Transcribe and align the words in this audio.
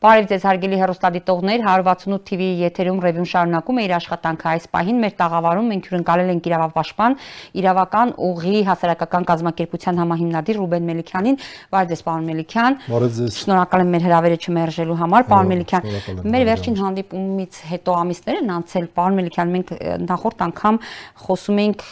Բարև 0.00 0.30
ձեզ 0.30 0.44
հարգելի 0.48 0.76
հեռուստադիտողներ, 0.80 1.60
168 1.60 2.22
TV-ի 2.24 2.62
եթերում 2.62 3.00
ռևյուն 3.04 3.26
շարունակում 3.28 3.80
է 3.80 3.82
իր 3.84 3.92
աշխատանքը 3.98 4.46
այս 4.48 4.66
պահին 4.72 5.00
մեր 5.02 5.10
տաղավարում 5.18 5.66
մենք 5.70 5.88
հյուրընկալել 5.90 6.30
ենք 6.32 6.46
իրավապաշտպան, 6.48 7.16
իրավական 7.60 8.12
ուղի 8.24 8.62
հասարակական 8.70 9.26
կազմակերպության 9.28 10.00
համահիմնադիր 10.00 10.58
Ռուբեն 10.60 10.88
Մելիքյանին։ 10.88 11.36
Բարև 11.76 11.92
ձեզ, 11.92 12.04
պարոն 12.08 12.30
Մելիքյան։ 12.30 12.78
Բարև 12.88 13.12
ձեզ։ 13.20 13.36
Շնորհակալ 13.44 13.84
եմ 13.84 13.92
մեր 13.92 14.06
հրավերը 14.08 14.40
չմերժելու 14.40 14.96
համար, 15.04 15.28
պարոն 15.28 15.52
Մելիքյան։ 15.52 16.24
Մեր 16.32 16.46
վերջին 16.48 16.80
հանդիպումից 16.80 17.60
հետո 17.68 17.98
ամիսներ 18.00 18.40
են 18.40 18.50
անցել, 18.56 18.88
պարոն 18.96 19.20
Մելիքյան, 19.20 19.52
մենք 19.60 19.74
նախորդ 20.08 20.44
անգամ 20.48 20.80
խոսում 21.28 21.60
ենք 21.60 21.84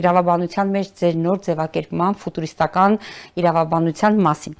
իրավաբանության 0.00 0.74
մեջ 0.74 0.92
ձեր 1.04 1.20
նոր 1.24 1.44
ձևակերպման 1.44 2.18
ֆուտուրիստական 2.24 2.98
իրավաբանության 3.44 4.20
մասին։ 4.24 4.58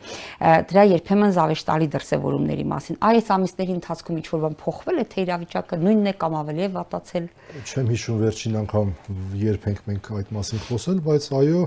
Դրա 0.74 0.84
երբեմն 0.94 1.34
զավեշտալի 1.38 1.90
դրսևորումների 1.94 2.66
մասին։ 2.74 2.98
Այս 3.08 3.28
ամիսների 3.34 3.74
ընթացքում 3.78 4.18
ինչ 4.20 4.26
որ 4.34 4.40
բան 4.44 4.56
փոխվել 4.60 4.98
է, 4.98 5.04
թե 5.14 5.24
իրավիճակը 5.24 5.78
նույնն 5.84 6.10
է 6.10 6.14
կամ 6.20 6.36
ավելի 6.42 6.64
է 6.64 6.68
վատացել։ 6.74 7.26
Չեմ 7.64 7.90
հիշում 7.94 8.18
վերջին 8.24 8.58
անգամ 8.64 8.92
երբ 9.44 9.68
ենք 9.70 9.80
մենք 9.88 10.10
այդ 10.18 10.32
մասին 10.34 10.62
խոսել, 10.64 10.98
բայց 11.04 11.28
այո, 11.38 11.62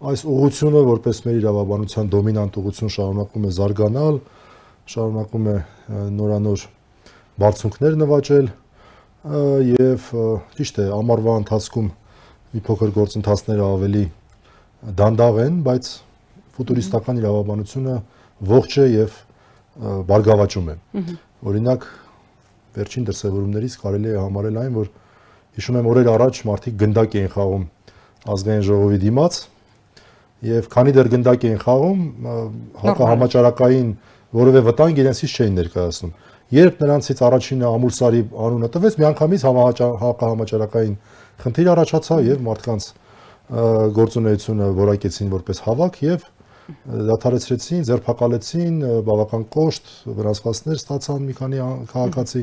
այս 0.00 0.20
ուղությունը 0.32 0.82
որպես 0.90 1.18
մեր 1.28 1.38
իրավաբանության 1.40 2.10
դոմինանտ 2.14 2.58
ուղություն 2.60 2.92
շարունակում 2.96 3.44
է 3.44 3.50
զարգանալ, 3.60 4.20
շարունակում 4.90 5.48
է 5.50 5.56
նորանոր 6.16 6.62
բարձունքներ 7.40 7.98
նվաճել 8.00 8.48
եւ 9.70 10.06
ճիշտ 10.56 10.80
է, 10.80 10.86
ամառվա 10.96 11.34
ընթացքում 11.44 11.90
մի 12.50 12.62
փոքր 12.66 12.94
գործընթացները 12.96 13.66
ավելի 13.76 14.04
դանդաղ 15.00 15.40
են, 15.44 15.58
բայց 15.68 15.90
ֆուտուրիստական 16.56 17.20
իրավաբանությունը 17.20 17.96
ողջ 18.50 18.78
է 18.80 18.86
եւ 18.96 19.20
բարգավաճում 19.78 20.70
է։ 20.70 20.76
Օրինակ 21.50 21.86
վերջին 22.76 23.06
դրսևորումներից 23.10 23.76
կարելի 23.80 24.10
է 24.10 24.18
համարել 24.20 24.58
այն, 24.60 24.74
որ 24.80 24.90
հիշում 25.60 25.78
եմ 25.80 25.88
օրեր 25.90 26.10
առաջ 26.14 26.40
մարդիկ 26.50 26.76
գնդակ 26.80 27.16
էին 27.20 27.30
խաղում 27.34 27.64
ազգային 28.34 28.64
ժողովի 28.70 28.98
դիմաց 29.04 29.38
եւ 30.50 30.68
քանի 30.72 30.92
դեռ 30.96 31.08
գնդակ 31.14 31.46
էին 31.50 31.60
խաղում, 31.60 32.02
հակահամաճարակային 32.80 33.88
որևէ 34.40 34.60
վտանգ 34.70 35.00
իրենցից 35.00 35.32
չէին 35.36 35.56
ներկայացնում։ 35.60 36.12
Երբ 36.50 36.80
նրանցից 36.82 37.18
առաջինը 37.26 37.66
Ամուրսարի 37.70 38.20
անունը 38.46 38.68
տվեց, 38.74 38.94
միանգամից 39.00 39.42
հակահամաճարակային 39.50 40.94
խնդիր 41.44 41.70
առաջացավ 41.74 42.22
եւ 42.26 42.40
մարդկանց 42.46 42.86
գործունեությունը 44.00 44.66
որակեցին 44.80 45.30
որպես 45.34 45.62
հավաք 45.66 46.00
եւ 46.06 46.26
դադարեցրեցին, 47.10 47.84
ձերբակալեցին, 47.88 48.80
բավական 49.06 49.44
կոշտ 49.54 49.92
վնասվածքներ 50.18 50.80
ստացան 50.80 51.28
մի 51.28 51.36
քանի 51.40 51.62
քաղաքացի 51.90 52.42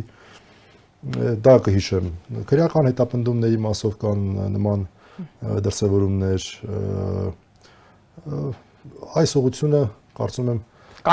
դա 1.47 1.55
կհիշեմ։ 1.67 2.07
Քրեական 2.49 2.89
հետապնդումների 2.89 3.59
մասով 3.67 3.97
կան 4.01 4.23
նման 4.55 4.85
դրսևորումներ 5.67 6.47
այս 9.21 9.35
ուղությունը 9.41 9.83
կարծում 10.17 10.51
եմ 10.53 10.59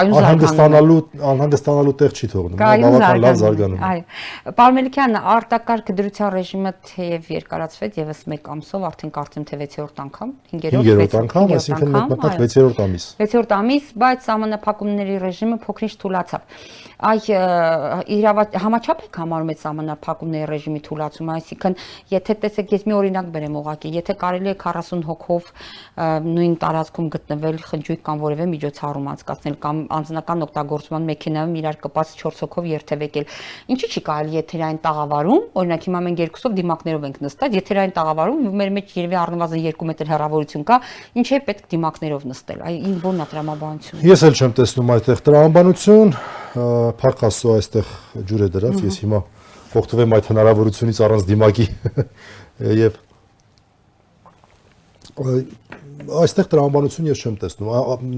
անհանգստանալու 0.00 0.98
անհանգստանալու 1.31 1.95
տեղ 2.00 2.14
չի 2.14 2.28
թողնում, 2.34 2.59
բավական 2.61 3.20
լավ 3.25 3.39
զարգանում։ 3.41 3.84
Այո։ 3.89 4.55
Պարմելիկյան 4.59 5.19
արտակարգ 5.34 5.92
դրության 6.01 6.33
ռեժիմը 6.34 6.73
թեև 6.91 7.31
երկարացվեց 7.34 7.98
եւս 8.03 8.23
1 8.34 8.51
ամսով, 8.55 8.86
արդեն 8.91 9.14
կարծեմ 9.14 9.46
թե 9.51 9.61
6-րդ 9.64 10.02
անգամ, 10.05 10.35
5-րդ 10.55 10.89
5-րդ 10.89 11.18
անգամ, 11.24 11.55
այսինքն 11.58 11.95
մոտ 11.95 12.27
6-րդ 12.45 12.83
ամիս։ 12.85 13.07
6-րդ 13.24 13.55
ամիս, 13.58 13.92
բայց 14.05 14.29
համանախապակումների 14.35 15.17
ռեժիմը 15.24 15.61
փոքրինչ 15.64 15.95
թուլացավ 16.05 16.48
այ 17.05 17.18
իրավաց 18.14 18.55
համաչափ 18.63 19.02
եք 19.05 19.17
համարում 19.18 19.51
այդ 19.52 19.61
սահմանափակումների 19.61 20.47
ռեժիմի 20.51 20.80
թույլատումը, 20.86 21.35
այսինքն 21.35 21.77
եթե 22.14 22.36
տեսեք, 22.45 22.73
ես 22.74 22.86
մի 22.89 22.95
օրինակ 22.98 23.29
բերեմ 23.35 23.58
ուղակի, 23.61 23.92
եթե 23.98 24.17
կարելի 24.23 24.52
է 24.52 24.57
40 24.63 25.05
հոգով 25.08 25.51
նույն 26.24 26.55
տարածքում 26.64 27.11
գտնվել 27.14 27.58
խնջույք 27.68 28.02
կամ 28.08 28.23
որևէ 28.24 28.47
միջոցառում 28.55 29.11
անցկացնել 29.14 29.58
կամ 29.64 29.83
անձնական 29.95 30.45
օգտագործման 30.46 31.08
մեքենայում 31.11 31.55
իրար 31.61 31.78
կպած 31.84 32.14
4 32.20 32.40
հոգով 32.45 32.68
երթևեկել, 32.70 33.27
ինչի՞ 33.74 33.90
չի 33.95 34.02
կարելի 34.08 34.39
եթերային 34.39 34.80
տաղավարում, 34.84 35.42
օրինակ 35.61 35.86
հիմա 35.89 36.00
մենք 36.05 36.22
երկուսով 36.24 36.56
դիմակներով 36.61 37.06
ենք 37.08 37.20
նստած, 37.24 37.58
եթերային 37.61 37.94
տաղավարում 37.98 38.48
մեր 38.61 38.73
մեջ 38.78 38.94
երևի 38.98 39.18
առնվազն 39.24 39.64
2 39.64 39.89
մետր 39.90 40.12
հեռավորություն 40.14 40.64
կա, 40.68 40.78
ինչի՞ 41.20 41.34
է 41.34 41.40
պետք 41.48 41.68
դիմակներով 41.74 42.27
նստել։ 42.34 42.64
Այ 42.64 42.74
ին 42.74 42.98
ո՞րն 43.05 43.24
է 43.24 43.28
տրամաբանությունը։ 43.34 44.05
Ես 44.05 44.24
էլ 44.24 44.39
չեմ 44.40 44.55
տեսնում 44.58 44.92
այդտեղ 44.94 45.23
տրամաբանություն, 45.28 46.14
Փառք 46.55 47.23
Աստծո 47.27 47.55
այստեղ 47.58 47.89
ջուր 48.30 48.42
է 48.44 48.48
դրած, 48.55 48.83
ես 48.84 48.98
հիմա 49.02 49.18
օգտվեմ 49.80 50.14
այդ 50.14 50.28
հնարավորությունից 50.30 51.00
առանց 51.02 51.24
դիմակի 51.33 51.67
եւ 52.84 52.98
այստեղ 55.14 56.48
տրամաբանություն 56.51 57.07
ես 57.07 57.20
չեմ 57.23 57.36
տեսնում։ 57.42 57.69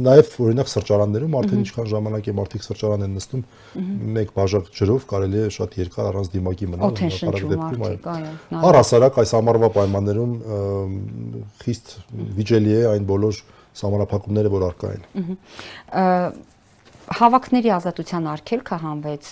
Նաև 0.06 0.30
օրինակ 0.46 0.70
սրճարաններում 0.72 1.34
արդեն 1.40 1.60
ինչքան 1.62 1.90
ժամանակ 1.92 2.30
է 2.30 2.34
մարդիկ 2.38 2.64
սրճարան 2.66 3.04
են 3.06 3.12
նստում, 3.16 3.42
մեկ 4.16 4.32
բաժակ 4.36 4.70
ջրով 4.78 5.04
կարելի 5.12 5.42
է 5.42 5.50
շատ 5.56 5.76
երկար 5.82 6.08
առանց 6.10 6.30
դիմակի 6.36 6.70
մնալ։ 6.72 6.96
Հակառակ 7.04 7.46
դեպքում 7.52 7.86
այո։ 7.90 8.64
Առհասարակ 8.70 9.20
այս 9.22 9.34
ամառվա 9.40 9.70
պայմաններում 9.76 10.34
խիստ 11.66 11.94
վիճելի 12.40 12.76
է 12.76 12.82
այն 12.96 13.08
բոլոր 13.12 13.44
համանախապակումները, 13.76 14.52
որ 14.56 14.68
արկա 14.72 14.92
են 14.96 15.02
հավաքների 17.06 17.70
ազատության 17.70 18.24
արգելքը 18.32 18.76
հանվեց 18.82 19.28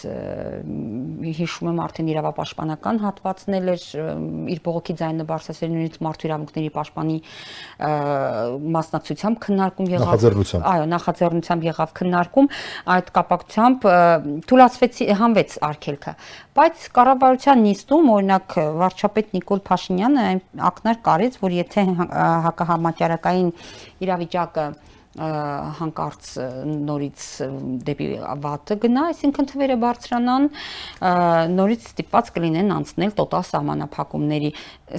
հիշում 1.39 1.71
եմ 1.73 1.81
արդեն 1.85 2.11
իրավապաշտպանական 2.13 3.01
հատվածն 3.03 3.57
էր 3.59 3.67
իր 4.55 4.61
բողոքի 4.67 4.95
ձայնը 5.01 5.27
բարձրացնելուց 5.31 5.99
մարդու 6.07 6.29
իրավունքների 6.29 6.71
պաշտպանի 6.77 7.17
մասնակցությամբ 8.79 9.41
քննարկում 9.47 9.91
եղավ 9.95 10.07
նախաձեռնությամբ 10.15 10.69
այո 10.71 10.87
նախաձեռնությամբ 10.95 11.69
եղավ 11.71 11.95
քննարկում 11.99 12.49
այդ 12.95 13.13
կապակցությամբ 13.19 13.89
թույլատրվեցի 14.55 15.11
հանվեց 15.25 15.59
արգելքը 15.75 16.17
բայց 16.55 16.89
կառավարության 16.95 17.65
նիստում 17.65 18.11
օրինակ 18.15 18.59
վարչապետ 18.85 19.35
Նիկոլ 19.35 19.63
Փաշինյանը 19.67 20.27
ակնար 20.71 20.99
կարեց 21.11 21.39
որ 21.43 21.59
եթե 21.59 21.87
հակահամաճարակային 22.47 23.51
իրավիճակը 24.05 24.67
հանկարծ 25.15 26.29
նորից 26.67 27.25
դեպի 27.87 28.07
վատը 28.43 28.77
գնա, 28.83 29.05
այսինքն 29.13 29.49
թվերը 29.53 29.77
բարձրանան, 29.85 30.49
նորից 31.55 31.87
ստիպված 31.93 32.31
կլինեն 32.35 32.73
անցնել 32.75 33.15
տոտալ 33.21 33.45
սահմանափակումների։ 33.51 34.51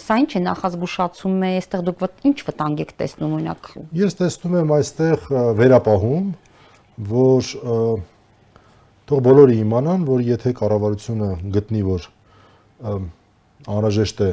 Սա 0.05 0.17
ինչ 0.23 0.31
է 0.39 0.41
նախազգուշացում 0.45 1.35
է, 1.35 1.51
այստեղ 1.59 1.85
դուք 1.89 2.05
ինչ 2.31 2.37
վտանգ 2.47 2.83
եք 2.85 2.95
տեսնում 3.03 3.35
օրինակ։ 3.35 3.71
Ես 3.99 4.19
տեսնում 4.21 4.57
եմ 4.61 4.73
այստեղ 4.79 5.29
վերապահում, 5.59 6.27
որ 7.11 7.51
թող 9.05 9.23
բոլորը 9.25 9.57
իմանան, 9.65 10.05
որ 10.07 10.27
եթե 10.31 10.55
կառավարությունը 10.63 11.31
գտնի, 11.55 11.81
որ 11.91 12.07
անհրաժեշտ 13.65 14.23
է 14.25 14.31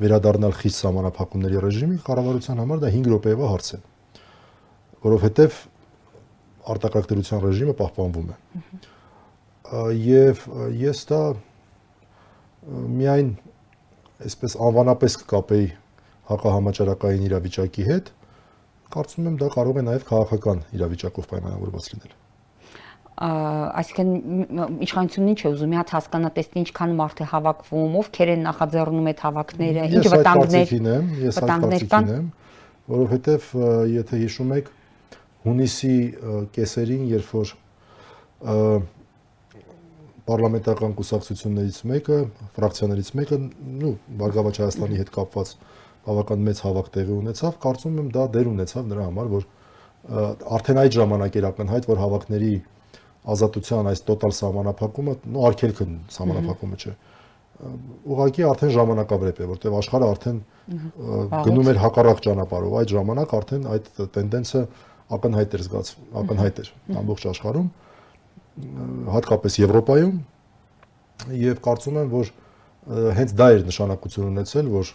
վերադառնալ 0.00 0.54
խիստ 0.60 0.80
սահմանափակումների 0.84 1.64
ռեժիմի, 1.64 1.96
կառավարության 2.06 2.60
համար 2.64 2.84
դա 2.84 2.92
5 2.94 3.10
րոպեվա 3.14 3.50
հարց 3.50 3.72
է 3.76 3.80
որովհետև 5.06 5.58
արտակարգ 6.74 7.12
ռեժիմը 7.44 7.74
պահպանվում 7.80 8.30
է։ 8.30 8.38
Եվ 10.04 10.46
ես 10.80 11.02
դա 11.10 11.20
միայն 13.00 13.34
այսպես 14.26 14.56
անվանապես 14.68 15.18
կկապեի 15.22 15.68
հակահամաճարակային 16.30 17.28
իրավիճակի 17.30 17.86
հետ, 17.90 18.10
կարծում 18.94 19.30
եմ 19.30 19.38
դա 19.40 19.52
կարող 19.54 19.80
է 19.80 19.84
նաև 19.90 20.08
քաղաքական 20.10 20.64
իրավիճակով 20.76 21.30
պայմանավորված 21.30 21.92
լինել 21.94 22.18
այսինքն 23.20 24.80
իշխանությունն 24.86 25.30
ինչ 25.30 25.40
է 25.44 25.48
ուզում, 25.50 25.70
մի 25.70 25.76
հատ 25.76 25.90
հասկանա 25.92 26.28
տեսնի 26.38 26.60
ինչքան 26.62 26.94
մարդ 27.00 27.18
է 27.20 27.26
հավաքվում, 27.28 27.96
ովքեր 28.00 28.30
են 28.32 28.46
նախաձեռնում 28.48 29.10
այդ 29.10 29.20
հավաքները, 29.26 29.82
ինչ 29.98 30.04
վտանգներ, 30.14 30.72
վտանգներ 31.36 31.84
կան, 31.92 32.08
որովհետև 32.94 33.50
եթե 33.92 34.20
հիշում 34.24 34.54
եք, 34.56 34.70
հունիսի 35.44 35.94
կեսերին, 36.54 37.04
երբ 37.10 37.30
որ 37.36 37.52
պարլամենտական 40.30 40.96
կուսակցություններից 40.98 41.78
մեկը, 41.90 42.18
ֆրակցիաներից 42.56 43.10
մեկը, 43.20 43.38
նու 43.80 43.94
Բարգավաճ 44.20 44.60
Հայաստանի 44.62 45.00
հետ 45.00 45.12
կապված 45.16 45.54
բավական 46.06 46.44
մեծ 46.48 46.60
հավաք 46.64 46.90
տեղի 46.96 47.14
ունեցավ, 47.20 47.56
կարծում 47.64 47.98
եմ 48.00 48.10
դա 48.14 48.26
դեր 48.36 48.50
ունեցավ 48.50 48.90
նրա 48.90 49.06
համար, 49.10 49.30
որ 49.34 49.48
արդեն 50.60 50.80
այդ 50.80 50.94
ժամանակ 51.00 51.38
էր 51.40 51.48
ակնհայտ, 51.50 51.88
որ 51.90 52.00
հավաքների 52.00 52.52
ազատության 53.30 53.90
այս 53.90 54.04
տոտալ 54.08 54.36
սահմանափակումը, 54.40 55.16
նո 55.34 55.42
արգելքը 55.50 55.86
սահմանափակումը 56.16 56.80
չէ 56.80 56.94
ուղղակի 57.60 58.44
արդեն 58.48 58.70
ժամանակավրեպ 58.72 59.40
է, 59.40 59.46
որտեղ 59.50 59.74
աշխարհը 59.80 60.06
արդեն 60.14 60.38
գնում 61.44 61.68
էր 61.70 61.80
հակառակ 61.82 62.22
ճանապարհով։ 62.24 62.76
Այդ 62.80 62.94
ժամանակ 62.94 63.34
արդեն 63.36 63.66
այդ 63.74 63.90
տենդենսը 64.14 64.62
ակնհայտ 65.16 65.54
էր 65.56 65.64
զգացվում, 65.66 66.10
ակնհայտ 66.20 66.60
էր 66.60 66.68
ամբողջ 67.00 67.24
աշխարհում 67.30 67.70
հատկապես 69.14 69.56
Եվրոպայում 69.60 70.18
եւ 71.40 71.60
կարծում 71.64 71.98
եմ, 72.00 72.10
որ 72.10 72.30
հենց 73.16 73.34
դա 73.36 73.48
էր 73.54 73.64
նշանակություն 73.68 74.28
ունեցել, 74.30 74.70
որ 74.72 74.92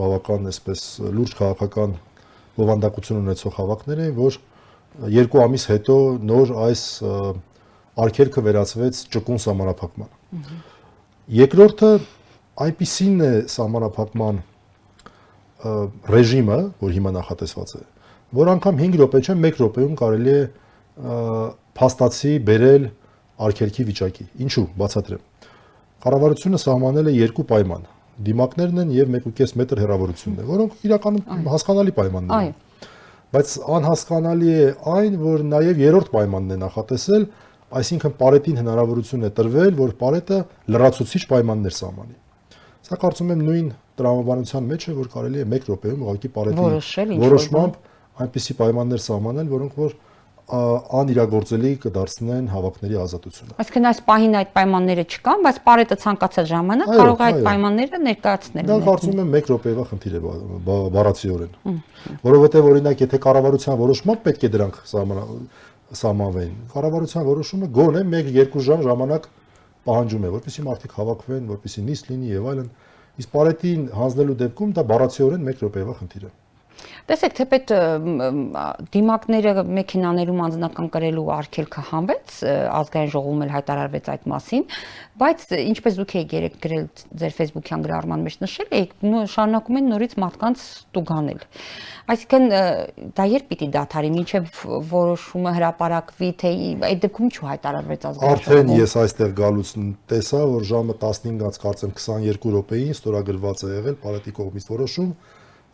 բավական 0.00 0.48
այսպես 0.50 0.84
լուրջ 1.16 1.34
քաղաքական 1.40 1.94
բովանդակություն 2.58 3.20
ունեցող 3.20 3.54
հավաքներ 3.58 4.02
էին, 4.04 4.16
որ 4.18 4.38
երկու 5.14 5.42
ամիս 5.44 5.66
հետո 5.70 5.96
նոր 6.30 6.52
այս 6.66 6.82
արկելքը 8.00 8.44
վերածվեց 8.46 9.02
ճկուն 9.14 9.42
սահմանափակման։ 9.44 10.10
Երկրորդը 11.40 11.90
այնպիսին 12.66 13.24
է 13.24 13.32
սահմանափակման 13.54 14.42
ռեժիմը, 16.10 16.58
որ 16.80 16.94
հիմա 16.96 17.14
նախատեսված 17.18 17.74
է, 17.76 17.82
որ 18.36 18.50
անգամ 18.54 18.80
5 18.80 18.98
րոպե 19.00 19.20
չէ, 19.24 19.34
1 19.50 19.60
րոպեում 19.60 19.94
կարելի 20.00 20.34
է 20.34 20.42
փաստացի 21.80 22.32
բերել 22.46 22.84
արկելքի 23.46 23.86
վիճակի։ 23.90 24.26
Ինչու՞, 24.44 24.66
բացատրեմ։ 24.80 25.22
Կառավարությունը 26.04 26.60
սահմանել 26.60 27.10
է 27.10 27.14
երկու 27.16 27.46
պայման՝ 27.50 27.86
դիմակներն 28.20 28.80
են 28.82 28.90
եւ 28.94 29.12
1.5 29.16 29.54
մետր 29.60 29.80
հեռավորությունն 29.80 30.40
է, 30.40 30.46
որոնք 30.50 30.82
իրականում 30.86 31.46
հասկանալի 31.54 31.94
պայմաններ 31.96 32.34
են։ 32.36 32.54
Բայց 33.30 33.52
անհասկանալի 33.76 34.50
է 34.50 34.64
այն, 34.90 35.16
որ 35.20 35.44
նաեւ 35.50 35.80
երրորդ 35.80 36.10
պայմանն 36.14 36.50
է 36.50 36.58
նախատեսել, 36.60 37.26
այսինքն 37.80 38.14
Պարետին 38.20 38.60
հնարավորություն 38.60 39.26
է 39.28 39.30
տրվել, 39.40 39.76
որ 39.78 39.92
Պարետը 40.00 40.38
լրացուցիչ 40.74 41.22
պայմաններ 41.30 41.76
սահմանի։ 41.80 42.16
Սա 42.90 42.98
կարծում 43.04 43.30
եմ 43.30 43.44
նույն 43.46 43.68
տրամաբանության 44.00 44.68
մեջ 44.70 44.86
է, 44.90 44.94
որ 44.98 45.10
կարելի 45.14 45.40
է 45.40 45.46
1 45.46 45.70
րոպեում 45.70 46.04
ուղղակի 46.04 46.30
Պարետի 46.34 47.20
որոշմամբ 47.20 47.78
այնպիսի 48.24 48.56
պայմաններ 48.60 49.02
սահմանել, 49.06 49.50
որոնք 49.50 49.76
որ 49.80 49.98
անիրագործելի 50.50 51.70
կդարձնեն 51.84 52.46
հավաքների 52.50 52.96
ազատությունը։ 53.00 53.56
Այսինքն 53.62 53.84
այս 53.90 54.00
պահին 54.08 54.32
այդ 54.40 54.48
պայմանները 54.56 55.04
չկան, 55.14 55.44
բայց 55.46 55.60
Պարետը 55.68 55.98
ցանկացած 56.04 56.48
ժամանակ 56.50 56.90
կարող 56.90 57.20
է 57.20 57.26
այդ 57.28 57.38
պայմանները 57.46 58.00
ներկայացնել։ 58.06 58.66
Դա 58.70 58.78
կարծում 58.88 59.20
եմ 59.22 59.36
1 59.40 59.50
րոպեվա 59.50 59.84
խնդիր 59.90 60.16
է 60.18 60.22
բառացիորեն։ 60.96 61.78
Որովհետև 62.26 62.68
օրինակ 62.70 63.04
եթե 63.06 63.20
կառավարության 63.30 63.80
որոշմամբ 63.80 64.24
պետք 64.26 64.42
է 64.42 64.52
դրանք 64.58 64.80
սահմանվեն, 66.00 66.52
կառավարության 66.74 67.24
որոշումը 67.30 67.70
գոնե 67.78 68.02
1-2 68.10 68.66
ժամ 68.66 68.84
ժամանակ 68.90 69.24
պահանջում 69.86 70.26
է, 70.26 70.30
որպեսզի 70.34 70.66
մարդիկ 70.66 70.94
հավաքվեն, 70.98 71.48
որպեսզի 71.50 71.82
նիստ 71.88 72.10
լինի 72.10 72.30
եւ 72.30 72.46
այլն։ 72.50 72.68
Իսկ 73.20 73.32
Պարետին 73.34 73.82
հանձնելու 73.96 74.36
դեպքում 74.44 74.74
դա 74.76 74.84
բառացիորեն 74.90 75.50
1 75.50 75.64
րոպեվա 75.66 75.96
խնդիր 75.98 76.26
է։ 76.28 76.30
Տեսեք, 77.08 77.34
թեպետ 77.38 77.72
դիմակները 78.94 79.64
մեքենաներում 79.78 80.42
անձնական 80.46 80.88
կրելու 80.94 81.24
արգելքը 81.36 81.84
հանվեց, 81.90 82.34
ազգային 82.80 83.12
ժողովում 83.14 83.44
էլ 83.46 83.52
հայտարարվեց 83.54 84.10
այդ 84.14 84.26
մասին, 84.30 84.66
բայց 85.20 85.46
ինչպես 85.60 85.98
դուք 86.00 86.14
եք 86.20 86.34
երեք 86.36 86.58
գրել 86.64 86.84
ձեր 87.20 87.34
Facebook-յան 87.40 87.84
գրառման 87.86 88.24
մեջ 88.26 88.36
նշել 88.44 88.74
եք, 88.80 88.94
շարունակում 89.34 89.80
են 89.80 89.90
նորից 89.90 90.14
մարդկանց 90.24 90.66
տուգանել։ 90.96 91.42
Այսինքն 92.10 92.46
դա 93.16 93.26
երբ 93.30 93.50
պիտի 93.50 93.68
դադարի, 93.74 94.12
մինչև 94.16 94.48
որոշումը 94.90 95.52
հրապարակվի, 95.60 96.30
թե 96.40 96.52
այդ 96.90 97.02
դեպքում 97.04 97.28
ինչու 97.30 97.50
հայտարարվեց 97.50 98.06
ազգային 98.10 98.40
ժողովում։ 98.40 98.70
Արդեն 98.70 98.72
ես 98.80 98.96
այստեղ 99.00 99.34
գալուց 99.40 99.74
տեսա, 100.10 100.40
որ 100.50 100.66
ժամը 100.70 100.96
15-ից 101.04 101.60
կարծեմ 101.64 101.94
22 102.00 102.54
րոպեին 102.56 102.96
ստորագրված 102.96 103.62
է 103.62 103.70
եղել 103.76 104.00
Պարետի 104.00 104.34
կողմից 104.40 104.66
որոշում, 104.70 105.12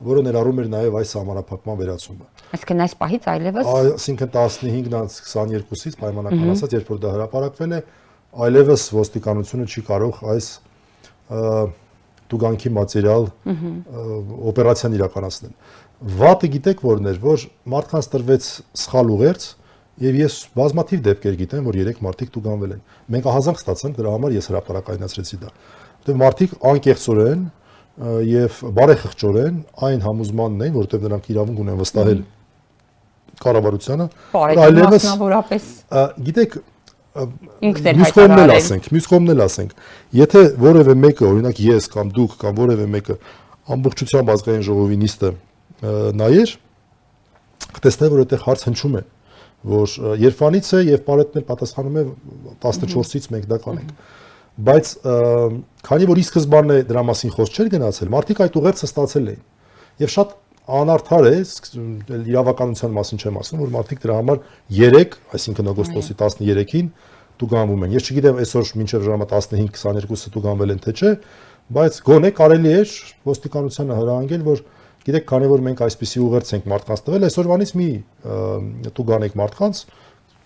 որը 0.05 0.23
ներառում 0.27 0.59
էր 0.61 0.69
նաև 0.73 0.97
այս 1.01 1.13
համանախապակման 1.17 1.79
վերացումը։ 1.81 2.27
Այսինքն 2.57 2.83
այս 2.85 2.95
պահից 3.01 3.29
այլևս 3.33 3.71
այսինքն 3.73 4.31
15-ից 4.37 5.17
22-ից 5.25 5.97
պայմանական 6.03 6.53
ասած, 6.53 6.77
երբ 6.77 6.91
որ 6.93 7.01
դա 7.01 7.13
հրապարակվել 7.17 7.73
է, 7.77 7.81
այլևս 8.47 8.85
ոստիկանությունը 8.97 9.69
չի 9.73 9.85
կարող 9.87 10.21
այս 10.37 10.49
տուգանքի 12.27 12.73
մատերիալ 12.77 13.29
օպերացիան 14.51 14.97
իրականացնել։ 14.99 15.53
Վատը 16.21 16.51
գիտեք 16.57 16.83
որն 16.85 17.11
էր, 17.13 17.21
որ 17.23 17.45
մարդկանց 17.73 18.09
տրվեց 18.13 18.49
սխալ 18.83 19.13
ուղերձ 19.17 19.47
եւ 19.97 20.19
ես 20.21 20.35
բազմաթիվ 20.57 21.05
դեպքեր 21.07 21.37
գիտեմ, 21.41 21.69
որ 21.71 21.79
երեք 21.81 22.01
մարդիկ 22.05 22.33
տուգանվել 22.35 22.75
են։ 22.77 22.83
Մենք 23.15 23.29
ահազանգ 23.33 23.61
ստացանք 23.63 23.97
դրա 23.97 24.11
համար 24.17 24.35
ես 24.37 24.49
հրապարակայնացրեցի 24.51 25.39
դա։ 25.41 25.53
Որտեղ 25.97 26.19
մարդիկ 26.21 26.57
անկեղծորեն 26.71 27.47
եւ 27.97 28.57
բարեխղճորեն 28.77 29.61
այն 29.87 30.03
համոզմանն 30.05 30.65
են, 30.67 30.73
որովհետեւ 30.77 31.05
նրանք 31.07 31.29
իրավունք 31.33 31.61
ունեն 31.63 31.79
վստահել 31.81 32.19
կառավարությանը, 33.41 34.07
այլևս 34.37 35.07
մասնավորապես 35.07 35.69
գիտեք 36.27 36.59
մյուս 37.17 38.13
կողմն 38.17 38.43
էլ 38.43 38.53
ասենք, 38.57 38.91
մյուս 38.93 39.09
կողմն 39.13 39.33
էլ 39.33 39.43
ասենք, 39.47 39.73
եթե 40.21 40.43
որևէ 40.61 40.97
մեկը, 41.07 41.27
օրինակ 41.31 41.63
ես 41.65 41.89
կամ 41.97 42.13
դուք 42.17 42.37
կամ 42.45 42.59
որևէ 42.61 42.89
մեկը 42.97 43.17
ամբողջությամբ 43.77 44.33
ազգային 44.37 44.67
ժողովի 44.67 44.99
նիստը 45.01 45.33
նայեր, 46.21 46.53
կտեսնե, 47.77 48.11
որ 48.13 48.23
այդտեղ 48.27 48.45
հարց 48.45 48.67
հնչում 48.69 49.01
է, 49.01 49.03
որ 49.67 49.97
Երևանից 50.21 50.69
է 50.77 50.83
եւ 50.93 51.01
Պարետն 51.09 51.41
էլ 51.41 51.47
պատասխանում 51.49 51.97
է 51.97 52.05
14-ից 52.61 53.31
մենք 53.33 53.49
դա 53.51 53.61
կանենք։ 53.65 53.91
-hmm 53.97 54.25
բայց 54.57 54.91
քանի 55.87 56.09
որ 56.09 56.21
ի 56.21 56.25
սկզբանե 56.27 56.77
դրա 56.89 57.03
մասին 57.11 57.33
խոսք 57.37 57.57
չէր 57.57 57.71
գնացել, 57.77 58.11
մարդիկ 58.15 58.39
այդ 58.47 58.57
ուղերձը 58.61 58.87
ստացել 58.89 59.27
էին։ 59.33 59.43
Եվ 60.01 60.13
շատ 60.17 60.33
անարդար 60.67 61.27
է, 61.31 61.35
իրավականության 62.33 62.95
մասին 62.97 63.21
չեմ 63.23 63.37
ասում, 63.43 63.61
որ 63.63 63.75
մարդիկ 63.77 64.01
դրա 64.03 64.17
համար 64.17 64.41
3, 64.81 65.19
այսինքն 65.37 65.71
օգոստոսի 65.73 66.17
13-ին 66.23 66.89
տուգանվում 67.37 67.85
են։ 67.87 67.95
Ես 67.97 68.09
չգիտեմ 68.11 68.41
այսօր 68.43 68.73
մինչև 68.81 69.05
ժամը 69.07 69.29
15-22-ը 69.31 70.33
տուգանվել 70.37 70.73
են 70.75 70.83
թե 70.87 70.95
չէ, 70.97 71.13
բայց 71.77 72.01
գոնե 72.07 72.31
կարելի 72.41 72.73
է 72.73 72.83
ոստիկանությանը 73.29 73.99
հրահանգել, 74.01 74.43
որ 74.47 74.65
գիտեք, 75.07 75.27
քանի 75.31 75.49
որ 75.53 75.63
մենք 75.67 75.83
այսպիսի 75.87 76.23
ուղերձ 76.27 76.53
ենք 76.57 76.69
մարդկանց 76.73 77.03
տվել, 77.07 77.27
այսօրվանից 77.27 77.73
մի 77.79 77.89
տուգանեք 78.97 79.37
մարդկանց, 79.39 79.83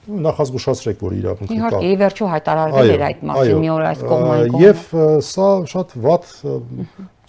նախազգուշացրեք, 0.08 1.02
որ 1.04 1.14
իրավունքը 1.20 1.50
կա։ 1.50 1.56
Իհարկե, 1.60 1.80
ի 1.90 1.96
վերջո 2.00 2.28
հայտարարվել 2.30 2.92
էր 2.94 3.02
այդ 3.06 3.24
մասին 3.30 3.60
մի 3.60 3.70
օր 3.74 3.84
այս 3.90 4.04
կողմային 4.10 4.54
կողմը։ 4.54 4.64
Եվ 4.64 4.84
սա 5.28 5.48
շատ 5.70 5.92
ված 6.06 6.32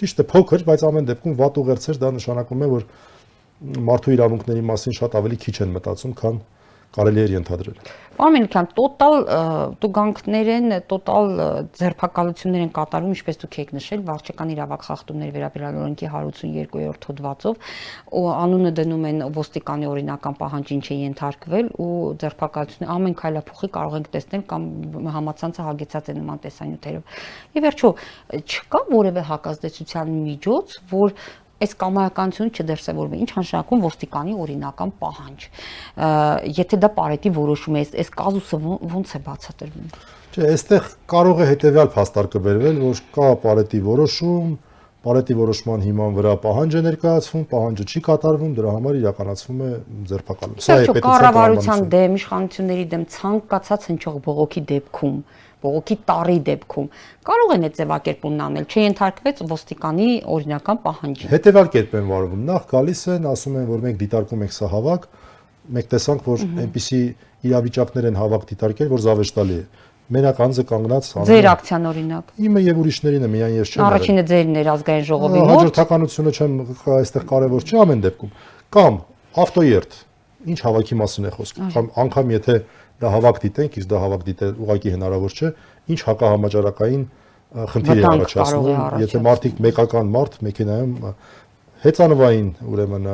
ճիշտ 0.02 0.22
է 0.22 0.26
փոքր, 0.32 0.64
բայց 0.72 0.86
ամեն 0.88 1.10
դեպքում 1.12 1.36
վատ 1.42 1.60
ուղերձեր 1.62 2.00
դա 2.02 2.12
նշանակում 2.16 2.62
է, 2.62 2.70
որ 2.72 2.86
մարդու 3.92 4.16
իրավունքների 4.16 4.64
մասին 4.72 4.98
շատ 5.02 5.18
ավելի 5.22 5.38
քիչ 5.42 5.56
են 5.62 5.76
մտածում, 5.76 6.14
քան 6.22 6.40
կարելի 6.96 7.22
էր 7.26 7.36
ենթադրել։ 7.40 7.84
Պարոն 8.12 8.36
Մելիքյան, 8.36 8.66
տոտալ 8.78 9.16
տուգանքներ 9.82 10.50
են, 10.52 10.74
տոտալ 10.92 11.30
ձերբակալություններ 11.80 12.64
են 12.66 12.72
կատարում, 12.76 13.14
ինչպես 13.16 13.40
դուք 13.42 13.56
եք 13.64 13.72
նշել, 13.78 14.02
վարչական 14.10 14.52
իրավակ 14.52 14.84
խախտումների 14.88 15.34
վերաբերյալ 15.38 15.80
օրենքի 15.82 16.10
182-րդ 16.12 17.08
հոդվածով, 17.10 17.72
ու 18.20 18.26
անունը 18.36 18.72
դնում 18.78 19.08
են 19.10 19.24
ոստիկանի 19.40 19.90
օրինական 19.90 20.38
պահանջին 20.42 20.84
չի 20.86 20.98
ենթարկվել 21.02 21.72
ու 21.82 21.90
ձերբակալությունը 22.22 22.92
ամեն 22.92 23.18
քայլափոխի 23.22 23.72
կարող 23.80 23.98
ենք 24.02 24.12
տեսնել 24.12 24.46
կամ 24.52 24.68
համացանցը 25.16 25.66
հագեցած 25.72 26.12
է 26.12 26.18
նման 26.20 26.44
տեսանյութերով։ 26.46 27.18
Եվ 27.58 27.66
վերջո, 27.72 27.94
չկա 28.42 28.82
որևէ 28.92 29.26
հակազդեցության 29.32 30.14
միջոց, 30.28 30.78
որ 30.92 31.16
այս 31.66 31.76
կամայականությունը 31.82 32.54
չդրսևորվի։ 32.62 33.20
Ինչ 33.22 33.32
նշանակում 33.42 33.84
ոստիկանի 33.86 34.34
օրինական 34.46 34.94
պահանջ։ 35.02 35.46
Եթե 36.62 36.82
դա 36.82 36.90
Պարետի 36.98 37.32
որոշում 37.38 37.78
է, 37.78 37.86
այս 38.02 38.12
կազուսը 38.22 38.60
ո՞նց 38.92 39.16
է 39.16 39.22
բացատրվում։ 39.28 39.88
Չէ, 40.32 40.44
այստեղ 40.52 40.92
կարող 41.12 41.42
է 41.42 41.48
հետեւյալ 41.52 41.90
փաստարկը 41.96 42.44
վերվել, 42.48 42.84
որ 42.88 43.02
կա 43.16 43.32
Պարետի 43.46 43.82
որոշում, 43.92 44.52
Պարետի 45.02 45.34
որոշման 45.34 45.82
հիման 45.82 46.12
վրա 46.14 46.32
պահանջ 46.44 46.76
է 46.78 46.82
ներկայացվում, 46.86 47.46
պահանջը 47.52 47.86
չի 47.90 48.02
կատարվում, 48.06 48.52
դրա 48.58 48.74
համար 48.76 48.98
իրականացվում 49.00 49.62
է 49.66 49.70
ձերբակալում։ 50.12 50.60
Սա 50.62 50.76
է 50.78 50.84
պետության 50.86 51.06
կառավարության 51.08 51.82
դեմ, 51.96 52.18
իշխանությունների 52.22 52.86
դեմ 52.92 53.06
ցանկացած 53.16 53.88
հնչող 53.90 54.20
բողոքի 54.28 54.64
դեպքում 54.72 55.18
բողոքի 55.62 55.98
տարի 56.10 56.38
դեպքում 56.48 56.88
կարող 57.30 57.54
են 57.56 57.68
այդ 57.68 57.76
ձևակերպումն 57.82 58.44
անել, 58.46 58.66
չենթարկվեց 58.72 59.44
ոստիկանի 59.52 60.10
օրինական 60.36 60.82
պահանջին։ 60.86 61.32
Հետևյալ 61.32 61.72
կերպ 61.76 61.96
են 62.02 62.10
վարվում։ 62.12 62.42
Նախ 62.52 62.66
գալիս 62.72 63.04
են, 63.16 63.30
ասում 63.32 63.60
են, 63.62 63.68
որ 63.72 63.86
մենք 63.86 64.02
դիտարկում 64.02 64.46
ենք 64.48 64.56
սա 64.58 64.72
հավաք, 64.72 65.08
մենք 65.72 65.92
տեսանք, 65.92 66.28
որ 66.32 66.46
այնպիսի 66.66 67.02
իրավիճակներ 67.52 68.10
են 68.12 68.20
հավաք 68.22 68.50
դիտարկել, 68.52 68.92
որ 68.92 69.04
զավեշտալի 69.06 69.58
է 69.62 69.64
մենակ 70.12 70.40
անձը 70.44 70.64
կանգնած 70.68 71.10
Ձեր 71.30 71.48
ակցիան 71.52 71.86
օրինակ։ 71.88 72.32
Իմը 72.48 72.62
եւ 72.66 72.80
ուրիշներինը 72.82 73.28
միայն 73.32 73.54
ես 73.62 73.72
չեմ։ 73.72 73.84
Առաջինը 73.88 74.24
ձերն 74.32 74.58
էր 74.60 74.70
ազգային 74.72 75.06
ժողովի 75.08 75.42
մոտ։ 75.42 75.52
Հաջորդականությունը 75.52 76.34
չեմ 76.36 76.58
այստեղ 76.98 77.26
կարևոր 77.32 77.68
չի 77.72 77.80
ամեն 77.82 78.04
դեպքում։ 78.08 78.34
Կամ 78.76 78.98
ավտոերթ։ 79.46 79.98
Ինչ 80.52 80.60
հավաքի 80.66 80.98
մասին 81.00 81.30
է 81.30 81.34
խոսքը։ 81.38 81.70
Կամ 81.72 81.90
անգամ 82.02 82.36
եթե 82.36 82.56
դա 83.02 83.12
հավաք 83.16 83.40
դիտենք, 83.46 83.78
իսկ 83.82 83.92
դա 83.92 84.02
հավաք 84.02 84.26
դիտել 84.32 84.54
ուղղակի 84.62 84.94
հնարավոր 84.96 85.38
չէ, 85.38 85.52
ինչ 85.92 86.00
հակահամաճարակային 86.12 87.06
խնդիր 87.72 88.02
է 88.02 88.06
առաջացնում, 88.12 88.82
եթե 89.02 89.22
մարդիկ 89.28 89.64
մեկական 89.66 90.12
մարդ 90.16 90.38
մեքենայում 90.48 90.94
հեծանվային, 91.82 92.52
ուրեմն 92.72 93.10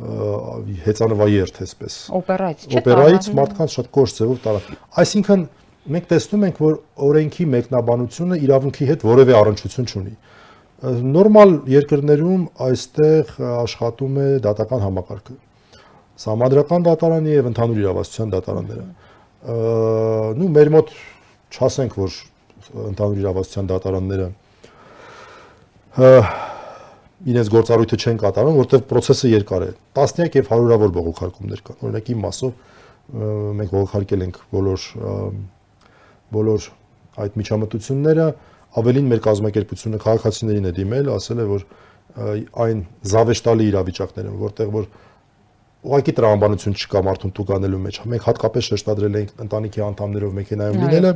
հեծանվայերթ 0.00 1.56
այսպես 1.64 1.94
օպերայից 2.14 2.66
չէ 2.66 2.78
օպերայից 2.80 3.26
մարդկանց 3.36 3.72
շատ 3.74 3.88
կոշտ 3.96 4.20
ձևով 4.20 4.38
տարա 4.44 4.76
այսինքն 5.02 5.42
մենք 5.90 6.06
տեսնում 6.12 6.46
ենք 6.46 6.60
որ 6.62 6.76
օրենքի 7.10 7.46
մեկնաբանությունը 7.54 8.38
իրավունքի 8.46 8.88
հետ 8.90 9.04
որևէ 9.10 9.36
առնչություն 9.40 9.90
չունի 9.90 10.14
նորմալ 11.10 11.54
երկրներում 11.74 12.46
այստեղ 12.70 13.34
աշխատում 13.50 14.20
է 14.24 14.28
դատական 14.46 14.84
համակարգը 14.86 15.36
համադրական 16.28 16.84
դատարանի 16.90 17.32
եւ 17.36 17.48
ընդհանուր 17.50 17.80
իրավասության 17.80 18.34
դատարանները 18.34 18.86
նու 20.40 20.50
մեր 20.56 20.70
մոտ 20.76 20.92
չասենք 21.50 21.96
որ 22.00 22.16
ընդհանուր 22.90 23.20
իրավասության 23.24 23.70
դատարանները 23.70 24.28
իրենց 27.30 27.48
գործառույթը 27.52 27.96
չեն 28.00 28.18
կատարում, 28.20 28.58
որտեղ 28.60 28.84
process-ը 28.88 29.30
երկար 29.30 29.64
է։ 29.66 29.70
Տասնյակ 29.96 30.36
եւ 30.40 30.46
հարյուրավոր 30.50 30.92
բողոքարկումներ 30.94 31.62
կան։ 31.66 31.80
Օրինակ 31.84 32.06
իմ 32.14 32.22
մասով 32.24 32.52
մենք 33.60 33.74
բողոքարկել 33.74 34.24
ենք 34.24 34.38
բոլոր 34.54 34.86
բոլոր 36.30 36.68
այդ 37.20 37.36
միջամտությունները, 37.40 38.26
ավելին 38.80 39.10
մեր 39.10 39.20
կազմակերպությունը 39.26 40.00
քաղաքացիներին 40.04 40.68
է 40.70 40.72
դիմել, 40.78 41.10
ասել 41.16 41.40
է, 41.42 41.46
որ 41.50 41.64
այն 42.64 42.82
զավեշտալի 43.10 43.66
իրավիճակներ 43.70 44.28
են, 44.30 44.36
որտեղ 44.40 44.70
որ 44.76 44.86
ուղղակի 45.80 46.12
տրամաբանություն 46.16 46.74
չկա 46.76 47.00
մարդուն 47.06 47.32
տուգանելու 47.36 47.78
մեջ։ 47.84 47.98
Մենք 48.10 48.26
հատկապես 48.28 48.66
շեշտադրել 48.70 49.14
ենք 49.20 49.30
ընտանիքի 49.44 49.84
անդամներով 49.86 50.34
մեքենայում 50.40 50.82
լինելը 50.84 51.12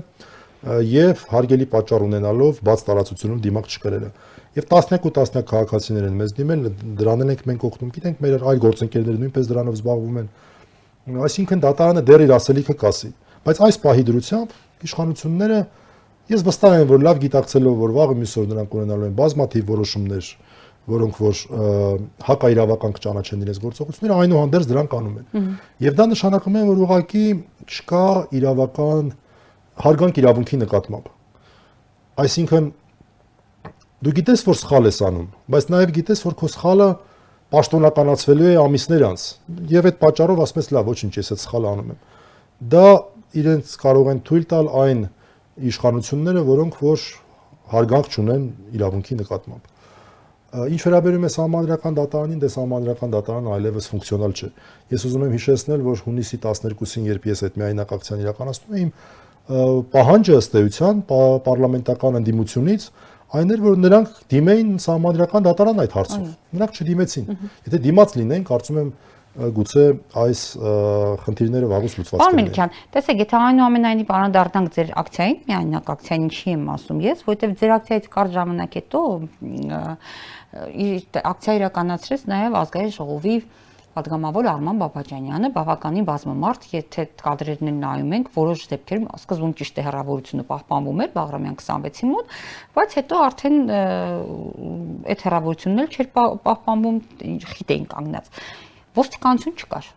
եւ 0.89 1.25
հարգելի 1.35 1.67
պատճառ 1.75 2.05
ունենալով 2.07 2.61
բաց 2.65 2.85
տարածությունում 2.89 3.43
դիմակ 3.45 3.69
չկրելը 3.75 4.09
ու 4.55 5.11
տասնյակ 5.15 5.47
քաղաքացիներ 5.51 6.05
են 6.07 6.19
մեզ 6.21 6.33
դիմել, 6.39 6.67
դրանն 6.99 7.31
ենք 7.35 7.41
մենք 7.51 7.65
օգնում։ 7.69 7.89
Գիտենք, 7.95 8.21
մեր 8.23 8.45
այլ 8.51 8.61
գործընկերները 8.65 9.19
նույնպես 9.25 9.49
դրանով 9.51 9.79
զբաղվում 9.81 10.19
են։ 10.21 10.29
Այսինքն 11.25 11.63
դատարանը 11.65 12.03
դեռ 12.07 12.23
իր 12.25 12.33
ասելիքը 12.39 12.77
կասի, 12.85 13.11
բայց 13.45 13.61
այս 13.67 13.79
պահի 13.83 14.05
դրությամբ 14.09 14.55
իշխանությունները 14.89 15.59
ես 16.31 16.45
վստահ 16.47 16.77
եմ, 16.79 16.87
որ 16.95 17.03
լավ 17.05 17.19
գիտակցելով, 17.25 17.75
որ 17.83 17.95
վաղը 17.99 18.15
մյուս 18.23 18.35
օր 18.41 18.47
նրանք 18.55 18.77
ունենալու 18.79 19.09
են 19.11 19.17
բազմաթիվ 19.19 19.67
որոշումներ, 19.75 20.31
որոնք 20.93 21.19
որ 21.25 21.43
հակաիրավական 22.29 22.95
կճանաչեն 22.99 23.45
իրենց 23.45 23.61
գործողությունները, 23.65 24.17
այնուհանդերձ 24.25 24.71
դրանք 24.71 24.97
անում 24.99 25.19
են։ 25.21 25.47
Եվ 25.85 25.99
դա 26.01 26.07
նշանակում 26.13 26.59
է, 26.61 26.65
որ 26.69 26.83
ուղղակի 26.85 27.27
չկա 27.65 28.07
իրավական 28.41 29.13
հարգանք 29.85 30.21
իրավունքի 30.25 30.61
նկատմամբ։ 30.65 31.13
Այսինքն 32.25 32.69
Դու 34.05 34.13
գիտես, 34.19 34.43
որ 34.45 34.57
սխալ 34.61 34.87
ես 34.91 34.99
անում, 35.07 35.29
բայց 35.49 35.67
նաև 35.73 35.93
գիտես, 35.97 36.23
որ 36.27 36.35
քո 36.37 36.49
սխալը 36.53 36.89
պաշտոնականացվելու 37.55 38.49
է 38.51 38.57
ամիսներ 38.61 39.05
անց։ 39.07 39.23
Եվ 39.71 39.87
այդ 39.89 39.97
պատճառով 40.03 40.43
ասում 40.45 40.61
ես, 40.61 40.69
լավ, 40.77 40.91
ոչինչ, 40.91 41.13
ես 41.17 41.31
այդ 41.33 41.41
սխալը 41.45 41.71
անում 41.71 41.93
եմ։ 41.95 42.03
Դա 42.75 42.83
իրենց 43.41 43.73
կարող 43.81 44.11
են 44.13 44.21
թույլ 44.29 44.45
տալ 44.51 44.69
այն 44.83 45.01
իշխանությունները, 45.73 46.43
որոնք 46.51 46.77
որ 46.85 47.07
հարգանք 47.73 48.13
չունեն 48.13 48.45
իրավունքի 48.77 49.19
նկատմամբ։ 49.25 49.74
Ինչ 50.55 50.81
վերաբերում 50.85 51.25
է 51.27 51.31
համանդրական 51.35 51.97
դատարանին, 51.99 52.41
դե 52.45 52.49
համանդրական 52.55 53.15
դատարանը 53.15 53.53
այլևս 53.55 53.89
ֆունկցիոնալ 53.91 54.35
չէ։ 54.39 54.49
Ես 54.95 55.07
ուզում 55.09 55.25
եմ 55.25 55.33
հիշեցնել, 55.35 55.81
որ 55.83 56.03
հունիսի 56.05 56.39
12-ին, 56.45 57.09
երբ 57.11 57.27
ես 57.27 57.43
այդ 57.49 57.59
միայնակ 57.59 57.95
ակցիան 57.97 58.23
իրականացնում 58.25 58.77
եմ, 58.85 58.93
պահանջը 59.95 60.37
ըստ 60.41 60.55
էության 60.61 61.01
պարլամենտական 61.11 62.21
ընդդիմությունից 62.21 62.87
այն 63.35 63.51
էր 63.51 63.63
որ 63.65 63.79
նրանք 63.83 64.19
դիմեին 64.31 64.71
համանդրական 64.85 65.45
դատարան 65.45 65.83
այդ 65.85 65.95
հարցով։ 65.99 66.27
Նրանք 66.55 66.79
չդիմեցին։ 66.79 67.27
Եթե 67.67 67.81
դիմաց 67.85 68.15
լինեն, 68.21 68.45
կարծում 68.51 68.79
եմ 68.85 68.91
գուցե 69.35 69.85
այս 70.25 70.41
խնդիրները 71.25 71.71
վաղուց 71.73 71.95
լուծված 71.99 72.21
կլինեն։ 72.21 72.23
Պարոն 72.23 72.39
Մելիքյան, 72.39 72.77
տեսեք, 72.95 73.23
եթե 73.25 73.39
այնուամենայնիվ 73.41 74.13
անդրադառնանք 74.19 74.77
ձեր 74.77 74.93
ակցիային, 75.03 75.41
միայնակ 75.49 75.91
ակցիային 75.95 76.29
ինչի 76.29 76.55
եմ 76.55 76.69
ասում 76.75 77.03
ես, 77.05 77.25
որովհետև 77.27 77.57
ձեր 77.65 77.75
ակցիայից 77.75 78.09
կարճ 78.15 78.39
ժամանակ 78.39 78.79
հետո 78.79 79.03
ակցիա 81.35 81.59
իրականացրեց 81.59 82.27
նաև 82.31 82.59
ազգային 82.63 82.95
ժողովի 82.95 83.37
Պատգամավոր 83.95 84.47
Արման 84.51 84.79
Բաբաջանյանը 84.81 85.49
բավականին 85.55 86.07
բազմամարդ, 86.09 86.65
եթե 86.75 87.03
կադրերն 87.21 87.77
նայում 87.79 88.15
ենք, 88.17 88.31
որոշ 88.35 88.65
դեպքերում 88.73 89.05
սկզբում 89.21 89.53
ճիշտ 89.61 89.79
է 89.79 89.85
հեռավորությունը 89.87 90.47
պահպանվում 90.51 91.03
էր 91.05 91.13
Բաղրամյան 91.15 91.57
26-ի 91.63 92.11
մոտ, 92.11 92.35
բայց 92.75 92.97
հետո 92.99 93.23
արդեն 93.29 93.57
այդ 95.15 95.25
հեռավորությունն 95.29 95.85
էլ 95.85 95.95
չէր 95.95 96.11
պահպանվում, 96.19 96.99
խիտ 97.55 97.75
էին 97.75 97.87
կանգնած։ 97.95 98.35
Ոստիկանություն 98.95 99.57
չկար։ 99.59 99.93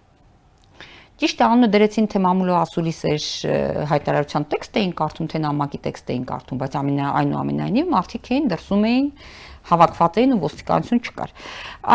Ճիշտ 1.17 1.39
է 1.41 1.45
անունը 1.47 1.67
դրեցին 1.73 2.07
թե 2.13 2.19
մամուլո 2.21 2.55
ասուլիս 2.61 2.99
էր 3.09 3.23
հայտարարության 3.89 4.43
տեքստ 4.53 4.75
էին 4.77 4.91
կարդում, 4.99 5.29
թե 5.33 5.39
նամակի 5.47 5.79
տեքստ 5.87 6.11
էին 6.13 6.25
կարդում, 6.29 6.59
բայց 6.61 6.75
այնուամենայնիվ 6.77 7.87
մարդիկ 7.93 8.29
էին 8.37 8.51
դրսում 8.53 8.85
էին 8.89 9.07
հավաքված 9.71 10.19
էին 10.21 10.35
ու 10.35 10.41
ոստիկանություն 10.43 11.01
չկար։ 11.07 11.33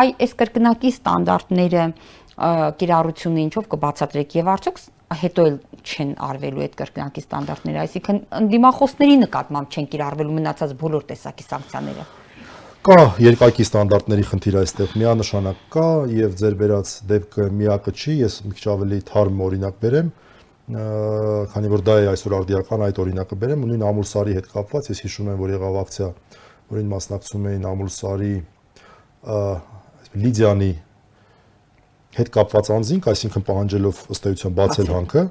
Այ 0.02 0.08
այս 0.26 0.34
կրկնակի 0.42 0.90
ստանդարտները 0.92 1.84
կիրառությունը 2.82 3.44
ինչով 3.46 3.68
կբացատրեք 3.76 4.36
եւ 4.42 4.50
արդյոք 4.52 4.82
հետո 5.22 5.46
էլ 5.50 5.56
չեն 5.82 6.10
արվելու 6.32 6.64
այդ 6.66 6.76
կրկնակի 6.82 7.22
ստանդարտները, 7.26 7.82
այսինքն 7.82 8.20
ընդդիմախոսների 8.42 9.16
նկատմամբ 9.22 9.76
չեն 9.76 9.88
կիրառվելու 9.92 10.36
մնացած 10.40 10.74
բոլոր 10.82 11.06
տեսակի 11.12 11.48
սանկցիաները։ 11.52 12.21
Կա 12.82 13.02
երկակի 13.22 13.62
ստանդարտների 13.62 14.24
խնդիր 14.26 14.56
այստեղ 14.58 14.94
միանշանակ 14.98 15.58
կա 15.70 15.88
եւ 16.10 16.32
ձեր 16.40 16.56
վերած 16.62 16.94
դեպքը 17.12 17.44
միակը 17.62 17.92
չի, 17.94 18.14
ես 18.24 18.38
մի 18.42 18.56
քիչ 18.58 18.64
ավելի 18.72 18.98
թարմ 19.12 19.42
օրինակ 19.46 19.76
բերեմ, 19.84 20.08
քանի 21.52 21.70
որ 21.72 21.84
դա 21.86 21.94
է 22.02 22.08
այսօր 22.12 22.34
արդիական 22.40 22.82
այդ 22.88 22.98
օրինակը 23.04 23.38
բերեմ, 23.42 23.66
նույն 23.70 23.84
ամուլսարի 23.92 24.34
հետ 24.38 24.48
կապված, 24.56 24.90
ես 24.92 25.02
հիշում 25.06 25.30
եմ, 25.30 25.38
որ 25.42 25.54
եղավ 25.54 25.78
ակցիա 25.82 26.08
որին 26.72 26.88
մասնակցում 26.92 27.46
էին 27.50 27.64
Ամուլսարի 27.68 28.34
Լիդիանի 30.22 30.72
հետ 32.16 32.30
կապված 32.32 32.70
անձինք, 32.76 33.08
այսինքն 33.12 33.44
պահանջելով 33.48 34.00
ըստ 34.14 34.28
էության 34.30 34.56
բացել 34.58 34.90
հանքը, 34.92 35.24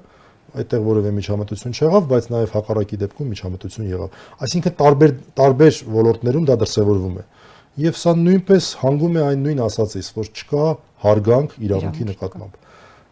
այդտեղ 0.62 0.86
որևէ 0.86 1.12
միջամտություն 1.18 1.76
չեղավ, 1.78 2.08
բայց 2.12 2.28
նաև 2.32 2.56
հակառակի 2.56 3.00
դեպքում 3.02 3.30
միջամտություն 3.32 3.92
եղավ։ 3.92 4.16
Այսինքն 4.46 4.76
տարբեր 4.82 5.14
տարբեր 5.42 5.78
ոլորտներում 5.98 6.48
դա 6.50 6.58
դրսևորվում 6.62 7.16
է։ 7.22 7.26
Եվ 7.80 7.96
սա 7.96 8.14
նույնպես 8.20 8.66
հանգում 8.82 9.14
է 9.16 9.22
այն 9.24 9.46
նույն 9.46 9.62
ասածից, 9.64 10.08
որ 10.18 10.32
չկա 10.36 10.66
հարգանք 11.06 11.54
իրավունքի 11.68 12.08
նկատմամբ։ 12.10 12.58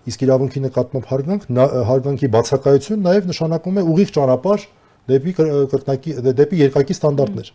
Իսկ 0.09 0.25
իրավունքի 0.25 0.61
նկատմամբ 0.65 1.07
հարգանք 1.09 1.45
հարգանքի 1.89 2.29
բացակայություն 2.33 3.05
նաև 3.07 3.29
նշանակում 3.29 3.79
է 3.79 3.85
ուղիղ 3.93 4.11
ճանապարհ 4.19 4.65
դեպի 5.09 5.33
կրկնակի 5.39 6.15
դեպի 6.39 6.59
երկակի 6.59 6.97
ստանդարտներ։ 6.99 7.53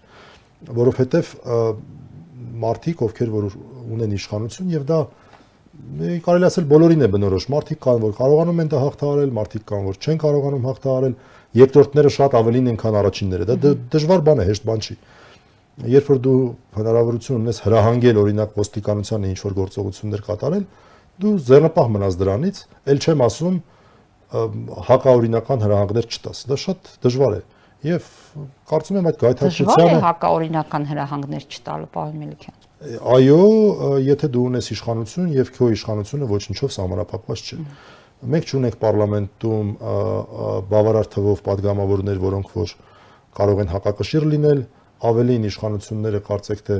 որովհետև 0.65 1.31
մարդիկ, 2.65 3.03
ովքեր 3.05 3.31
որ 3.35 3.47
ունեն 3.95 4.17
իշխանություն 4.17 4.73
եւ 4.75 4.85
դա 4.89 4.99
կարելի 6.25 6.47
ասել 6.49 6.67
բոլորին 6.71 7.05
է 7.05 7.09
բնորոշ։ 7.15 7.47
Մարդիկ 7.51 7.81
կան, 7.85 7.99
որ 8.05 8.13
կարողանում 8.19 8.61
են 8.63 8.69
դա 8.71 8.83
հաղթահարել, 8.85 9.33
մարդիկ 9.39 9.65
կան, 9.71 9.89
որ 9.91 9.97
չեն 10.05 10.21
կարողանում 10.23 10.69
հաղթահարել։ 10.71 11.17
Երկրորդները 11.61 12.13
շատ 12.15 12.37
ավելին 12.39 12.71
են, 12.71 12.79
քան 12.79 12.99
առաջինները։ 13.01 13.49
Դա 13.51 13.73
դժվար 13.95 14.23
բան 14.29 14.43
է, 14.45 14.47
հեշտ 14.51 14.69
բան 14.71 14.85
չի 14.85 14.97
երբ 15.83 16.11
որ 16.13 16.19
դու 16.23 16.41
հնարավորություն 16.79 17.41
ունես 17.41 17.61
հրահանգել 17.65 18.21
օրինակ 18.23 18.59
ոստիկանությանը 18.61 19.31
ինչ 19.35 19.41
որ 19.45 19.57
գործողություններ 19.59 20.23
կատարել, 20.29 20.67
դու 21.25 21.33
ձեռնպահ 21.49 21.89
մնաս 21.95 22.19
դրանից, 22.21 22.61
ել 22.95 23.03
չեմ 23.05 23.25
ասում 23.25 23.57
հակաօրինական 24.35 25.65
հրահանգներ 25.65 26.07
չտաս։ 26.11 26.45
Դա 26.51 26.59
շատ 26.65 26.93
դժվար 27.05 27.35
է։ 27.35 27.43
Եվ 27.85 28.07
կարծում 28.71 28.99
եմ 28.99 29.09
այդ 29.11 29.19
գայթակղությունը 29.21 29.75
Դժվար 29.75 29.95
է 29.95 29.99
հակաօրինական 30.05 30.87
հրահանգներ 30.91 31.45
չտալը, 31.55 31.89
պարոն 31.95 32.17
Մելիքյան։ 32.23 32.63
Այո, 33.15 33.43
եթե 34.05 34.31
դու 34.35 34.45
ունես 34.51 34.71
իշխանություն 34.75 35.29
եւ 35.35 35.53
քո 35.55 35.69
իշխանությունը 35.75 36.29
ոչնչով 36.33 36.79
համարապակված 36.85 37.45
չէ։ 37.45 37.59
Մենք 38.35 38.51
չունենք 38.55 38.79
parlamentum 38.81 39.71
բավարար 40.73 41.11
թվով 41.13 41.45
падգամավորներ, 41.45 42.21
որոնք 42.25 42.53
որ 42.57 42.75
կարող 43.37 43.63
են 43.65 43.73
հակակշիռ 43.75 44.27
լինել, 44.33 44.65
ավելին 45.11 45.49
իշխանությունները 45.51 46.21
կարծեք 46.29 46.63
թե 46.69 46.79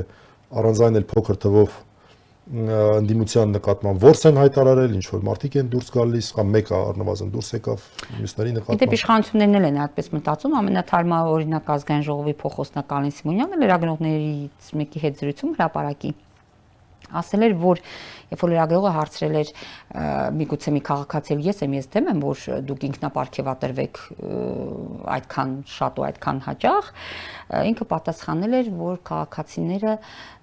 առանձայն 0.61 0.99
էլ 1.01 1.05
փոքր 1.11 1.39
թվով 1.45 1.77
ընդդիմության 2.45 3.55
նկատմամբ 3.55 4.03
որս 4.05 4.19
են 4.29 4.35
հայտարարել, 4.37 4.91
ինչ 4.99 5.05
որ 5.09 5.21
մարդիկ 5.25 5.55
են 5.61 5.69
դուրս 5.73 5.87
գալիս, 5.95 6.27
կամ 6.37 6.51
մեկը 6.55 6.75
առնվազն 6.77 7.31
դուրս 7.33 7.49
եկավ 7.55 7.87
մյուսների 8.19 8.51
նկատմամբ։ 8.57 8.83
Դե 8.85 8.99
իշխանություններն 8.99 9.57
էլ 9.57 9.65
են 9.71 9.79
այդպես 9.85 10.11
մտածում, 10.13 10.53
ամենաթարմա 10.61 11.21
օրինակ 11.33 11.71
ազգային 11.75 12.05
ժողովի 12.05 12.35
փոխոսնակալին 12.45 13.15
Սիմոնյանը 13.17 13.61
լրագրողներից 13.65 14.69
մեկի 14.85 15.03
հետ 15.05 15.19
զրույցում 15.25 15.55
հրապարակի 15.57 16.13
ասել 17.21 17.45
էր, 17.45 17.55
որ 17.61 17.81
երբ 18.31 18.41
որ 18.41 18.51
լրագրողը 18.51 18.91
հարցրել 18.95 19.35
էր 19.41 19.49
միգուցե 20.39 20.71
մի 20.75 20.81
քաղաքացի 20.89 21.35
ես 21.45 21.59
եմ, 21.65 21.75
ես 21.77 21.89
դեմ 21.93 22.07
եմ, 22.11 22.21
որ 22.25 22.45
դուք 22.65 22.85
ինքնապարգևատրվեք 22.89 23.99
այդքան 25.15 25.51
շատ 25.75 25.99
ու 26.01 26.05
այդքան 26.09 26.39
հաճախ, 26.45 26.89
ինքը 27.69 27.87
պատասխանել 27.93 28.57
էր, 28.59 28.71
որ 28.81 28.97
քաղաքացիները 29.09 29.93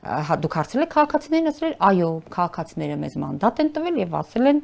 հա 0.03 0.37
դուք 0.43 0.55
հարցրել 0.59 0.83
եք 0.83 0.93
քաղաքացիներին, 0.93 1.51
ասել 1.53 1.67
էր, 1.69 1.75
այո, 1.89 2.09
քաղաքացիները 2.35 2.97
մեզ 3.03 3.17
մանդատ 3.23 3.61
են 3.63 3.69
տվել 3.77 4.01
եւ 4.03 4.17
ասել 4.19 4.49
են 4.51 4.63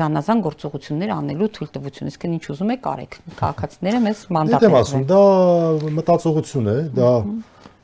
զանազան 0.00 0.42
գործողություններ 0.46 1.12
անելու 1.16 1.50
թույլտվություն, 1.60 2.10
իսկ 2.14 2.26
ինչ 2.30 2.44
ուզում 2.54 2.72
եք 2.76 2.88
արեք։ 2.94 3.18
Քաղաքացիները 3.40 4.00
մեզ 4.06 4.22
մանդատ 4.40 4.64
են 4.64 4.64
տվել։ 4.64 4.80
Դե 4.80 4.80
ասում, 4.80 5.04
դա 5.10 5.94
մտածողություն 6.00 6.70
է, 6.72 6.78
դա 6.96 7.12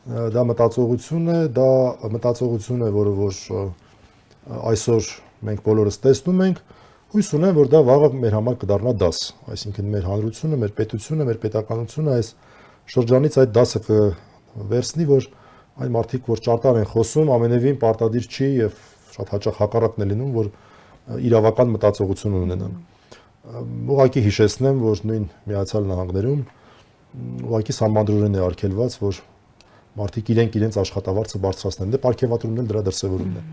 դա 0.07 0.43
մտածողություն 0.47 1.31
է, 1.33 1.39
դա 1.51 1.71
մտածողություն 2.15 2.85
է, 2.87 2.91
որը 2.95 3.15
որ 3.17 3.39
այսօր 4.71 5.09
մենք 5.47 5.63
բոլորս 5.67 5.99
տեսնում 6.05 6.43
ենք, 6.47 6.61
հույս 7.15 7.31
ունեմ, 7.39 7.57
որ 7.57 7.71
դա 7.73 7.81
վաղը 7.87 8.11
մեր 8.23 8.37
համար 8.37 8.59
կդառնա 8.63 8.93
դաս, 9.03 9.19
այսինքն 9.55 9.91
մեր 9.97 10.07
հանրությունը, 10.11 10.61
մեր 10.63 10.73
պետությունը, 10.79 11.27
մեր 11.27 11.41
պետականությունը 11.43 12.15
այս 12.17 12.31
շրջանից 12.95 13.39
այդ 13.43 13.53
դասը 13.57 13.83
կվերցնի, 13.87 15.07
որ 15.11 15.29
այն 15.77 15.95
մարդիկ, 15.97 16.29
որ 16.31 16.43
ճարտար 16.47 16.81
են 16.81 16.89
խոսում, 16.93 17.33
ամենևին 17.37 17.79
պարտադիր 17.83 18.29
չի 18.31 18.51
եւ 18.63 18.83
շատ 19.17 19.33
հաճախ 19.35 19.59
հակառակն 19.63 20.05
է 20.07 20.09
լինում, 20.13 20.31
որ 20.37 20.51
իրավական 21.27 21.73
մտածողություն 21.77 22.37
ունենան։ 22.47 22.77
Ուղղակի 23.87 24.23
հիշեցնեմ, 24.27 24.81
որ 24.83 25.03
նույն 25.07 25.27
Միացյալ 25.47 25.85
Նահանգներում 25.91 26.41
ուղղակի 27.47 27.75
սահմանադրորեն 27.77 28.37
է 28.37 28.43
արգելված, 28.47 28.97
որ 29.03 29.21
մարդիկ 29.97 30.31
իրենք 30.35 30.57
իրենց 30.61 30.79
աշխատավարձը 30.83 31.41
բարձրացնեն։ 31.47 31.93
Դե 31.95 32.01
ապարքեվատրումն 32.01 32.63
էլ 32.63 32.71
դրա 32.71 32.83
դրսևորումն 32.87 33.37
է։ 33.37 33.45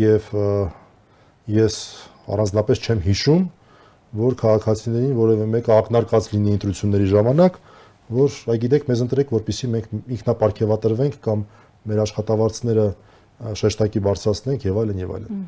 Եվ 0.00 0.30
ես 1.54 1.76
առանձնապես 2.30 2.82
չեմ 2.86 3.02
հիշում, 3.06 3.44
որ 4.20 4.36
քաղաքացիներին 4.40 5.14
որևէ 5.20 5.46
մեկը 5.54 5.74
ակնարկած 5.76 6.28
լինի 6.34 6.54
ընտրությունների 6.56 7.08
ժամանակ, 7.14 7.58
որ 8.10 8.36
այգիտեք 8.54 8.88
մեզ 8.90 9.02
ընտրեք, 9.06 9.32
որpիսի 9.38 9.70
մենք 9.70 9.92
ինքնապարքեվատրվենք 10.18 11.18
կամ 11.26 11.44
մեր 11.90 12.00
աշխատավարձները 12.04 12.86
շեշտակի 13.60 14.02
բարձրացնենք 14.06 14.66
եւ 14.66 14.80
այլն 14.82 15.02
եւ 15.04 15.12
այլն։ 15.16 15.44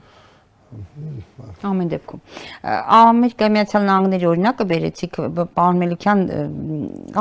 Ամեն 1.68 1.90
դեպքում 1.92 2.20
Ամերիկայի 2.96 3.52
Միացյալ 3.56 3.84
Նահանգների 3.88 4.26
օրինակը 4.30 4.66
բերեցիք 4.72 5.18
պարոն 5.56 5.80
Մելիքյան 5.82 6.22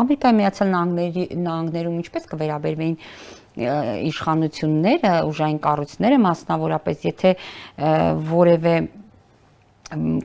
Ամերիկայի 0.01 0.37
Միացյալ 0.39 0.71
Նահանգների 0.71 1.25
նահանգներում 1.41 1.97
ինչպես 2.01 2.29
կվերաբերվեին 2.31 2.95
իշխանությունները, 3.51 5.13
ուժային 5.27 5.59
կառույցները, 5.65 6.19
մասնավորապես 6.23 7.05
եթե 7.09 7.33
որևէ 8.31 8.75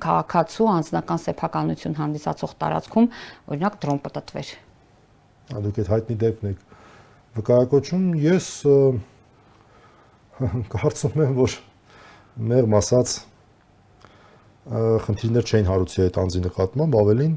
քաղաքացու 0.06 0.68
անձնական 0.76 1.22
սեփականություն 1.24 1.96
հանդիսացող 1.98 2.52
տարածքում 2.62 3.08
օրինակ 3.50 3.78
դրոն 3.82 3.98
պատտվեր։ 4.06 4.52
Դուք 5.66 5.80
այդ 5.82 5.90
հայտնի 5.90 6.16
դեպքն 6.22 6.50
եք 6.52 6.60
վկայակոչում, 7.36 8.04
ես 8.22 8.50
կարծում 10.76 11.18
եմ, 11.26 11.34
որ 11.40 11.58
մեղմ 12.36 12.76
ասած 12.76 13.16
խնդիրներ 15.06 15.46
չէին 15.46 15.68
հարուցի 15.70 16.02
այդ 16.06 16.16
անձի 16.22 16.40
նկատմամբ, 16.46 16.96
ավելին 17.00 17.34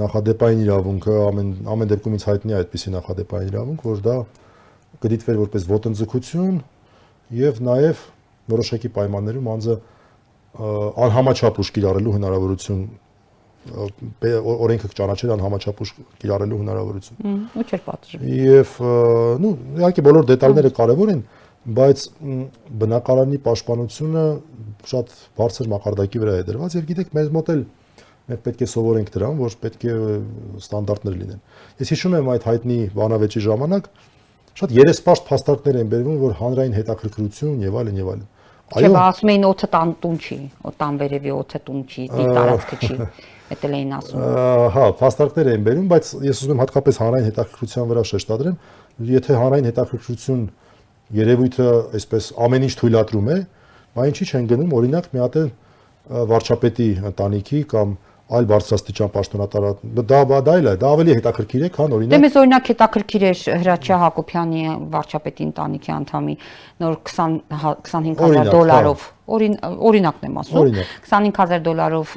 նախադեպային 0.00 0.60
իրավունքը 0.64 1.14
ամեն 1.24 1.48
ամեն 1.74 1.90
դեպքում 1.92 2.14
ինձ 2.16 2.26
հայտնի 2.30 2.54
է 2.54 2.58
այդպիսի 2.60 2.92
նախադեպային 2.94 3.50
իրավունք, 3.50 3.82
որ 3.84 4.02
դա 4.04 4.16
կդիտվեր 5.04 5.40
որպես 5.44 5.66
ոտնձգություն 5.74 6.60
եւ 7.34 7.60
նաեւ 7.68 8.04
որոշակի 8.54 8.90
պայմաններում 8.94 9.50
անձը 9.54 9.76
անհամաչափ 11.04 11.60
ուժ 11.64 11.72
կիրառելու 11.74 12.14
հնարավորություն 12.14 12.82
օրենքը 13.64 14.90
կճանաչեր 14.92 15.30
անհամաչափ 15.34 15.78
ուժ 15.84 15.92
կիրառելու 16.20 16.58
հնարավորություն։ 16.60 17.38
Ու 17.58 17.64
չէր 17.64 17.82
պատժի։ 17.86 18.18
Եվ 18.44 18.74
նու 19.40 19.52
իհարկե 19.80 20.04
բոլոր 20.04 20.26
դետալները 20.30 20.72
կարևոր 20.78 21.12
են, 21.14 21.22
բայց 21.64 22.02
բնակարանի 22.82 23.38
պաշտպանությունը 23.44 24.24
շատ 24.90 25.14
բարձր 25.38 25.70
մակարդակի 25.72 26.20
վրա 26.24 26.34
է 26.40 26.46
դրված 26.50 26.76
եւ 26.76 26.88
գիտեք 26.90 27.14
մեզ 27.16 27.30
մոտ 27.34 27.52
էլ 27.54 27.62
մենք 28.24 28.42
պետք 28.44 28.64
է 28.64 28.68
սովորենք 28.72 29.10
դրան, 29.14 29.40
որ 29.40 29.56
պետք 29.64 29.82
է 29.84 29.94
ստանդարտներ 30.60 31.16
լինեն։ 31.20 31.40
Ես 31.80 31.90
հիշում 31.94 32.14
եմ 32.20 32.30
այդ 32.34 32.46
հայտնի 32.48 32.78
բանավեճի 32.94 33.42
ժամանակ 33.44 33.88
շատ 34.60 34.74
երեսպաշտ 34.78 35.26
փաստարկներ 35.28 35.78
են 35.80 35.90
բերվում, 35.92 36.18
որ 36.24 36.36
հանրային 36.40 36.76
հետաքրքրություն 36.78 37.64
եւ 37.64 37.78
այլն 37.80 38.00
եւ 38.00 38.10
այլն։ 38.14 38.28
Այո, 38.74 38.90
ասում 38.96 39.30
էին 39.34 39.44
օդը 39.44 39.68
տան 39.74 39.90
տուն 40.02 40.14
չի, 40.24 40.36
օտան 40.70 40.98
վերևի 41.02 41.32
օդը 41.34 41.58
տուն 41.68 41.80
չի, 41.84 42.04
տարածքը 42.16 42.78
չի։ 42.80 42.94
Էդ 43.54 43.64
էլ 43.68 43.74
էին 43.76 43.90
ասում։ 43.98 44.22
Հա, 44.74 44.84
փաստարկներ 44.98 45.50
են 45.52 45.66
բերում, 45.66 45.88
բայց 45.90 46.10
ես 46.24 46.40
ուզում 46.44 46.54
եմ 46.54 46.62
հատկապես 46.64 47.00
հանրային 47.02 47.26
հետաքրքրության 47.28 47.90
վրա 47.90 48.04
շեշտադրեմ, 48.08 48.56
եթե 49.10 49.36
հանրային 49.42 49.68
հետաքրքրություն 49.68 50.46
երևույթը 51.12 51.68
այսպես 51.98 52.30
ամեն 52.44 52.66
ինչ 52.68 52.74
թույլատրում 52.80 53.28
է, 53.34 53.36
բա 53.94 54.06
ինչի 54.10 54.26
չեն 54.30 54.48
գնում 54.50 54.74
օրինակ 54.78 55.08
մի 55.14 55.22
հատ 55.24 55.36
վարչապետի 56.04 56.88
ընտանիքի 57.10 57.60
կամ 57.70 57.94
այլ 58.24 58.46
բարձրաստիճան 58.48 59.10
պաշտոնատար 59.14 59.64
դա 60.08 60.18
բադայլ 60.30 60.68
է 60.70 60.72
դա 60.80 60.90
ավելի 60.96 61.14
հետաքրքիր 61.18 61.64
է 61.66 61.68
քան 61.74 61.94
օրինակ 61.96 62.12
Դե 62.14 62.20
մեզ 62.24 62.36
օրինակ 62.40 62.68
հետաքրքիր 62.72 63.24
էր 63.28 63.40
Հրաչյա 63.60 63.98
Հակոբյանի 64.00 64.62
վարչապետի 64.94 65.44
ընտանիքի 65.44 65.92
անդամի 65.94 66.36
նոր 66.84 66.96
20 67.10 67.36
25000 67.52 68.38
հա- 68.40 68.46
դոլարով 68.54 69.04
հա։ 69.04 69.12
օրին 69.34 69.54
օրինակն 69.90 70.24
եմ 70.28 70.38
ասում 70.40 70.72
25000 71.10 71.62
դոլարով 71.68 72.14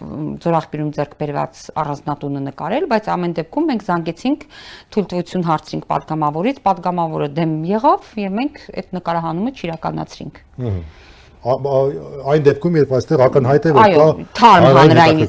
զորախբերում 0.47 0.89
ձեռք 0.97 1.13
բերված 1.19 1.61
առանձնատունը 1.83 2.41
նկարել, 2.47 2.87
բայց 2.91 3.11
ամեն 3.15 3.35
դեպքում 3.37 3.67
մենք 3.71 3.85
զանգեցինք 3.87 4.47
թույլտվություն 4.95 5.47
հարցրինք 5.47 5.87
падգամավորից, 5.91 6.63
падգամավորը 6.67 7.29
դեմ 7.37 7.53
եղավ 7.71 8.11
եւ 8.27 8.35
մենք 8.41 8.63
այդ 8.79 8.95
նկարահանումը 8.99 9.55
չիրականացրինք։ 9.59 10.41
Ահա 10.67 10.81
այն 11.45 12.45
դեպքում 12.47 12.77
երբ 12.81 12.93
այստեղ 12.97 13.21
ակնհայտ 13.27 13.67
է 13.67 13.73
որ 13.77 13.91
կա 13.97 14.07
թարմ 14.39 14.65
հանրային 14.77 15.19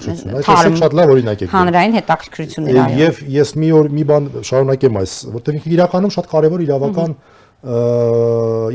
թարմ 0.46 0.78
շատ 0.80 0.94
լավ 0.98 1.12
օրինակ 1.14 1.42
է 1.44 1.48
հանրային 1.52 1.96
հետաքրքրություններ 1.98 2.78
այո 2.84 2.96
եւ 3.02 3.20
ես 3.34 3.52
մի 3.60 3.68
օր 3.78 3.90
մի 3.98 4.06
բան 4.08 4.30
շարունակեմ 4.48 4.98
այս 5.02 5.16
որտեղ 5.36 5.68
իրականում 5.74 6.14
շատ 6.16 6.30
կարեւոր 6.32 6.64
իրավական 6.64 7.14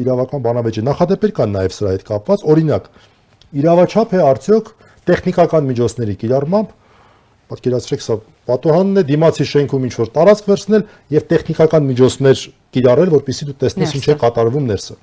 իրավական 0.04 0.46
բանավեճ 0.46 0.78
է 0.78 0.86
նախադեպեր 0.92 1.36
կան 1.42 1.54
նաեւ 1.58 1.76
սրա 1.80 1.92
հետ 1.98 2.06
կապված 2.14 2.46
օրինակ 2.54 2.88
իրավաչափ 3.64 4.14
է 4.14 4.24
արդյոք 4.30 4.72
տեխնիկական 5.10 5.70
միջոցների 5.74 6.16
կիրառմամբ 6.24 6.74
պատկերացրեք 7.54 8.04
սա 8.04 8.18
պատոհանն 8.50 9.00
է 9.00 9.04
դիմացի 9.08 9.46
շենքում 9.52 9.88
ինչ 9.88 9.94
որ 10.00 10.12
տարածք 10.16 10.48
վերցնել 10.52 10.84
եւ 11.16 11.26
տեխնիկական 11.32 11.88
միջոցներ 11.92 12.44
կիրառել 12.76 13.12
որպեսզի 13.14 13.48
դու 13.50 13.58
տեսնես 13.64 13.96
ինչ 14.00 14.06
է 14.10 14.16
կատարվում 14.24 14.70
ներսը 14.74 14.96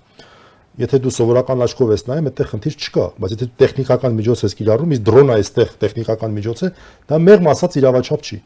Եթե 0.79 1.01
դու 1.03 1.11
սովորական 1.17 1.65
աչքով 1.67 1.89
ես 1.91 2.05
նայում, 2.07 2.29
այդտեղ 2.31 2.49
խնդիր 2.51 2.75
չկա, 2.79 3.07
բայց 3.21 3.33
եթե 3.35 3.47
դու 3.49 3.57
տեխնիկական 3.61 4.15
միջոց 4.21 4.43
ես 4.47 4.55
կիրառում, 4.61 4.93
իսկ 4.95 5.03
դրոնը 5.09 5.35
այստեղ 5.41 5.73
տեխնիկական 5.83 6.37
միջոց 6.37 6.63
է, 6.63 6.71
դա 7.11 7.19
մեղմ 7.27 7.51
ասած 7.51 7.79
իրավաչափ 7.81 8.23
չի։ 8.31 8.39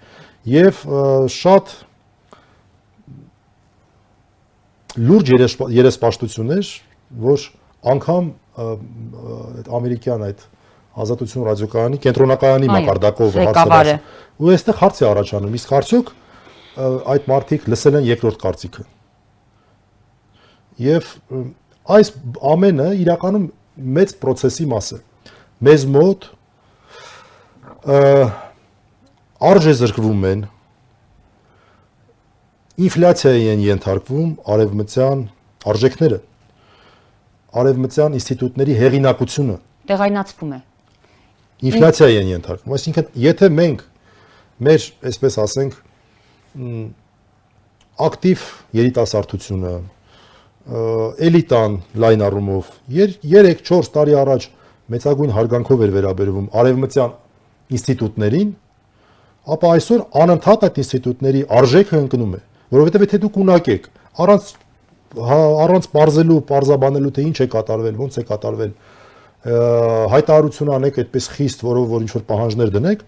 Եվ 0.54 0.80
շատ 1.34 1.74
լուրջ 5.04 5.32
երեսպաշտություններ, 5.74 6.72
որ 7.28 7.46
անգամ 7.94 8.32
այդ 8.64 9.70
ամերիկյան 9.74 10.26
այդ 10.30 10.44
ազատություն 11.04 11.46
ռադիոկայանի 11.48 11.98
կենտրոնակայանի 12.04 12.68
մակարդակով 12.70 13.38
հարցը 13.40 13.94
ու 14.38 14.52
այստեղ 14.54 14.78
հարց 14.80 15.00
է 15.00 15.06
առաջանում 15.10 15.56
իսկ 15.58 15.72
արդյոք 15.78 16.12
այդ 17.14 17.26
մարդիկ 17.30 17.66
լսել 17.74 17.98
են 17.98 18.06
երկրորդ 18.10 18.38
կարծիքը 18.44 18.84
եւ 20.84 21.10
Այս 21.84 22.10
ամենը 22.54 22.88
իրականում 23.02 23.44
մեծ 23.98 24.16
process-ի 24.22 24.64
մաս 24.70 24.88
է։ 24.96 25.00
Մեզ 25.64 25.84
մոտ 25.94 26.28
արժե 29.44 29.72
զրկվում 29.80 30.22
են 30.30 30.44
ինֆլյացիայի 32.84 33.44
են 33.52 33.64
ենթարկվում 33.64 34.30
արևմտյան 34.54 35.24
արժեքները 35.72 36.18
արևմտյան 37.60 38.16
ինստիտուտների 38.18 38.76
հեղինակությունը 38.80 39.56
տեղայնացվում 39.90 40.54
է 40.56 40.60
ինֆլյացիայի 41.70 42.16
են 42.22 42.30
ենթարկվում 42.32 42.76
այսինքն 42.78 43.10
եթե 43.24 43.50
մենք 43.58 43.84
մեր 44.64 44.88
այսպես 45.12 45.38
ասենք 45.44 45.76
ակտիվ 48.08 48.48
երիտասարդությունը 48.80 49.74
էլիտան 50.64 51.74
լայն 52.00 52.22
առումով 52.24 52.68
3-4 52.94 53.90
տարի 53.94 54.14
առաջ 54.16 54.46
մեծագույն 54.94 55.32
հարգանքով 55.36 55.82
էր 55.84 55.92
վերաբերվում 55.94 56.46
արևմտյան 56.60 57.12
ինստիտուտներին, 57.74 58.50
ապա 59.54 59.72
այսօր 59.76 60.04
անընդհատ 60.24 60.64
այդ 60.68 60.80
ինստիտուտների 60.84 61.42
արժեքը 61.60 62.00
ընկնում 62.04 62.32
է, 62.34 62.40
որովհետև 62.74 63.04
եթե 63.04 63.20
դուք 63.24 63.36
ունակ 63.44 63.70
եք 63.74 63.88
առանց 64.24 64.48
հա, 65.14 65.38
առանց 65.64 65.88
բարձելու, 65.94 66.38
բարձաբանելու 66.48 67.12
թե 67.14 67.24
ինչ 67.28 67.36
է 67.44 67.48
կատարվել, 67.54 67.98
ոնց 68.00 68.16
է 68.18 68.24
կատարվել, 68.30 68.72
հայտարարություն 70.14 70.72
անեք 70.78 71.00
այդպես 71.04 71.28
խիստ, 71.34 71.64
որով 71.68 71.92
որ 71.92 72.04
ինչ 72.06 72.12
որ 72.14 72.24
պահանջներ 72.30 72.72
դնեք, 72.74 73.04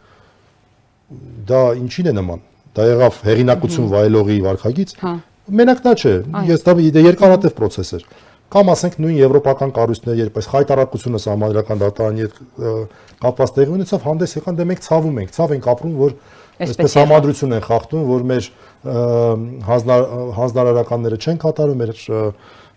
դա 1.49 1.63
ինչին 1.81 2.11
է 2.11 2.15
նման։ 2.21 2.45
Դա 2.77 2.87
եղավ 2.91 3.21
հեղինակություն 3.25 3.89
վայելողի 3.95 4.37
վարկագից։ 4.45 4.95
Հա։ 5.01 5.13
Մենակ 5.47 5.83
դա 5.85 5.93
չէ։ 5.97 6.15
Ես 6.51 6.65
դա 6.67 6.75
երկարատև 7.07 7.55
process 7.59 7.93
էր։ 7.97 8.07
Կամ 8.47 8.69
ասենք 8.73 8.97
նույն 9.03 9.17
եվրոպական 9.19 9.73
կառույցները, 9.75 10.17
երբ 10.21 10.37
այս 10.39 10.49
հայտարարությունը 10.53 11.21
համադրական 11.27 11.81
դատարանի 11.83 12.27
հետ 12.27 12.37
կապված 13.25 13.55
տեղի 13.57 13.75
ունեցավ, 13.77 14.05
հանդես 14.07 14.35
եկան 14.37 14.59
դե 14.61 14.67
մենք 14.71 14.85
ցավում 14.87 15.19
ենք, 15.23 15.33
ցավ 15.35 15.55
ենք 15.57 15.67
ապրում, 15.73 15.97
որ 15.99 16.15
այսպես 16.67 16.97
համադրություն 17.01 17.57
են 17.57 17.65
խախտում, 17.67 18.05
որ 18.07 18.27
մեր 18.31 18.51
հանձնարարականները 19.67 21.19
չեն 21.27 21.43
կատարում, 21.43 21.83
մեր 21.83 22.05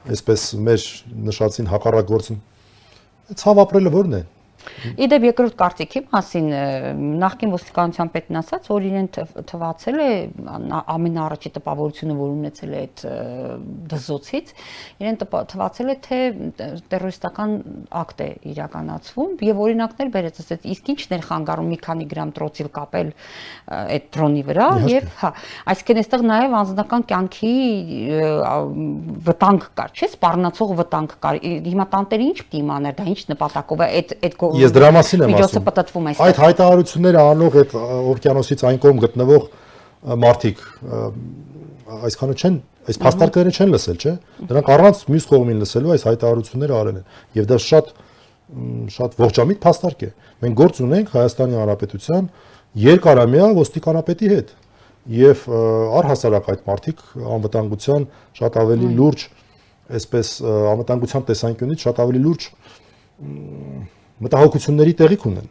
այսպես 0.09 0.47
մեր 0.65 0.87
նշածին 1.29 1.69
հակառակ 1.69 2.09
գործն 2.09 2.41
ցավ 3.37 3.59
ապրելը 3.65 3.91
ո՞րն 3.93 4.15
է։ 4.17 4.21
Իդեպ 5.05 5.25
երկրորդ 5.29 5.55
կարծիքի 5.59 6.01
մասին 6.13 6.47
նախկին 7.19 7.53
ոստիկանության 7.55 8.11
պետն 8.15 8.39
ասաց, 8.39 8.69
որ 8.71 8.87
իրեն 8.89 9.09
թվացել 9.49 9.99
է 9.99 10.09
ամենաառաջի 10.95 11.51
տպավորությունը, 11.59 12.15
որ 12.19 12.33
ունեցել 12.37 12.73
է 12.73 12.79
այդ 12.79 13.03
դզոցից, 13.93 14.53
իրեն 15.03 15.19
թվացել 15.53 15.89
է 15.89 15.97
թե 16.05 16.19
terroristական 16.91 17.55
ակտ 17.99 18.23
է 18.23 18.29
իրականացվում 18.53 19.35
եւ 19.49 19.61
օրինակներ 19.65 20.11
բերեց, 20.15 20.41
ասեց, 20.43 20.67
իսկ 20.73 20.91
ի՞նչն 20.93 21.15
էր 21.19 21.25
խանգարում 21.29 21.69
մի 21.69 21.79
քանի 21.85 22.07
գրամ 22.13 22.33
տրոցիլ 22.39 22.69
կապել 22.79 23.11
այդ 23.79 24.07
դրոնի 24.15 24.43
վրա 24.49 24.67
եւ 24.89 25.09
հա, 25.19 25.31
այսինքն 25.73 26.01
այստեղ 26.03 26.25
նաեւ 26.29 26.55
անձնական 26.59 27.05
կյանքի 27.09 27.53
վտանգ 29.29 29.67
կար, 29.79 29.93
չէ՞, 29.93 30.09
սպառնացող 30.13 30.73
վտանգ 30.79 31.15
կար։ 31.23 31.39
Հիմա 31.69 31.85
տանտերը 31.93 32.27
ինչ 32.29 32.37
պիտի 32.39 32.59
իմանար, 32.63 32.95
դա 32.99 33.07
ինչ 33.13 33.19
նպատակով 33.33 33.83
է 33.83 33.89
այդ 33.99 34.13
այդ 34.29 34.37
Ես 34.59 34.73
դրա 34.75 34.89
մասին 34.95 35.23
եմ 35.23 35.33
ասում։ 35.33 35.39
Միջոցը 35.39 35.61
պատտվում 35.69 36.09
է։ 36.09 36.13
Այդ 36.25 36.39
հայտարարությունները 36.43 37.23
անող 37.29 37.57
այդ 37.59 37.73
օվկիանոսից 37.79 38.63
այն 38.69 38.79
կողմ 38.85 39.01
գտնվող 39.03 39.47
մարդիկ 40.23 40.63
այսքանը 41.89 42.35
չեն, 42.39 42.59
այս 42.89 42.99
փաստարկները 43.03 43.53
չեն 43.55 43.73
լսել, 43.73 43.97
չէ՞։ 43.99 44.13
Դրանք 44.49 44.69
առանց 44.75 45.01
մյուս 45.09 45.25
կողմին 45.29 45.63
լսելու 45.63 45.93
այս 45.95 46.05
հայտարարությունները 46.09 46.77
արել 46.79 46.99
են։ 46.99 47.05
Եվ 47.39 47.49
դա 47.49 47.57
շատ 47.65 47.91
շատ 48.89 49.17
ողջամիտ 49.19 49.59
փաստարկ 49.61 50.05
է։ 50.05 50.09
Մենք 50.43 50.55
գործ 50.57 50.79
ունենք 50.85 51.11
Հայաստանի 51.13 51.57
Հանրապետության 51.59 52.29
երկարամյա 52.79 53.49
ոստիկանապետի 53.59 54.29
հետ 54.33 54.53
եւ 55.19 55.43
առհասարակ 55.99 56.49
այդ 56.53 56.65
մարդիկ 56.69 57.03
անվտանգության 57.35 58.07
շատ 58.39 58.57
ավելի 58.63 58.89
լուրջ 58.99 59.23
այսպես 59.99 60.31
անվտանգության 60.73 61.25
տեսանկյունից 61.29 61.85
շատ 61.87 62.01
ավելի 62.03 62.21
լուրջ 62.25 62.49
մտահոգությունների 64.19 64.93
տեղիք 64.99 65.25
ունեն։ 65.29 65.49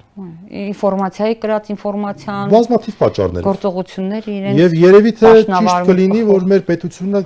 Ինֆորմացիայի 0.69 1.37
կրած 1.43 1.69
ինֆորմացիան 1.73 2.51
բազմաթիվ 2.53 2.97
պատճառներ։ 3.03 3.47
Գործողություններ 3.49 4.29
իրենց 4.33 4.61
Եվ 4.61 4.75
երևի 4.83 5.13
թե 5.19 5.31
ճիշտ 5.49 5.89
կլինի, 5.89 6.25
որ 6.29 6.49
մեր 6.53 6.65
պետությունը 6.69 7.23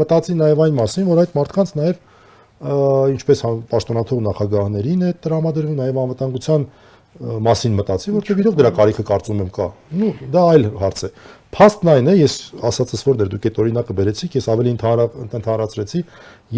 մտածի 0.00 0.36
նաև 0.40 0.62
այն 0.66 0.78
մասին, 0.80 1.10
որ 1.10 1.20
այդ 1.24 1.34
մարդկանց 1.40 1.74
նաև 1.80 2.00
ինչպես 2.60 3.42
պաշտոնաթող 3.72 4.22
նախագահներին 4.30 5.04
է 5.04 5.12
տրամադրվում 5.24 5.76
նաև 5.80 6.00
անվտանգության 6.04 6.66
մասին 7.20 7.72
մտածի, 7.76 8.12
որտեղ 8.14 8.40
իրոք 8.40 8.56
դրա 8.60 8.70
կարիքը 8.76 9.04
կարծում 9.08 9.40
եմ 9.42 9.48
կա։ 9.56 9.64
Ну, 10.00 10.10
դա 10.30 10.42
այլ 10.54 10.66
հարց 10.80 11.00
է։ 11.04 11.10
Փաստն 11.56 11.90
այն 11.90 12.10
է, 12.12 12.14
ես 12.20 12.36
ասացս 12.70 13.02
որ 13.08 13.16
դեր 13.20 13.30
դուք 13.32 13.48
այդ 13.50 13.58
օրինակը 13.64 13.96
բերեցիք, 13.98 14.36
ես 14.38 14.46
ավելի 14.54 14.74
ընդհանրացրեցի, 15.40 16.02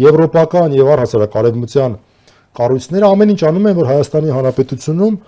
եվրոպական 0.03 0.75
եւ 0.77 0.91
առհասարակ 0.93 1.37
արևմտյան 1.41 1.97
կառույցները 2.59 3.09
ամեն 3.13 3.33
ինչ 3.33 3.41
անում 3.49 3.67
են, 3.69 3.75
որ 3.79 3.89
Հայաստանի 3.93 4.33
Հանրապետությունում 4.37 5.19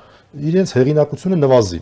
իրենց 0.52 0.74
հեղինակությունը 0.76 1.40
նվազի։ 1.46 1.82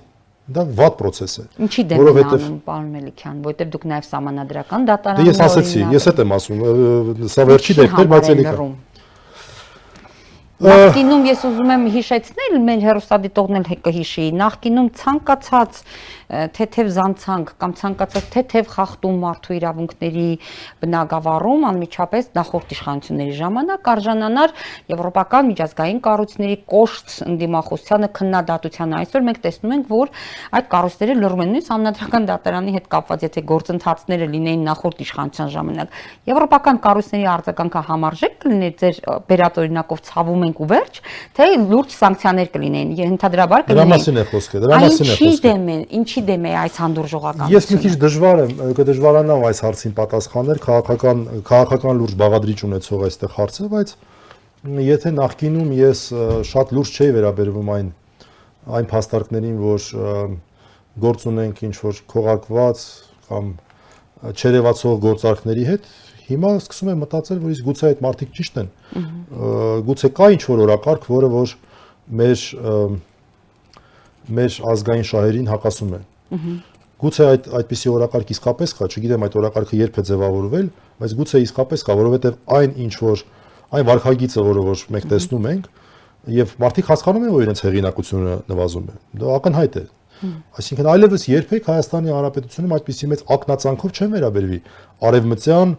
Դա 0.54 0.64
վատ 0.76 0.96
process 1.00 1.38
է։ 1.40 1.44
Ինչի 1.64 1.84
դեմ 1.88 2.02
անում, 2.04 2.56
պարոն 2.68 2.88
Մելիքյան, 2.94 3.36
որովհետև 3.46 3.70
դուք 3.74 3.86
նաև 3.92 4.10
համանadrական 4.14 4.88
դատարանում 4.90 5.30
Ես 5.30 5.40
ասացի, 5.46 5.84
ես 5.94 6.08
այդ 6.12 6.20
եմ 6.24 6.34
ասում, 6.38 6.66
սա 7.32 7.46
վերջի 7.48 7.76
դեպքեր, 7.80 8.10
բայց 8.14 8.32
էլի 8.34 8.46
կա։ 8.50 8.66
Նախկինում 10.64 11.24
ես 11.28 11.42
ուզում 11.48 11.72
եմ 11.74 11.86
հիշեցնել, 11.94 12.54
մեր 12.68 12.84
հերոստադիտողն 12.88 13.58
էլ 13.60 13.66
կհիշի, 13.84 14.28
նախկինում 14.40 14.90
ցանկացած 15.00 15.80
թեթև 16.58 16.90
զանցանք 16.98 17.54
կամ 17.64 17.74
ցանկացած 17.80 18.28
թեթև 18.34 18.70
խախտում 18.74 19.18
մարդու 19.24 19.56
իրավունքների 19.58 20.28
բնագավառում 20.84 21.66
անմիջապես 21.70 22.30
նախորդ 22.38 22.74
իշխանությունների 22.74 23.36
ժամանակ 23.40 23.90
արժանանար 23.94 24.54
եվրոպական 24.94 25.50
միջազգային 25.54 26.00
կառույցների 26.08 26.58
կոշտ 26.74 27.16
ընդդիմախոսությանը 27.28 28.10
քննադատության 28.18 28.96
այսօր 29.04 29.26
մենք 29.28 29.42
տեսնում 29.44 29.76
ենք 29.78 29.92
որ 29.94 30.14
այդ 30.58 30.70
կառույցները 30.74 31.18
լռում 31.24 31.44
են 31.44 31.54
նույնիսկ 31.54 31.74
համնադրական 31.74 32.28
դատարանի 32.34 32.74
հետ 32.74 32.88
կապված 32.94 33.26
եթե 33.28 33.44
գործընթացները 33.54 34.28
լինեին 34.34 34.64
նախորդ 34.68 35.04
իշխանության 35.04 35.52
ժամանակ 35.54 35.98
եվրոպական 36.34 36.80
կառույցների 36.84 37.28
արձագանքը 37.34 37.84
համարժեք 37.94 38.38
կլիներ 38.44 38.74
ձեր 38.84 39.00
բերած 39.30 39.60
օրինակով 39.64 40.04
ցավում 40.10 40.46
ենք 40.48 40.62
ու 40.64 40.70
վերջ 40.74 41.00
թե 41.38 41.48
լուրջ 41.74 41.96
սանկցիաներ 42.00 42.52
կլինեին 42.54 43.14
ընդհանրաբար 43.14 43.66
կլինեին 43.68 43.84
դրա 43.84 43.94
մասին 43.94 44.20
է 44.24 44.26
խոսքը 44.34 44.64
դրա 44.64 44.82
մասին 44.84 45.12
է 45.14 45.18
խոսքը 45.20 45.34
ինչի 45.34 45.44
դեմ 45.44 45.68
են 45.74 45.84
ինչի 46.00 46.23
դեմ 46.28 46.46
է 46.48 46.54
այս 46.64 46.80
հանդուրժողականությունը։ 46.84 47.54
Ես 47.54 47.68
մի 47.74 47.80
քիչ 47.84 47.94
դժվար 48.04 48.42
եմ, 48.44 48.54
կդժվարանամ 48.80 49.46
այս 49.50 49.62
հարցին 49.64 49.94
պատասխանել, 50.00 50.62
քաղաքական 50.64 51.24
քաղաքական 51.50 52.02
լուրջ 52.04 52.16
բաղադրիչ 52.24 52.60
ունեցող 52.68 53.06
այստեղ 53.10 53.36
հարցը, 53.38 53.68
բայց 53.74 53.94
եթե 54.64 55.12
նախկինում 55.18 55.72
ես 55.76 56.02
շատ 56.48 56.74
լուրջ 56.78 56.94
չէի 56.94 57.14
վերաբերվում 57.18 57.72
այն 57.74 57.92
այն 58.64 58.88
փաստարկներին, 58.94 59.58
որ 59.60 59.88
գործ 61.04 61.26
ունենք 61.34 61.62
ինչ 61.68 61.76
որ 61.84 62.00
քողակված 62.14 62.84
կամ 63.28 63.50
չերևացող 64.32 65.00
գործարքների 65.04 65.66
հետ, 65.68 65.88
հիմա 66.30 66.52
սկսում 66.62 66.92
եմ 66.94 67.02
մտածել, 67.04 67.42
որ 67.44 67.54
իսկ 67.54 67.68
գուցե 67.68 67.90
այդ 67.90 68.04
մարդիկ 68.06 68.32
ճիշտ 68.38 68.60
են։ 68.62 68.70
Գուցե 69.90 70.12
կա 70.20 70.30
ինչ 70.38 70.44
որ 70.48 70.64
օրակարգ, 70.64 71.08
որը 71.12 71.32
որ 71.34 71.56
մեր 72.24 72.46
մեր 74.38 74.58
ազգային 74.72 75.08
շահերին 75.12 75.52
հակասում 75.52 75.96
է։ 75.98 76.02
Գուցե 77.04 77.26
այդ 77.34 77.48
այդպիսի 77.60 77.90
օրակարգ 77.94 78.30
իսկապես 78.34 78.74
կա, 78.78 78.88
չգիտեմ 78.94 79.24
այդ 79.28 79.34
օրակարգը 79.40 79.80
երբ 79.80 79.98
է 80.00 80.04
ձևավորվել, 80.08 80.68
բայց 81.04 81.16
գուցե 81.20 81.42
իսկապես 81.44 81.84
կա, 81.84 81.96
որովհետև 82.00 82.38
այն 82.58 82.78
ինչ 82.84 82.94
որ 83.04 83.24
այն 83.74 83.88
վարկագիծը, 83.90 84.46
որը 84.48 84.64
որ 84.70 84.84
մենք 84.94 85.08
տեսնում 85.12 85.48
ենք, 85.52 85.68
եւ 86.38 86.54
մարդիկ 86.64 86.90
հասկանում 86.94 87.26
են, 87.28 87.34
որ 87.34 87.44
իրենց 87.44 87.64
հեղինակությունը 87.64 88.36
նվազում 88.54 88.88
է։ 88.88 88.96
Դա 89.20 89.32
ակնհայտ 89.34 89.76
է։ 89.76 89.84
Այսինքն 90.24 90.90
այլևս 90.94 91.26
երբեք 91.28 91.66
Հայաստանի 91.68 92.14
Հանրապետությունում 92.14 92.76
այդպիսի 92.78 93.10
մեծ 93.12 93.24
ակնածանքով 93.34 93.98
չեն 93.98 94.12
վերաբերվի 94.14 94.60
արևմտյան 95.10 95.74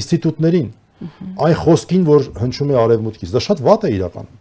ինստիտուտներին, 0.00 0.68
այն 1.44 1.56
խոսքին, 1.60 2.06
որ 2.08 2.28
հնչում 2.40 2.70
է 2.70 2.78
արևմուտքից։ 2.80 3.34
Դա 3.34 3.42
շատ 3.44 3.62
վատ 3.66 3.84
է 3.84 3.92
իրականում։ 3.98 4.36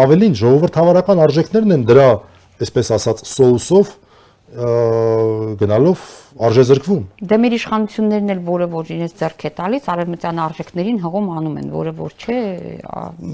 Ավելին 0.00 0.34
ժողովրդավարական 0.40 1.22
արժեքներն 1.24 1.76
են 1.76 1.84
դրա, 1.90 2.08
այսպես 2.60 2.90
ասած, 2.96 3.22
սոուսով 3.30 3.92
գնալով 4.50 6.00
արժեզրկվում։ 6.46 7.02
Դե 7.30 7.36
մեր 7.42 7.54
իշխանություններն 7.54 8.32
էլ 8.34 8.40
որը 8.48 8.66
որ 8.72 8.88
իրենց 8.96 9.12
ձեռք 9.20 9.44
է 9.46 9.50
տալիս 9.60 9.84
արևմտյան 9.94 10.40
արժեքներին 10.44 10.98
հղում 11.04 11.28
անում 11.38 11.60
են, 11.60 11.68
որը 11.74 11.92
որ 12.00 12.16
չէ։ 12.18 12.38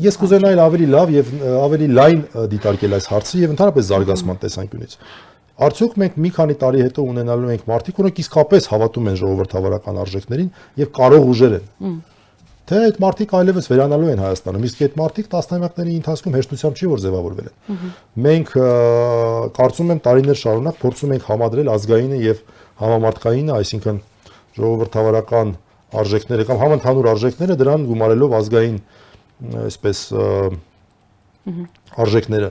Ես 0.07 0.19
կուզենայի 0.21 0.61
ավելի 0.67 0.89
լավ 0.93 1.15
եւ 1.17 1.33
ավելի 1.63 1.89
լայն 1.97 2.21
դիտարկել 2.53 2.97
այս 2.97 3.09
հարցը 3.13 3.41
եւ 3.47 3.55
ընդհանրապես 3.57 3.89
զարգացման 3.93 4.43
տեսանկյունից։ 4.45 4.99
Արդյոք 5.57 5.95
մենք 6.03 6.17
մի 6.21 6.31
քանի 6.37 6.55
տարի 6.61 6.83
հետո 6.85 7.05
ունենալու 7.17 7.53
ենք 7.55 7.63
մարդիկ, 7.71 8.01
որոնք 8.03 8.19
իսկապես 8.27 8.67
հավատում 8.77 9.07
են 9.09 9.17
ժողովրդավարական 9.23 10.01
արժեքներին 10.05 10.51
եւ 10.85 10.91
կարող 11.01 11.31
ուժեր 11.33 11.57
են 11.57 11.97
թե 12.67 12.79
այդ 12.87 12.97
մարտիկ 13.03 13.35
այլևս 13.39 13.69
վերանալու 13.71 14.09
են 14.13 14.23
Հայաստանում, 14.27 14.65
իսկ 14.67 14.81
այդ 14.87 14.97
մարտիկ 15.01 15.29
տասնամյակների 15.33 15.93
ընթացքում 15.97 16.37
հեշտությամբ 16.37 16.81
չի 16.81 16.89
որ 16.91 17.03
ձևավորվել 17.07 17.51
են։ 17.51 17.85
Մենք 18.27 18.51
կարծում 19.57 19.93
եմ 19.95 20.01
տարիներ 20.07 20.41
շարունակ 20.41 20.81
փորձում 20.83 21.15
ենք 21.17 21.29
համադրել 21.31 21.71
ազգայինը 21.77 22.19
եւ 22.27 22.43
համամարտկայինը, 22.83 23.53
այսինքն 23.57 24.01
ժողովրդավարական 24.57 25.55
արժեքները 25.97 26.47
կամ 26.47 26.61
համընդհանուր 26.63 27.09
արժեքները 27.13 27.57
դրան 27.61 27.85
գումարելով 27.87 28.35
ազգային 28.41 28.79
այսպես 29.67 30.01
արժեքները 32.07 32.51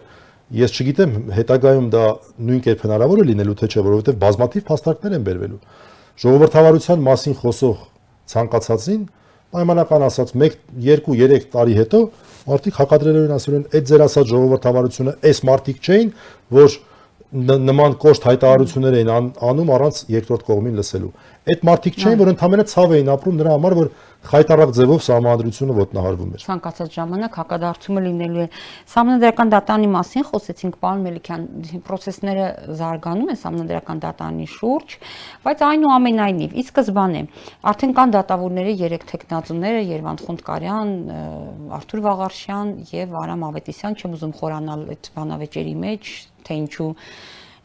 ես 0.56 0.75
չգիտեմ 0.78 1.13
հետագայում 1.36 1.88
դա 1.93 2.04
նույն 2.47 2.62
կերպ 2.65 2.86
հնարավոր 2.86 3.21
է 3.21 3.25
լինելու 3.32 3.56
թե 3.60 3.69
չէ 3.73 3.84
որովհետեւ 3.86 4.19
բազմաթիվ 4.23 4.65
փաստարկներ 4.69 5.15
են 5.17 5.25
բերվելու 5.25 5.60
ժողովրդավարության 6.23 7.06
մասին 7.06 7.38
խոսող 7.41 7.82
ցանկացածին 8.34 9.01
պայմանական 9.56 10.06
ասած 10.10 10.34
1 10.36 10.58
2 10.88 10.98
3 11.06 11.48
տարի 11.56 11.78
հետո 11.80 12.02
մարդիկ 12.46 12.82
հակադրելով 12.82 13.24
են 13.26 13.36
ասել 13.36 13.56
են 13.60 13.63
այդ 13.72 13.88
ձեր 13.91 14.04
ասած 14.06 14.34
ժողովրդավարությունը 14.34 15.13
այս 15.32 15.39
մարդիկ 15.50 15.80
չէին 15.86 16.12
որ 16.56 16.78
նման 17.36 17.96
կոշտ 18.00 18.28
հայտարարություններ 18.30 18.98
էին 19.00 19.10
անում 19.50 19.72
առանց 19.76 20.02
երկրորդ 20.13 20.44
կողմին 20.50 20.78
լսելու 20.80 21.13
Այդ 21.46 21.62
մարդիկ 21.68 21.98
չէին, 22.02 22.18
որ 22.18 22.30
ընդամենը 22.32 22.63
ցավ 22.72 22.94
էին 22.96 23.10
ապրում 23.13 23.36
նրա 23.38 23.52
համար, 23.54 23.74
որ 23.78 23.89
խայտարակ 24.25 24.71
ձևով 24.75 25.01
համանդրությունը 25.05 25.73
ոտնահարվում 25.79 26.31
էր։ 26.35 26.43
Ցանկացած 26.45 26.95
ժամանակ 26.95 27.38
հակադարձումը 27.39 28.01
լինելու 28.05 28.41
է։ 28.41 28.47
Համանդրական 28.95 29.51
դատանի 29.53 29.89
մասին 29.95 30.25
խոսեցինք 30.29 30.77
պարոն 30.81 31.03
Մելիքյան, 31.05 31.43
process-ները 31.85 32.47
զարգանում 32.79 33.31
են 33.35 33.39
համանդրական 33.45 34.01
դատանի 34.05 34.47
շուրջ, 34.55 34.97
բայց 35.45 35.63
այնուամենայնիվ 35.69 36.55
ի 36.55 36.65
սկզբանե 36.65 37.21
արդեն 37.75 37.95
կան 37.95 38.15
դատավորների 38.15 38.75
երեք 38.85 39.07
տեխնացուները՝ 39.13 39.81
Երվանդ 39.95 40.25
Խունդկարյան, 40.25 40.93
Արթուր 41.75 42.03
Վաղարշյան 42.05 42.75
եւ 42.95 43.17
Արամ 43.25 43.47
Ավետիսյան, 43.49 43.97
չեմ 43.99 44.15
ուզում 44.15 44.35
խորանալ 44.41 44.85
այդ 44.95 45.09
բանավեճերի 45.15 45.75
մեջ, 45.85 46.13
թե 46.45 46.59
ինչու 46.65 46.91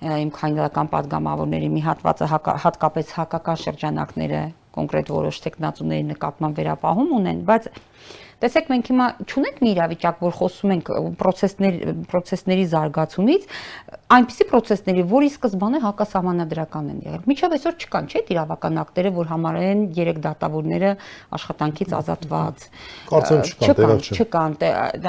իմ 0.00 0.30
քայնդական 0.32 0.88
падգամավորների 0.94 1.68
մի 1.76 1.80
հատվածը 1.84 2.28
հատկապես 2.64 3.10
հակական 3.18 3.58
շրջանակները 3.60 4.40
կոնկրետ 4.76 5.12
որոշ 5.14 5.40
տեխնացուների 5.46 6.04
նկատմամբ 6.10 6.60
վերապահում 6.60 7.14
ունեն, 7.20 7.40
բայց 7.50 7.70
Տեսեք, 8.40 8.70
մենք 8.72 8.86
հիմա 8.88 9.06
չունենք 9.28 9.58
մի 9.60 9.70
իրավիճակ, 9.74 10.20
որ 10.24 10.32
խոսում 10.38 10.70
ենք 10.72 10.86
process-ների 11.20 11.92
process-ների 12.08 12.62
զարգացումից, 12.72 13.42
այնպիսի 14.10 14.44
process-ների, 14.50 15.02
որի 15.10 15.28
սկզբանը 15.30 15.80
հակասահմանադրական 15.84 16.86
են 16.90 17.00
եղել։ 17.06 17.24
Միջավ 17.30 17.54
այսօր 17.56 17.74
չկան, 17.80 18.08
չէ՞, 18.10 18.22
իրավական 18.30 18.80
ակտերը, 18.82 19.12
որ 19.16 19.28
համարեն 19.30 19.82
երեք 19.98 20.20
դատավորները 20.24 20.90
աշխատանքից 21.40 21.94
ազատված։ 22.00 22.64
Կարծեմ 23.10 23.42
չկան, 23.50 24.02
չկան, 24.20 24.56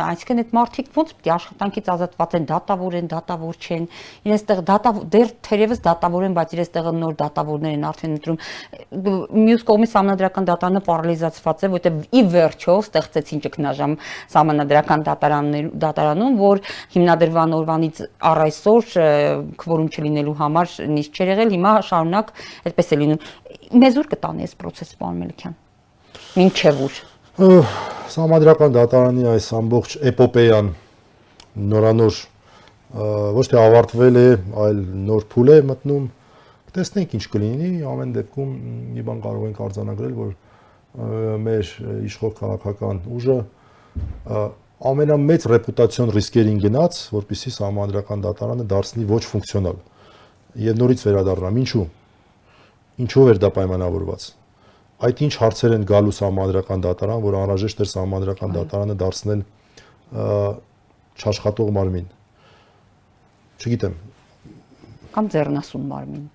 այսինքն 0.01 0.41
այդ 0.41 0.53
մարդիկ 0.57 0.91
ոնց 0.97 1.13
պիտի 1.21 1.33
աշխատանքից 1.37 1.91
ազատված 1.95 2.35
են, 2.41 2.47
դատավոր 2.51 2.97
են, 3.01 3.09
դատավոր 3.11 3.61
չեն։ 3.61 3.87
Իրենց 4.25 4.45
տեղ 4.51 4.63
դատավոր 4.71 5.07
դեռ 5.11 5.33
թերևս 5.45 5.83
դատավոր 5.85 6.27
են, 6.27 6.35
բայց 6.41 6.55
իրենց 6.57 6.71
տեղը 6.71 6.93
նոր 7.01 7.17
դատավորներ 7.21 7.75
են 7.77 7.87
արդեն 7.91 8.15
ընտրում։ 8.17 8.39
Մյուս 9.41 9.65
կողմից 9.71 9.95
համանդրական 10.01 10.49
դատարանը 10.51 10.81
պարալիզացված 10.91 11.61
է, 11.61 11.71
որտեղ 11.71 11.99
ի 12.11 12.23
վերջո 12.31 12.77
ստեղծ 12.81 13.11
ստեղծեցին 13.11 13.41
ճգնաժամ 13.45 13.95
համանadrական 14.35 15.03
դատարանում, 15.81 16.37
որ 16.39 16.61
հիմնադրման 16.95 17.55
օրվանից 17.59 18.01
առ 18.31 18.41
այսօր 18.45 18.87
քվորում 19.61 19.89
չլինելու 19.91 20.35
համար 20.41 20.75
նիստ 20.91 21.19
չեր 21.21 21.31
եղել, 21.31 21.53
հիմա 21.55 21.73
շարունակ 21.87 22.31
այդպես 22.71 22.91
է 22.91 22.99
լինում։ 23.01 23.25
Մեզ 23.81 23.99
ուր 24.01 24.09
կտանի 24.11 24.47
այս 24.47 24.55
process 24.61 24.93
պարոն 24.99 25.21
Մելիքյան։ 25.21 25.55
Մինչև 26.41 26.81
ուր։ 26.85 26.99
Համադրական 28.11 28.73
դատարանի 28.75 29.27
այս 29.31 29.47
ամբողջ 29.61 29.97
էպոպեյան 30.11 30.71
նորանոր 31.71 32.17
ոչ 33.37 33.45
թե 33.51 33.59
ավարտվել 33.61 34.17
է, 34.19 34.27
այլ 34.65 34.81
նոր 35.07 35.27
փուլ 35.31 35.51
է 35.51 35.57
մտնում։ 35.71 36.09
Տեսնենք 36.71 37.13
ինչ 37.17 37.25
կլինի, 37.31 37.69
ամեն 37.87 38.11
դեպքում 38.15 38.51
մի 38.95 39.03
բան 39.07 39.21
կարող 39.23 39.47
ենք 39.49 39.57
արձանագրել, 39.65 40.13
որ 40.19 40.29
մեր 41.47 41.71
իշխող 42.07 42.35
քաղաքական 42.39 43.01
ուժը 43.15 43.37
ամենամեծ 44.81 45.45
ռեպուտացիոն 45.51 46.11
ռիսկերին 46.15 46.59
գնաց, 46.63 46.99
որպիսի 47.13 47.51
համանդրական 47.61 48.23
դատարանը 48.25 48.65
դարձնի 48.71 49.05
ոչ 49.11 49.21
ֆունկցիոնալ։ 49.31 49.77
Եվ 50.65 50.79
նորից 50.81 51.03
վերադառնամ, 51.07 51.59
ինչու։ 51.61 51.85
Ինչով 53.05 53.31
էր 53.31 53.41
դա 53.41 53.49
պայմանավորված։ 53.57 54.27
Այդ 55.01 55.23
ինչ 55.25 55.33
հարցեր 55.41 55.75
են 55.77 55.85
գալու 55.91 56.15
համանդրական 56.17 56.85
դատարան, 56.85 57.23
որ 57.25 57.37
անհրաժեշտ 57.41 57.81
էր 57.81 57.91
համանդրական 58.01 58.55
դատարանը 58.57 58.95
դարձնել 59.01 59.41
չաշխատող 61.21 61.73
մարմին։ 61.77 62.07
Չգիտեմ։ 63.61 63.97
Կամ 65.11 65.25
ձեռնասուն 65.35 65.89
մարմին։ 65.91 66.29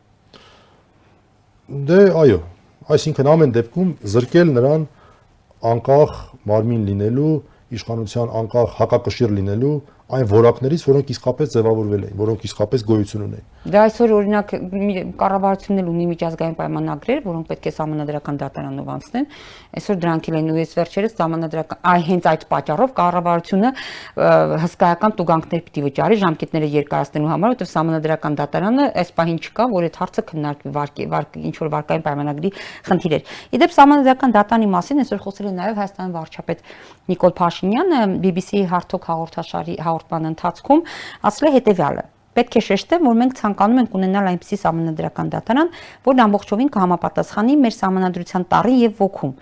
Դե 1.86 2.02
այո, 2.22 2.40
Այսինքն 2.86 3.26
ամեն 3.26 3.52
դեպքում 3.54 3.88
զրկել 4.12 4.50
նրան 4.54 4.82
անկախ 5.66 6.18
մարմին 6.46 6.82
լինելու, 6.86 7.30
իշխանության 7.76 8.32
անկախ 8.40 8.74
հակակշիռ 8.80 9.34
լինելու 9.38 9.74
այն 10.06 10.26
որակներից, 10.30 10.82
որոնք 10.86 11.08
իսկապես 11.16 11.48
ձևավորվել 11.56 12.02
էին, 12.06 12.18
որոնք 12.20 12.42
իսկապես 12.46 12.82
գոյություն 12.86 13.22
ունեն։ 13.26 13.46
Դա 13.66 13.80
այսօր 13.82 14.12
օրինակ 14.14 14.52
կառավարությունն 15.18 15.80
էլ 15.82 15.88
ունի 15.90 16.04
միջազգային 16.12 16.52
պայմանագրեր, 16.60 17.22
որոնք 17.26 17.48
պետք 17.50 17.66
է 17.66 17.72
համանadrական 17.76 18.36
դատարանով 18.38 18.90
անցնեն։ 18.94 19.26
Այսօր 19.80 19.98
դրանք 20.04 20.28
էլ 20.30 20.36
են 20.38 20.52
ու 20.54 20.58
ես 20.60 20.74
վերջերս 20.78 21.16
համանadrական 21.26 21.80
այ 21.90 22.04
հենց 22.06 22.28
այդ 22.30 22.44
պատճառով 22.54 22.94
կառավարությունը 23.02 23.72
հսկայական 24.62 25.16
տուգանքներ 25.18 25.64
պիտի 25.66 25.84
վճարի 25.86 26.20
ժամկետները 26.22 26.70
երկարացնելու 26.76 27.32
համար, 27.34 27.56
որովհետև 27.56 27.74
համանadrական 27.80 28.38
դատարանը 28.38 28.86
այս 29.02 29.10
պահին 29.18 29.40
չկա, 29.42 29.66
որ 29.74 29.88
այդ 29.90 29.98
հարցը 30.06 30.24
քննարկվի 30.30 30.74
վարկի 30.76 31.08
վարկ 31.16 31.38
ինչ 31.50 31.54
որ 31.66 31.72
վարկային 31.74 32.06
պայմանագրի 32.06 32.50
խնդիր 32.86 33.16
էր։ 33.16 33.34
Իդեպ 33.56 33.76
համանadrական 33.82 34.36
դատարանի 34.36 34.70
մասին 34.76 35.02
այսօր 35.02 35.22
խոսել 35.26 35.50
է 35.50 35.54
նաև 35.56 35.80
Հայաստանի 35.82 36.16
վարչապետ 36.16 36.64
Նիկոլ 37.06 37.34
Փաշինյանը 37.38 38.00
BBC 38.22 38.62
հարթակ 38.70 39.06
հաղորդաշարի 39.10 39.76
հաղորդման 39.96 40.30
ընթացքում 40.32 40.84
ասել 41.30 41.48
է 41.48 41.52
հետևյալը 41.56 42.04
Պետք 42.36 42.56
է 42.56 42.62
շեշտեմ, 42.66 43.06
որ 43.06 43.14
մենք 43.16 43.36
ցանկանում 43.40 43.78
ենք 43.80 43.94
ունենալ 43.96 44.26
այնպիսի 44.32 44.56
համանդրական 44.60 45.30
դատարան, 45.32 45.70
որն 46.04 46.22
ամբողջովին 46.26 46.70
կհամապատասխանի 46.76 47.54
մեր 47.64 47.76
համանդրության 47.86 48.44
տարին 48.52 48.80
եւ 48.82 49.00
ոգուն։ 49.00 49.32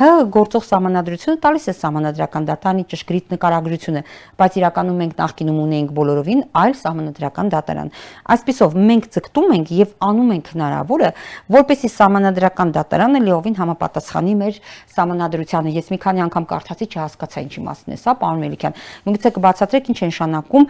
Հ 0.00 0.08
գործող 0.34 0.64
համանդրությունը 0.70 1.40
տալիս 1.44 1.64
է 1.70 1.74
համանդրական 1.80 2.44
դատարանի 2.50 2.84
ճշգրիտ 2.90 3.32
նկարագրությունը, 3.34 4.02
բայց 4.40 4.58
իրականում 4.60 5.00
մենք 5.00 5.14
նախկինում 5.20 5.58
ունեինք 5.60 5.90
բոլորովին 5.98 6.42
այլ 6.60 6.74
համանդրական 6.80 7.50
դատարան։ 7.54 7.90
Այսպիսով 8.34 8.76
մենք 8.90 9.08
ցկտում 9.14 9.54
ենք 9.60 9.72
եւ 9.80 9.94
անում 10.10 10.30
ենք 10.36 10.52
հնարավորը, 10.54 11.10
որպեսի 11.54 11.90
համանդրական 12.00 12.72
դատարանը 12.80 13.20
լիովին 13.30 13.58
համապատասխանի 13.60 14.34
մեր 14.40 14.62
համանդրությանը։ 15.00 15.74
Ես 15.80 15.90
մի 15.90 15.98
քանի 16.00 16.24
անգամ 16.28 16.48
կարդացի, 16.50 16.88
չհասկացա 16.90 17.44
ինչի 17.46 17.66
մասն 17.66 17.94
է 17.94 17.98
սա, 18.00 18.14
պարոն 18.20 18.42
Մելիքյան։ 18.44 18.80
Միգուցե 19.10 19.32
կբացատրեք 19.36 19.90
ինչ 19.90 20.00
է 20.00 20.08
նշանակում 20.10 20.66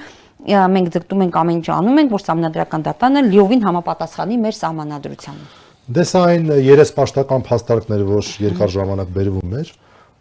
մենք 0.48 0.92
ձգտում 0.94 1.24
ենք 1.26 1.38
ամեն 1.40 1.59
ինչ 1.61 1.68
անում 1.76 2.00
ենք, 2.00 2.12
որ 2.14 2.24
համանդրական 2.31 2.85
դատանը 2.87 3.22
լիովին 3.31 3.64
համապատասխանի 3.66 4.38
մեր 4.40 4.57
համանadrությանը։ 4.61 5.48
Դες 5.90 6.12
այն 6.20 6.50
երեսպաշտական 6.64 7.44
փաստարկներ, 7.50 8.05
որ 8.09 8.31
երկար 8.44 8.72
ժամանակ 8.76 9.09
բերվում 9.16 9.55
էր, 9.61 9.72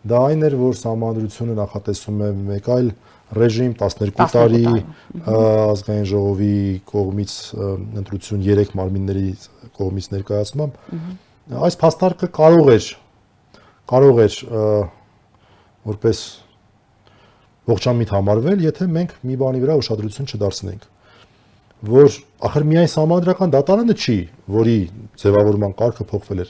դա 0.09 0.21
այն 0.29 0.45
էր, 0.49 0.55
որ 0.59 0.79
համանդրությունը 0.89 1.55
նախատեսում 1.59 2.23
է 2.25 2.29
մեկ 2.49 2.69
այլ 2.75 2.91
ռեժիմ 3.35 3.73
12 3.77 4.29
տարի 4.33 4.63
ազգային 5.29 6.07
ժողովի 6.09 6.55
կողմից 6.89 7.33
ընտրություն 8.01 8.45
3 8.47 8.71
մարմինների 8.79 9.25
կողմից 9.77 10.07
ներկայացմամբ 10.15 11.59
այս 11.69 11.77
փաստարկը 11.83 12.29
կարող 12.39 12.71
էր 12.73 12.87
կարող 13.93 14.21
էր 14.25 14.39
որպես 15.93 16.23
ողջամիտ 17.69 18.15
համարվել, 18.15 18.63
եթե 18.69 18.89
մենք 18.99 19.19
մի 19.29 19.35
բանի 19.43 19.61
վրա 19.65 19.77
ուշադրություն 19.83 20.29
չդարձնենք 20.29 20.87
որ 21.79 22.15
ախր 22.43 22.63
միայն 22.67 22.89
համանդրական 22.91 23.51
դատարանը 23.55 23.95
չի, 23.95 24.15
որի 24.51 24.79
ձևավորման 25.21 25.75
կարգը 25.79 26.05
փոխվել 26.09 26.41
էր 26.43 26.49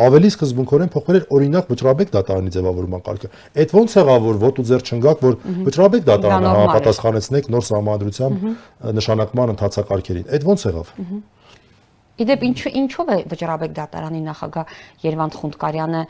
ավելի 0.00 0.28
սկզբունքորեն 0.30 0.90
փոխվել 0.94 1.18
էր 1.18 1.24
օրինակ 1.36 1.72
վճռաբեկ 1.72 2.12
դատարանի 2.14 2.52
ձևավորման 2.54 3.02
կարգը։ 3.08 3.30
Այդ 3.60 3.74
ո՞նց 3.80 3.96
եղավ 3.98 4.28
որ 4.28 4.38
ոտ 4.44 4.60
ու 4.60 4.64
ձեր 4.70 4.84
չընկակ 4.86 5.24
որ 5.26 5.36
վճռաբեկ 5.66 6.06
դատարանը 6.08 6.52
համապատասխանեցնեք 6.54 7.50
նոր 7.54 7.66
համանդրությամբ 7.74 8.46
նշանակման 9.00 9.52
ընթացակարգերին։ 9.56 10.30
Այդ 10.30 10.48
ո՞նց 10.54 10.64
եղավ։ 10.70 10.94
Իդեպ 12.20 12.42
ինչ 12.44 12.58
ինչով 12.80 13.10
է 13.10 13.16
վճռաբեկ 13.30 13.72
դատարանի 13.76 14.20
նախագահ 14.26 14.72
Երվանդ 15.04 15.36
Խունդկարյանը 15.40 16.02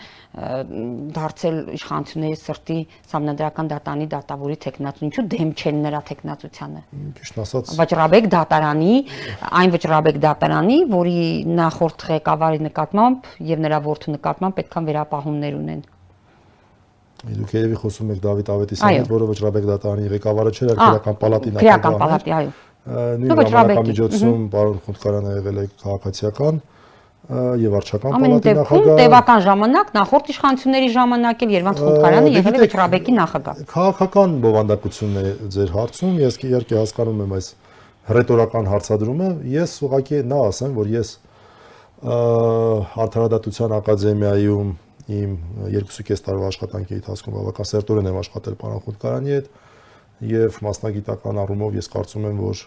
դարձել 1.15 1.61
իշխանությունների 1.77 2.39
սրտի 2.41 2.79
համանդրական 3.13 3.71
դատարանի 3.71 4.09
դատավորի 4.15 4.57
տեխնացու 4.65 5.07
ինչու 5.07 5.25
դեմ 5.35 5.53
չեն 5.61 5.79
նրա 5.87 6.01
տեխնացությանը։ 6.11 6.83
Ճիշտ 7.21 7.41
ասած 7.45 7.73
վճռաբեկ 7.79 8.29
դատարանի, 8.35 8.95
այն 9.61 9.75
վճռաբեկ 9.77 10.21
դատարանի, 10.27 10.79
որի 10.91 11.21
նախորդ 11.61 12.07
ղեկավարի 12.11 12.61
նկատմամբ 12.67 13.31
եւ 13.55 13.65
նրա 13.67 13.81
որդու 13.87 14.15
նկատմամբ 14.19 14.59
պետքան 14.61 14.91
վերապահումներ 14.91 15.59
ունեն։ 15.61 15.83
Դուք 17.21 17.51
երևի 17.53 17.77
խոսում 17.83 18.11
եք 18.15 18.21
Դավիթ 18.25 18.51
Ավետիսյանից, 18.55 19.11
որը 19.13 19.27
վճռաբեկ 19.29 19.67
դատարանի 19.71 20.13
ղեկավարը 20.15 20.53
չէր, 20.57 20.71
այլ 20.71 20.79
քրական 20.81 21.19
պալատի 21.21 21.51
նախագահը։ 21.53 21.69
Քրական 21.69 21.99
պալատի, 22.01 22.33
այո 22.41 22.53
նույն 22.91 23.51
ժամանակամիջոցում 23.55 24.45
պարոն 24.55 24.79
Խունդկարյանը 24.87 25.33
եղել 25.37 25.59
է 25.61 25.65
քաղաքացիական 25.85 26.61
եւ 27.31 27.75
արչական 27.79 28.15
պալատի 28.17 28.55
նախագահ։ 28.59 28.97
Տևական 29.01 29.43
ժամանակ 29.47 29.91
նախորդ 29.95 30.31
իշխանությունների 30.35 30.89
ժամանակ 30.97 31.45
էլ 31.47 31.53
Երվանդ 31.55 31.83
Խունդկարյանը 31.85 32.33
եղել 32.35 32.57
է 32.57 32.63
Վճռաբեկի 32.65 33.15
նախագահ։ 33.21 33.61
Քաղաքական 33.71 34.35
բովանդակությունն 34.43 35.21
է 35.21 35.35
ձեր 35.55 35.75
հարցում, 35.77 36.17
ես 36.25 36.39
իհարկե 36.51 36.79
հասկանում 36.81 37.21
եմ 37.27 37.35
այս 37.39 37.51
ռետորական 38.11 38.71
հարցադրումը, 38.71 39.29
ես 39.55 39.77
ուղղակի 39.87 40.23
նա 40.31 40.41
ասեմ, 40.51 40.75
որ 40.81 40.91
ես 40.97 41.13
Արդարադատության 42.01 43.75
ակադեմիայում 43.77 44.69
իմ 45.21 45.33
2.5 45.69 46.23
տարվա 46.25 46.47
աշխատանքի 46.49 46.95
ընթացքում 46.97 47.35
բավական 47.37 47.67
սերտորեն 47.71 48.09
եմ 48.09 48.19
աշխատել 48.21 48.57
պարոն 48.63 48.81
Խունդկարյանի 48.87 49.35
հետ 49.37 49.51
եւ 50.31 50.57
մասնագիտական 50.65 51.41
առումով 51.45 51.77
ես 51.77 51.91
կարծում 51.93 52.29
եմ, 52.31 52.41
որ 52.41 52.63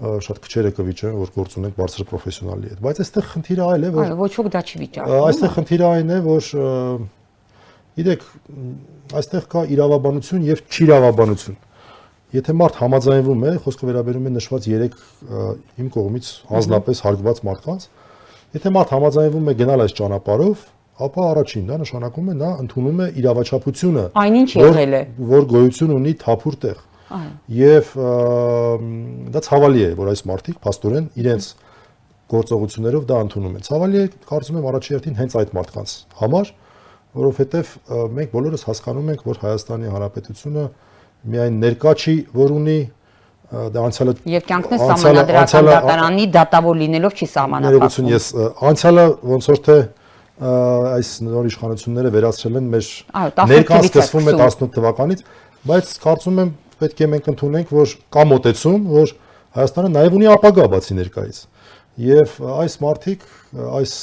շատ 0.00 0.38
քչերը 0.44 0.70
կվիճեն, 0.76 1.16
որ 1.20 1.30
գործ 1.34 1.56
ունենք 1.60 1.74
բարձր 1.76 2.04
պրոֆեսիոնալի 2.08 2.70
հետ։ 2.70 2.78
Բայց 2.86 3.00
այստեղ 3.04 3.26
խնդիրը 3.30 3.64
այլ 3.70 3.82
է, 3.84 3.90
որ 3.96 4.04
Այո, 4.06 4.16
ոչ 4.20 4.30
ոք 4.40 4.48
դա 4.54 4.62
չի 4.64 4.80
վիճակում։ 4.80 5.24
այստեղ 5.30 5.50
խնդիրը 5.56 5.88
այն 5.90 6.10
է, 6.10 6.18
որ 6.24 6.48
գիտեք, 8.00 8.24
այստեղ 9.20 9.46
կա 9.50 9.62
իրավաբանություն 9.76 10.46
եւ 10.48 10.62
չիրավաբանություն։ 10.70 11.58
Եթե 12.30 12.52
մարդ 12.60 12.76
համաձայնվում 12.80 13.40
է, 13.50 13.52
խոսքը 13.64 13.86
վերաբերում 13.90 14.26
է 14.30 14.32
նշված 14.38 14.66
3 14.70 15.00
իմ 15.82 15.88
կողմից 15.96 16.26
հանձնապես 16.50 17.00
հարգված 17.04 17.40
մարդկանց, 17.50 17.86
եթե 18.54 18.72
մարդ 18.76 18.92
համաձայնվում 18.94 19.50
է 19.50 19.54
գնալ 19.60 19.82
այս 19.84 19.96
ճանապարհով, 20.00 20.62
ապա 21.00 21.26
առաջին 21.30 21.64
դա 21.70 21.76
նշանակում 21.80 22.30
է 22.30 22.34
նա 22.40 22.50
ընդունում 22.60 23.00
է 23.00 23.06
իրավաչափությունը, 23.20 24.04
Այնինչ 24.20 24.48
եղել 24.60 24.94
է։ 25.00 25.02
որ 25.30 25.46
գոյություն 25.50 25.92
ունի 25.96 26.12
թափուր 26.22 26.56
տեղ։ 26.64 26.78
Եվ 27.60 27.90
դա 29.34 29.40
ցավալի 29.46 29.82
է, 29.86 29.90
որ 29.98 30.10
այս 30.12 30.22
մարդիկ 30.30 30.58
փաստորեն 30.64 31.06
իրենց 31.20 31.48
գործողություններով 32.30 33.06
դա 33.10 33.16
ընդունում 33.26 33.54
են։ 33.58 33.64
Ցավալի 33.66 33.98
է, 34.00 34.04
կարծում 34.30 34.58
եմ 34.60 34.66
առաջի 34.70 34.92
հերթին 34.94 35.16
հենց 35.20 35.34
այդ 35.40 35.54
մարդկանց 35.58 35.94
համար, 36.20 36.52
որովհետև 37.20 37.72
մենք 38.20 38.30
բոլորս 38.36 38.62
հասկանում 38.70 39.10
ենք, 39.10 39.24
որ 39.30 39.40
Հայաստանի 39.44 39.90
Հանրապետությունը 39.94 40.64
միայն 41.30 41.56
ներկա 41.64 41.92
չի, 42.00 42.14
որ 42.38 42.54
ունի 42.60 42.78
դա 43.50 43.82
անցյալը 43.82 44.12
Եվ 44.30 44.44
կյանքն 44.46 44.70
է 44.70 44.78
անցյալը- 44.94 45.24
դատարանի 45.74 46.26
դատավոր 46.38 46.76
լինելով 46.80 47.16
չի 47.18 47.26
սահմանափակվում։ 47.34 48.10
ես 48.14 48.26
անցյալը 48.70 49.04
ոնց 49.30 49.48
որ 49.50 49.58
թե 49.66 49.76
այս 50.40 51.08
նոր 51.26 51.48
իշխանությունները 51.50 52.10
վերացրել 52.14 52.54
են 52.60 52.68
մեր 52.70 52.84
Այո, 53.10 53.30
18 53.34 53.50
ներկան 53.50 53.82
թվականից 53.82 53.90
է 53.90 54.00
սկսվում 54.00 54.22
է 54.22 54.30
սկսում։ 54.30 54.46
18 54.46 54.70
թվականից, 54.78 55.24
բայց 55.70 55.86
կարծում 56.06 56.38
եմ 56.40 56.50
պետք 56.80 57.00
է 57.00 57.08
մենք 57.14 57.30
ընդունենք, 57.34 57.72
որ 57.76 57.94
կա 58.14 58.24
մոտեցում, 58.30 58.86
որ 58.90 59.14
Հայաստանը 59.50 59.88
նաև 59.90 60.14
ունի 60.14 60.28
ապագա 60.30 60.64
բացի 60.70 60.94
ներկայից։ 61.00 61.38
Եվ 62.00 62.34
այս 62.54 62.76
մարտիկ, 62.84 63.24
այս 63.80 63.94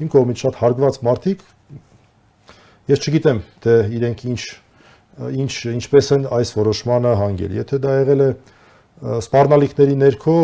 իմ 0.00 0.08
կողմից 0.14 0.44
շատ 0.46 0.60
հարգված 0.62 0.98
մարտիկ, 1.06 1.42
ես 2.88 3.02
չգիտեմ, 3.04 3.42
թե 3.66 3.74
իրենք 3.98 4.24
ինչ 4.32 4.40
ինչ 5.16 5.52
ինչպես 5.72 6.08
են 6.16 6.24
այս 6.36 6.52
որոշմանը 6.56 7.12
հանգել։ 7.20 7.52
Եթե 7.56 7.78
դա 7.84 7.92
եղել 8.00 8.24
է 8.24 8.28
սպառնալիքների 9.26 9.96
ներքո, 10.02 10.36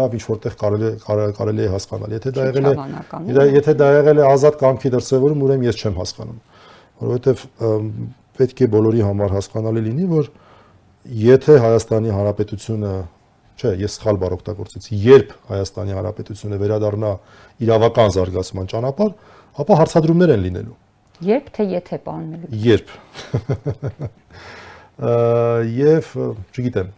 լավ 0.00 0.16
ինչ 0.16 0.24
որտեղ 0.24 0.56
կարելի 0.60 0.90
կարելի 1.36 1.64
է 1.64 1.70
հասկանալ։ 1.72 2.16
Եթե 2.16 2.32
դա 2.36 2.44
եղել 2.48 2.68
է 2.68 2.74
Եթե 3.54 3.74
դա 3.80 3.88
եղել 3.94 4.20
է 4.20 4.26
ազատ 4.28 4.58
կամքի 4.60 4.92
դրսևորում, 4.94 5.44
ուրեմն 5.44 5.68
ես 5.68 5.80
չեմ 5.84 5.98
հասկանում, 6.00 6.38
որովհետև 7.04 7.44
պետք 8.40 8.64
է 8.64 8.68
բոլորի 8.74 9.04
համար 9.04 9.34
հասկանալի 9.38 9.84
լինի, 9.88 10.08
որ 10.12 10.30
եթե 11.04 11.58
Հայաստանի 11.64 12.14
Հանրապետությունը, 12.14 12.92
չէ, 13.60 13.72
ես 13.84 13.98
սխալ 13.98 14.20
բառ 14.24 14.36
օգտագործեցի, 14.38 15.00
երբ 15.04 15.34
Հայաստանի 15.50 15.96
Հանրապետությունը 15.98 16.60
վերադառնա 16.64 17.12
իրավական 17.64 18.14
զարգացման 18.14 18.70
ճանապարհ, 18.72 19.12
ապա 19.64 19.78
հարցադրումներ 19.84 20.34
են 20.34 20.44
լինելու։ 20.48 20.78
Երբ 21.24 21.50
թե 21.54 21.66
եթե 21.74 22.00
պարոն 22.04 22.24
Մելիք։ 22.34 22.54
Երբ։ 22.64 22.88
Ա, 24.04 24.14
Եվ 24.94 26.10
չգիտեմ, 26.54 26.90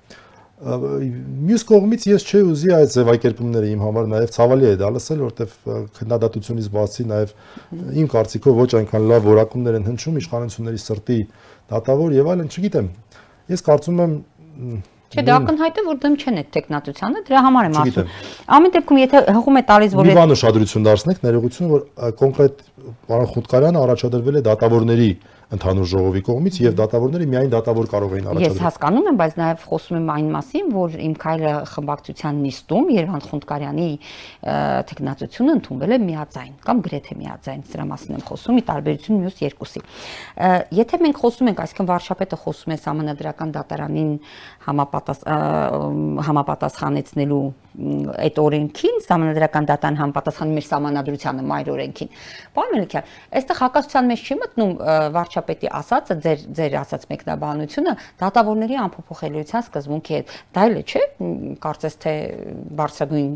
մյուս 0.56 1.62
կողմից 1.68 2.02
ես 2.10 2.26
չէի 2.28 2.42
ուզի 2.44 2.72
այդ 2.76 2.90
ձևակերպումները 2.92 3.70
իմ 3.72 3.84
համար 3.86 4.10
նաև 4.12 4.34
ցավալի 4.36 4.66
է 4.68 4.74
դա 4.82 4.90
լսել, 4.96 5.22
որովհետև 5.24 5.88
քննադատությունից 5.96 6.68
բացի 6.76 7.06
նաև 7.12 7.32
իմ 8.02 8.10
կարծիքով 8.12 8.60
ոչ 8.60 8.68
այնքան 8.80 9.08
լավ 9.12 9.28
որակումներ 9.32 9.78
են 9.80 9.88
հնչում 9.88 10.20
իշխանությունների 10.20 10.82
սրտի 10.84 11.18
դատավոր 11.72 12.16
եւ 12.16 12.30
այլն, 12.36 12.52
չգիտեմ։ 12.52 12.90
Ես 13.52 13.66
կարծում 13.66 14.04
եմ 14.06 14.14
Չէ, 15.06 15.22
դա 15.22 15.34
ակնհայտ 15.38 15.76
է, 15.78 15.82
որ 15.86 15.98
դեմ 16.02 16.14
չեն 16.18 16.38
այդ 16.40 16.48
տեխնատությանը, 16.56 17.20
դրա 17.28 17.40
համար 17.46 17.66
եմ 17.68 17.76
ասում։ 17.80 18.08
Ամեն 18.56 18.72
դեպքում 18.74 18.98
եթե 19.00 19.20
հղում 19.36 19.58
է 19.60 19.62
տալիս, 19.68 19.92
որ 19.96 20.08
Մի 20.08 20.16
բան 20.18 20.34
ուշադրություն 20.34 20.86
դարձնեք, 20.86 21.20
ներողություն, 21.26 21.68
որ 21.70 21.84
կոնկրետ 22.20 22.64
պարոն 23.06 23.30
Խուտկարյանը 23.36 23.82
առաջադրվել 23.86 24.40
է 24.40 24.42
դատավորների 24.50 25.08
ընդհանուր 25.46 25.86
ժողովի 25.86 26.20
կողմից 26.26 26.56
եւ 26.58 26.72
դատավորները 26.80 27.26
միայն 27.30 27.50
դատավոր 27.52 27.86
կարող 27.92 28.14
էին 28.16 28.24
Ես 28.26 28.30
առաջադրել։ 28.30 28.62
հասկանում 28.66 29.04
եմ, 29.06 29.18
բայց 29.20 29.34
նաև 29.38 29.66
խոսում 29.70 29.96
եմ 30.00 30.08
այն 30.16 30.30
մասին, 30.34 30.72
որ 30.74 30.96
իմ 31.06 31.14
քայլը 31.22 31.52
խմբակցության 31.70 32.40
նիստում 32.46 32.86
Երևան 32.96 33.22
Խունդկարյանի 33.26 33.90
տեխնատությունը 34.90 35.54
ընդունվել 35.56 35.94
է 35.94 35.98
միաձայն 36.02 36.52
կամ 36.66 36.76
գրեթե 36.86 37.14
միաձայն, 37.22 37.62
սրա 37.70 37.84
մասին 37.94 38.16
եմ 38.16 38.24
խոսում՝ 38.26 38.58
ի 38.58 38.64
տարբերություն 38.66 39.22
մյուս 39.22 39.36
երկուսի։ 39.46 39.80
Եթե 40.82 41.00
մենք 41.06 41.16
խոսում 41.22 41.50
ենք, 41.52 41.62
այսինքն 41.62 41.86
վարչապետը 41.94 42.36
խոսում 42.42 42.74
է 42.74 42.78
համանդրական 42.86 43.54
դատարանին 43.54 44.10
համապատասխանեցնելու 46.26 47.46
այդ 47.76 48.38
օրենքին, 48.40 49.00
համանդրական 49.04 49.66
դատարան 49.68 49.98
համապատասխանում 50.00 50.54
մեր 50.56 50.68
համանadrությանը 50.70 51.42
մայր 51.50 51.68
օրենքին։ 51.74 52.10
Պարոն 52.56 52.72
Մելիքյան, 52.72 53.10
այստեղ 53.36 53.60
հակասության 53.60 54.08
մեջ 54.10 54.20
չի 54.26 54.36
մտնում 54.40 54.72
ը, 54.76 54.96
վարչապետի 55.36 55.68
ասածը, 55.76 56.14
ձեր 56.24 56.44
ձեր 56.56 56.76
ասած 56.80 57.02
մեկնաբանությունը 57.10 57.92
դատավորների 58.20 58.76
անփոփոխելիության 58.82 59.64
սկզբունքի 59.66 60.14
հետ։ 60.16 60.32
Դա 60.56 60.64
էլ 60.66 60.76
չէ՞, 60.86 61.02
կարծես 61.66 61.98
թե 62.04 62.14
բարձրագույն 62.80 63.34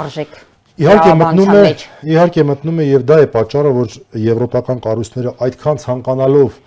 արժեք 0.00 0.38
Իհարկե 0.76 1.12
մտնում 1.16 1.50
է, 1.56 1.68
իհարկե 2.12 2.42
մտնում 2.46 2.80
է 2.82 2.86
եւ 2.86 3.04
դա 3.08 3.16
է 3.24 3.28
պատճառը, 3.32 3.70
որ 3.76 3.94
եվրոպական 4.26 4.82
կառույցները 4.84 5.30
այդքան 5.46 5.78
ցանկանալով 5.86 6.58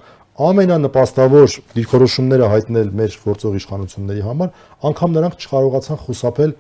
ամենանպաստավոր 0.49 1.55
դիրքորոշումները 1.75 2.49
հայտնել 2.49 2.89
մեր 2.99 3.17
գործող 3.27 3.59
իշխանությունների 3.59 4.23
համար, 4.25 4.49
անգամ 4.89 5.13
նրանք 5.19 5.45
չկարողացան 5.45 6.01
խուսափել 6.07 6.55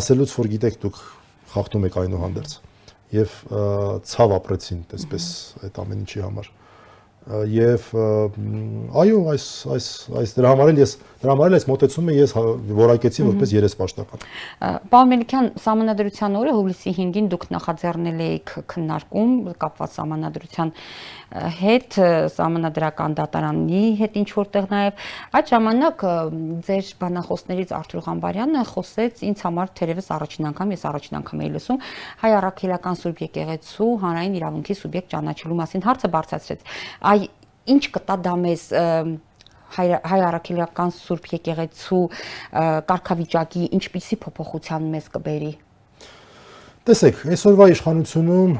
ասելուց, 0.00 0.34
որ 0.40 0.50
գիտեք 0.54 0.80
դուք 0.86 1.02
խախտում 1.52 1.86
եք 1.90 2.00
այնուհանդերձ 2.00 2.56
ը, 3.10 3.26
ցավ 4.06 4.34
ապրեցին 4.38 4.82
այսպես 4.94 5.24
այդ 5.66 5.80
ամեն 5.84 6.04
ինչի 6.06 6.24
համար 6.24 6.50
եւ 7.28 7.84
այո 8.96 9.18
այս 9.34 9.46
այս 9.76 9.86
այս 10.20 10.30
դրա 10.38 10.52
համար 10.54 10.70
էլ 10.72 10.80
ես 10.80 10.94
դրա 11.20 11.34
համար 11.34 11.50
էլ 11.50 11.56
այս 11.58 11.66
մոտեցումը 11.68 12.14
ես 12.16 12.32
հա- 12.32 12.44
որակեցի 12.80 13.26
որպես 13.26 13.52
երեսպաշտական 13.54 14.24
Պարոն 14.90 15.10
Մելիքյան, 15.12 15.50
համանadrության 15.66 16.38
օրը 16.40 16.54
հուլիսի 16.56 16.94
5-ին 16.96 17.28
դուք 17.34 17.44
նախաձեռնել 17.54 18.22
եք 18.24 18.54
քննարկում 18.72 19.34
կապված 19.60 19.98
համանadrության 20.00 20.72
հետ, 21.30 21.96
համանadrական 22.40 23.12
դատարանի 23.20 23.82
հետ 24.00 24.16
ինչ 24.18 24.30
որտեղ 24.34 24.64
նաև 24.70 25.04
այդ 25.38 25.50
ժամանակ 25.52 26.02
ձեր 26.66 26.88
բանախոսներից 27.04 27.74
Արթուր 27.76 28.02
Ղամբարյանը 28.08 28.64
խոսեց 28.70 29.22
ինձ 29.30 29.44
համար 29.46 29.70
թերևս 29.78 30.10
առաջին 30.16 30.48
անգամ, 30.50 30.74
ես 30.74 30.84
առաջին 30.90 31.18
անգամ 31.20 31.44
եի 31.44 31.52
լսում 31.54 31.78
հայ 32.24 32.30
առաքելական 32.40 32.98
սուրբ 33.00 33.22
եկեղեցու 33.30 33.90
հանրային 34.02 34.36
իրավունքի 34.40 34.76
սուբյեկտ 34.80 35.10
ճանաչելու 35.14 35.60
մասին 35.60 35.86
հարցը 35.86 36.10
բարձրացրեց։ 36.16 36.66
Այ 37.10 37.19
ինչ 37.68 37.82
կտա 37.94 38.16
դա 38.24 38.34
մեզ 38.40 38.64
հայ 39.70 39.86
հայ 40.10 40.20
առաքելական 40.30 40.92
Սուրբ 40.96 41.26
եկեղեցու 41.36 42.02
կարգավիճակի 42.90 43.68
ինչպիսի 43.78 44.18
փոփոխության 44.24 44.88
մեզ 44.94 45.10
կբերի։ 45.14 45.52
Տեսեք, 46.90 47.22
այսօրվա 47.36 47.68
իշխանությունում 47.74 48.54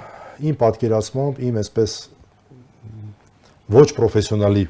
իմ 0.50 0.58
պատկերացմամբ, 0.60 1.40
իմ 1.50 1.58
այսպես 1.60 1.96
ոչ 3.74 3.88
պրոֆեսիոնալի 3.96 4.64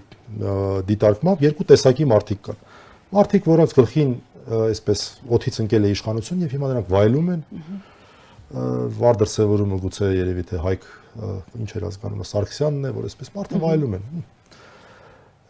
դիտարկմամբ 0.90 1.44
երկու 1.44 1.66
տեսակի 1.70 2.06
մարդիկ 2.10 2.42
կան։ 2.46 2.60
Մարդիկ, 3.10 3.46
որոնց 3.50 3.76
գլխին 3.80 4.10
այսպես 4.70 5.04
օթից 5.36 5.60
ընկել 5.64 5.86
է 5.86 5.92
իշխանություն 5.94 6.44
եւ 6.46 6.54
հիմա 6.56 6.70
նրանք 6.70 6.90
վայելում 6.94 7.30
են 7.34 7.40
ը, 7.40 8.62
Վարդեր 9.00 9.30
Սևորումը 9.30 9.78
գուցե 9.84 10.10
երևի 10.14 10.44
թե 10.50 10.62
Հայկ 10.64 10.86
ինչ 11.60 11.70
էր 11.76 11.86
ազգանունը 11.90 12.26
Սարգսյանն 12.30 12.88
է, 12.88 12.92
որ 12.96 13.06
այսպես 13.10 13.32
մարդը 13.36 13.60
վայելում 13.64 13.94
են։ 13.98 14.24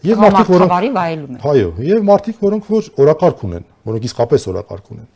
Եվ 0.01 0.23
մարդիկ, 0.25 0.51
որոնք 0.51 0.75
վայելում 0.96 1.35
է։ 1.37 1.40
Այո, 1.51 1.70
եւ 1.85 2.05
մարդիկ, 2.09 2.38
որոնք 2.40 2.68
որ 2.70 2.87
օրակարգ 3.05 3.42
ունեն, 3.51 3.66
որոնք 3.90 4.07
իսկապես 4.11 4.46
օրակարգ 4.51 4.92
ունեն։ 4.94 5.09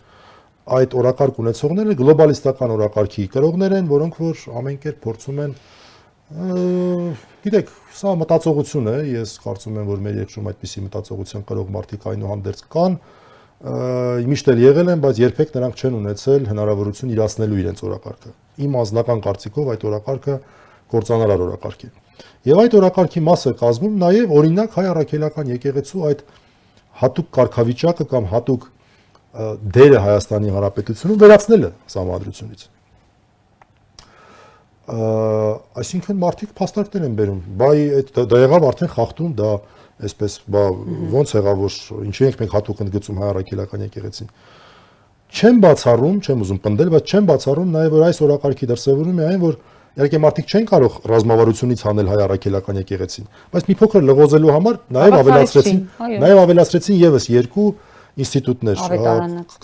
Այդ 0.75 0.97
օրակարգ 1.01 1.41
ունեցողները 1.45 1.97
գլոբալիստական 2.01 2.75
օրակարգի 2.75 3.25
կրողներ 3.35 3.77
են, 3.79 3.89
որոնք 3.95 4.21
որ 4.25 4.45
ամեն 4.61 4.79
կերպ 4.85 5.01
փորձում 5.05 5.41
են 5.45 5.57
գիտեք, 7.45 7.73
սա 7.95 8.15
մտածողություն 8.21 8.89
է, 8.91 8.97
ես 9.13 9.35
կարծում 9.45 9.77
եմ, 9.81 9.91
որ 9.93 10.01
մեր 10.05 10.15
երկրում 10.25 10.49
այդպիսի 10.51 10.85
մտածողության 10.85 11.45
կրող 11.51 11.69
մարդիկ 11.75 12.07
այնուհանդերձ 12.11 12.63
կան, 12.75 12.97
ը, 12.97 13.24
միշտ 13.65 14.49
էլ 14.53 14.59
եղել 14.61 14.91
են, 14.93 15.01
բայց 15.01 15.19
երբեք 15.23 15.55
նրանք 15.57 15.79
չեն 15.81 15.95
ունեցել 15.97 16.43
հնարավորություն 16.51 17.13
իրացնելու 17.15 17.61
իրենց 17.63 17.79
օրակարգը։ 17.89 18.33
Իմ 18.65 18.77
անձնական 18.81 19.23
կարծիքով 19.25 19.71
այդ 19.73 19.87
օրակարգը 19.89 20.35
կործանարար 20.95 21.45
օրակարգ 21.45 21.85
է։ 21.85 21.91
Եվ 22.45 22.61
այդ 22.61 22.77
օրակարգի 22.81 23.23
մասը 23.25 23.53
կազմում 23.65 23.97
նաև 24.05 24.35
օրինակ 24.37 24.77
հայ 24.77 24.85
առաքելական 24.93 25.51
եկեղեցու 25.55 26.05
այդ 26.11 26.21
հատուկ 27.01 27.31
կարգավիճակը 27.35 28.07
կամ 28.13 28.29
հատուկ 28.35 28.69
դերը 29.75 30.01
Հայաստանի 30.05 30.53
Հանրապետությունում 30.55 31.21
վերացնելը 31.25 31.71
համադրությունից։ 31.95 32.69
Այսինքն 34.85 36.19
մարդիկ 36.21 36.51
փաստարկներ 36.61 37.05
են 37.09 37.15
բերում, 37.19 37.41
բայ 37.59 37.71
այդ 37.99 38.09
դա- 38.15 38.27
դա 38.31 38.41
եղավ 38.45 38.67
արդեն 38.69 38.91
խախտում, 38.95 39.31
դա 39.41 39.51
այսպես 40.05 40.33
բա 40.51 40.65
ոնց 41.15 41.35
եղավ 41.39 41.61
որ 41.65 41.77
ինչի 42.05 42.25
ենք 42.27 42.41
մենք 42.43 42.55
հատուկ 42.55 42.83
ընդգծում 42.85 43.21
հայ 43.23 43.29
առաքելական 43.35 43.85
եկեղեցին։ 43.85 44.33
Չեմ 45.35 45.57
բացառում, 45.65 46.19
չեմ 46.25 46.43
ուզում 46.45 46.59
պնդել, 46.65 46.91
բայց 46.95 47.15
չեմ 47.15 47.29
բացառում 47.31 47.71
նաև 47.75 47.95
որ 47.95 48.05
այս 48.09 48.21
օրակարգի 48.25 48.69
դրսևորում 48.75 49.19
է 49.19 49.29
այն, 49.31 49.41
որ 49.45 49.57
իհարկե 49.95 50.19
մարդիկ 50.25 50.53
չեն 50.55 50.65
կարող 50.71 50.95
ռազմավարությունից 51.11 51.83
հանել 51.87 52.09
հայ 52.11 52.19
առաքելական 52.25 52.79
եկեղեցին, 52.83 53.27
բայց 53.55 53.67
մի 53.71 53.75
փոքր 53.79 54.07
լղոզելու 54.11 54.55
համար 54.55 54.79
նաև 54.95 55.17
ավելացրեցին, 55.19 55.81
նաև 56.25 56.41
ավելացրեցին 56.45 56.99
եւս 57.05 57.29
երկու 57.35 57.67
ինստիտուտներ, 58.25 58.83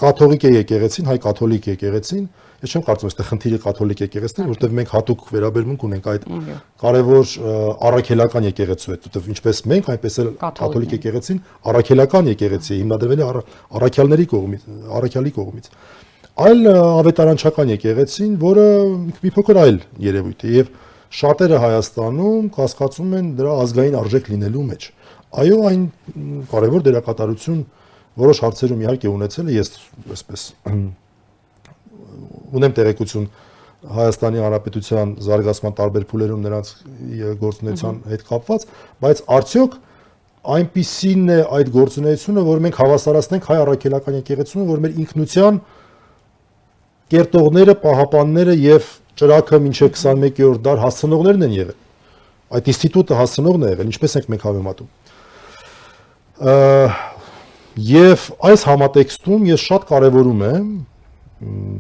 կաթողիկ 0.01 0.47
եկեղեցին, 0.51 1.11
հայ 1.11 1.19
կաթոլիկ 1.27 1.69
եկեղեցին, 1.71 2.25
ես 2.61 2.75
չեմ 2.75 2.83
կարծում 2.87 3.09
այստեղ 3.11 3.27
խնդիրը 3.31 3.59
կաթոլիկ 3.65 4.01
եկեղեցին 4.05 4.41
է, 4.41 4.47
որովհետև 4.51 4.75
մենք 4.79 4.91
հատուկ 4.95 5.23
վերաբերմունք 5.35 5.85
ունենք 5.89 6.09
այդ 6.11 6.27
կարևոր 6.81 7.33
առաքելական 7.91 8.47
եկեղեցու 8.51 8.91
հետ, 8.91 9.09
որովհետև 9.11 9.31
ինչպես 9.35 9.63
մենք, 9.71 9.89
այնպես 9.95 10.19
էլ 10.21 10.31
կաթոլիկ 10.61 10.95
եկեղեցին 10.97 11.41
առաքելական 11.71 12.31
եկեղեցի 12.31 12.71
է, 12.71 12.79
հիմնադրվել 12.81 13.21
է 13.21 13.27
առ- 13.31 13.43
առաքյալների 13.81 14.27
կողմից, 14.35 14.69
առաքյալի 15.01 15.33
կողմից։ 15.41 15.71
Այլ 16.41 16.61
ավետարանչական 16.71 17.73
եկեղեցին, 17.75 18.37
որը 18.41 18.67
մի 19.25 19.33
փոքր 19.35 19.61
այլ 19.61 19.81
երևույթ 20.11 20.45
է 20.47 20.53
եւ 20.61 20.71
շատերը 21.11 21.59
Հայաստանում 21.65 22.49
կասկածում 22.55 23.15
են 23.19 23.31
դրա 23.41 23.55
ազգային 23.65 23.97
արժեք 24.01 24.31
լինելու 24.31 24.65
մեջ։ 24.71 24.87
Այո, 25.43 25.59
այն 25.71 25.83
կարևոր 26.55 26.85
դերակատարություն 26.87 27.61
որոշ 28.21 28.41
հարցերում 28.47 28.85
իհարկե 28.87 29.11
ունեցել 29.11 29.51
է, 29.51 29.57
ես 29.59 29.71
այսպես 30.17 30.47
ունեմ 32.57 32.75
տեղեկություն 32.79 33.29
Հայաստանի 33.81 34.43
Հանրապետության 34.45 35.13
զարգացման 35.25 35.77
տարբեր 35.79 36.05
փուլերում 36.11 36.41
նրանց 36.45 36.73
գործունեության 37.41 38.01
հետ 38.11 38.25
կապված, 38.29 38.67
բայց 39.01 39.23
արդյոք 39.41 39.77
այնպիսին 40.55 41.31
է 41.33 41.39
այդ 41.57 41.71
գործունեությունը, 41.75 42.45
որ 42.49 42.61
մենք 42.65 42.81
հավասարացնենք 42.81 43.49
հայ 43.51 43.57
առաքելական 43.61 44.19
եկեղեցուն, 44.21 44.67
որ 44.71 44.83
մեր 44.85 44.99
ինքնության 45.05 45.61
կերտողները, 47.11 47.75
պահապանները 47.85 48.55
եւ 48.61 48.91
ճրակը 49.21 49.61
մինչեւ 49.65 49.91
21-րդ 49.97 50.63
դար 50.65 50.83
հասցնողներն 50.85 51.47
են 51.47 51.57
եղել։ 51.57 51.79
Այդ 52.51 52.71
ինստիտուտը 52.73 53.19
հասցնողն 53.21 53.65
է 53.67 53.73
եղել, 53.75 53.91
ինչպես 53.91 54.17
ենք 54.21 54.31
մենք 54.33 54.47
հավեմատում։ 54.49 54.89
Եվ 57.91 58.25
այս 58.51 58.65
համատեքստում 58.71 59.45
ես 59.51 59.67
շատ 59.71 59.85
կարևորում 59.91 60.41
եմ 60.51 60.71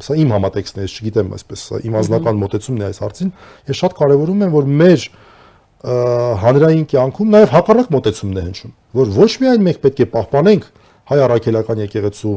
սա 0.00 0.16
իմ 0.20 0.30
համատեքստն 0.34 0.80
է, 0.80 0.84
ես 0.86 0.94
չգիտեմ 1.00 1.32
այսպես, 1.36 1.64
սա 1.68 1.80
իմ 1.84 1.96
անձնական 2.00 2.38
մոտեցումն 2.40 2.80
է 2.80 2.86
այս 2.90 3.00
հարցին, 3.04 3.32
ես 3.70 3.80
շատ 3.80 3.96
կարևորում 4.00 4.44
եմ, 4.46 4.52
որ 4.56 4.70
մեր 4.80 5.06
հանրային 6.40 6.84
կյանքում 6.90 7.34
նաև 7.34 7.52
հակառակ 7.54 7.92
մոտեցումն 7.94 8.40
է 8.40 8.44
հնչում, 8.46 8.72
որ 9.00 9.12
ոչ 9.16 9.30
միայն 9.40 9.66
մենք 9.68 9.78
պետք 9.84 10.00
է 10.00 10.08
պահպանենք 10.16 10.66
հայ 11.10 11.18
առաքելական 11.26 11.80
եկեղեցու 11.80 12.34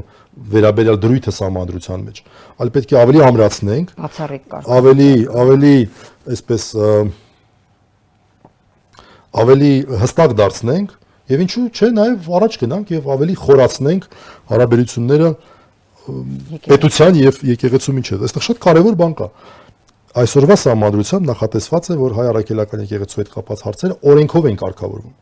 վերաբերյալ 0.53 0.99
դրույթը 1.03 1.33
համանդրության 1.37 2.05
մեջ, 2.07 2.21
այլ 2.63 2.71
պետք 2.73 2.93
է 2.93 2.97
ավելի 3.03 3.21
ամրացնենք, 3.27 3.91
ավելի 4.77 5.11
ավելի 5.43 5.73
այսպես 6.33 6.65
ավելի 9.43 9.71
հստակ 10.03 10.35
դարձնենք 10.39 10.95
եւ 11.33 11.43
ինչու՞ 11.43 11.65
չէ 11.73 11.89
նաեւ 11.97 12.31
առաջ 12.37 12.57
գնանք 12.63 12.91
եւ 12.93 13.05
ավելի 13.13 13.35
խորացնենք 13.43 14.07
հարաբերությունները 14.51 15.29
պետության 16.03 17.19
եւ 17.19 17.41
եկեղեցու 17.47 17.95
միջեւ։ 17.97 18.23
Այստեղ 18.27 18.45
շատ 18.47 18.61
կարեւոր 18.63 18.97
բան 18.99 19.13
կա։ 19.19 19.27
Այսօրվա 20.23 20.57
համադրությամբ 20.63 21.29
նախատեսված 21.31 21.89
է, 21.89 21.95
որ 21.97 22.15
հայ 22.17 22.25
առաքելական 22.33 22.83
եկեղեցու 22.83 23.21
հետ 23.23 23.29
կապված 23.33 23.63
հարցերը 23.65 23.95
օրենքով 24.13 24.47
են 24.51 24.57
կարգավորվում։ 24.61 25.13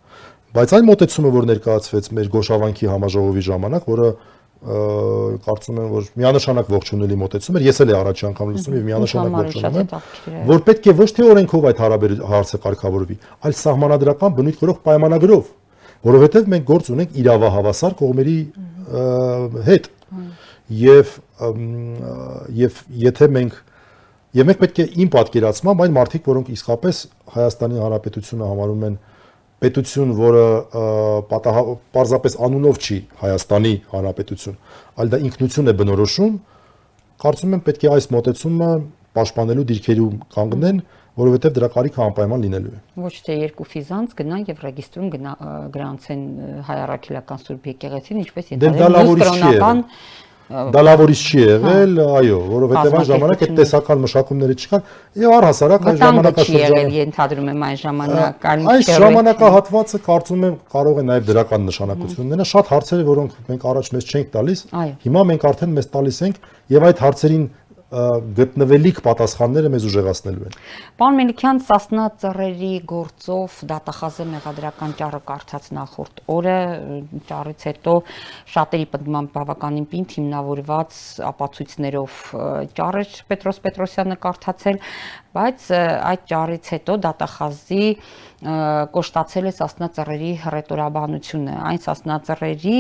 Բայց 0.52 0.74
այն 0.76 0.88
մոտեցումը, 0.90 1.30
որ 1.32 1.46
ներկայացվեց 1.52 2.10
մեր 2.18 2.30
Գոշավանքի 2.32 2.90
համաժողովի 2.92 3.44
ժամանակ, 3.48 3.86
որը 3.92 4.10
կարծում 4.62 5.78
եմ, 5.82 5.86
որ 5.90 6.10
միանշանակ 6.22 6.68
ողջունելի 6.70 7.16
մոտեցում 7.22 7.56
էր, 7.58 7.64
ես 7.66 7.80
էլ 7.82 7.92
եմ 7.92 8.02
առաջի 8.02 8.26
անգամ 8.28 8.52
լսում 8.52 8.76
եւ 8.78 8.84
միանշանակ 8.92 9.38
ողջունում 9.40 9.80
եմ, 9.80 10.44
որ 10.52 10.62
պետք 10.68 10.90
է 10.92 10.94
ոչ 11.00 11.08
թե 11.18 11.26
օրենքով 11.32 11.66
այդ 11.72 11.82
հարցը 12.30 12.60
կարգավորվի, 12.68 13.18
այլ 13.42 13.58
սահմանադրական 13.62 14.36
բնույթ 14.38 14.62
կրող 14.62 14.78
պայմանագրով, 14.86 15.50
որովհետև 16.12 16.52
մենք 16.52 16.70
գործ 16.70 16.92
ունենք 16.94 17.18
իրավահավասար 17.26 17.98
կողմերի 18.02 18.38
հետ։ 19.72 19.90
Եվ 20.12 20.41
ը, 21.42 21.52
եւ 22.62 22.82
եթե 23.04 23.30
մենք 23.38 23.60
եւ 24.32 24.48
մենք 24.48 24.60
պետք 24.62 24.78
է 24.80 24.86
իմ 25.04 25.10
պատկերացմամբ 25.12 25.82
այն 25.86 25.96
մարդիկ, 25.98 26.28
որոնք 26.32 26.52
իսկապես 26.56 27.00
Հայաստանի 27.36 27.82
Հանրապետությունը 27.82 28.48
համարում 28.52 28.86
են 28.88 28.96
պետություն, 29.62 30.14
որը 30.18 30.46
պարզապես 31.98 32.38
անունով 32.48 32.80
չի 32.82 32.98
Հայաստանի 33.22 33.74
Հանրապետություն, 33.92 34.56
այլ 35.04 35.12
դա 35.12 35.20
ինքնություն 35.28 35.72
է 35.72 35.76
բնորոշում, 35.82 36.40
կարծում 37.22 37.54
եմ 37.58 37.62
պետք 37.68 37.86
է 37.86 37.92
այս 37.92 38.08
մոտեցումը 38.16 38.72
պաշտպանելու 39.12 39.68
դիրքերում 39.72 40.16
կանգնեն, 40.32 40.82
որովհետև 41.22 41.56
դրա 41.58 41.70
կարիքը 41.76 42.02
անպայման 42.08 42.44
լինելու 42.46 42.72
է։ 42.72 42.80
Ոչ 43.04 43.16
թե 43.28 43.36
երկու 43.36 43.66
ֆիզանց 43.68 44.14
գնան 44.22 44.46
եւ 44.48 44.62
ռեգիստրում 44.64 45.10
գրանցեն 45.76 46.22
հայ 46.72 46.78
առաքելական 46.86 47.42
սուրբ 47.44 47.68
եկեղեցին, 47.72 48.22
ինչպես 48.24 48.54
Դե 48.62 48.72
դա 48.80 49.76
Դա 50.52 50.82
լավ 50.84 51.02
ուրիշ 51.06 51.22
չի 51.32 51.42
եղել, 51.42 51.94
այո, 52.20 52.38
որովհետև 52.52 52.96
այն 53.00 53.06
ժամանակ 53.08 53.44
այդ 53.46 53.54
տեսական 53.60 54.02
մշակումները 54.04 54.56
չկան, 54.62 54.82
եւ 55.22 55.36
առհասարակ 55.38 55.86
այն 55.92 56.00
ժամանակաշրջանը 56.02 56.96
ենթադրում 56.98 57.52
եմ 57.52 57.64
այն 57.68 57.80
ժամանակ, 57.82 58.48
այլ 58.52 58.66
Այս 58.72 58.92
ժամանակահատվածը 59.02 60.02
կարծում 60.12 60.46
եմ 60.50 60.58
կարող 60.76 61.02
է 61.02 61.06
նաև 61.12 61.30
դրական 61.32 61.66
նշանակություն 61.72 62.28
ունենալ։ 62.28 62.50
Շատ 62.52 62.72
հարցեր, 62.76 63.04
որոնք 63.12 63.40
մենք 63.52 63.66
առաջ 63.72 63.92
մեզ 63.96 64.12
չենք 64.12 64.32
տալիս, 64.36 64.66
հիմա 65.08 65.26
մենք 65.32 65.48
արդեն 65.52 65.76
մեզ 65.80 65.90
տալիս 65.96 66.22
ենք 66.28 66.42
եւ 66.72 66.88
այդ 66.92 67.02
հարցերին 67.06 67.46
գտնվելիք 67.92 69.00
պատասխանները 69.04 69.70
մեզ 69.74 69.86
ուժեղացնելու 69.90 70.46
են։ 70.48 70.54
Պարոն 71.02 71.18
Մելիքյան, 71.20 71.58
Սասնա 71.68 72.06
ծռերի 72.22 72.70
գործով 72.88 73.58
դատախազը 73.68 74.28
մեղադրական 74.32 74.94
ճառը 75.02 75.20
կարդաց 75.28 75.68
նախորդ 75.76 76.22
օրը, 76.32 76.56
ճառից 77.28 77.66
հետո 77.68 77.96
շատերի 78.56 78.88
պնդմամբ 78.96 79.34
բավականին 79.36 79.88
պինդ 79.92 80.16
հիմնավորված 80.22 81.02
ապացույցներով 81.32 82.22
ճառը 82.80 83.04
Պետրոս 83.32 83.62
Պետրոսյանը 83.68 84.18
կարդացել, 84.24 84.80
բայց 85.36 85.70
այդ 86.12 86.28
ճառից 86.32 86.74
հետո 86.76 86.98
դատախազի 87.06 87.86
կոշտացել 88.42 89.48
է 89.48 89.52
Սասնա 89.54 89.88
ծռերի 89.96 90.30
հռետորաբանությունը, 90.42 91.58
այն 91.62 91.80
Սասնա 91.84 92.16
ծռերի, 92.26 92.78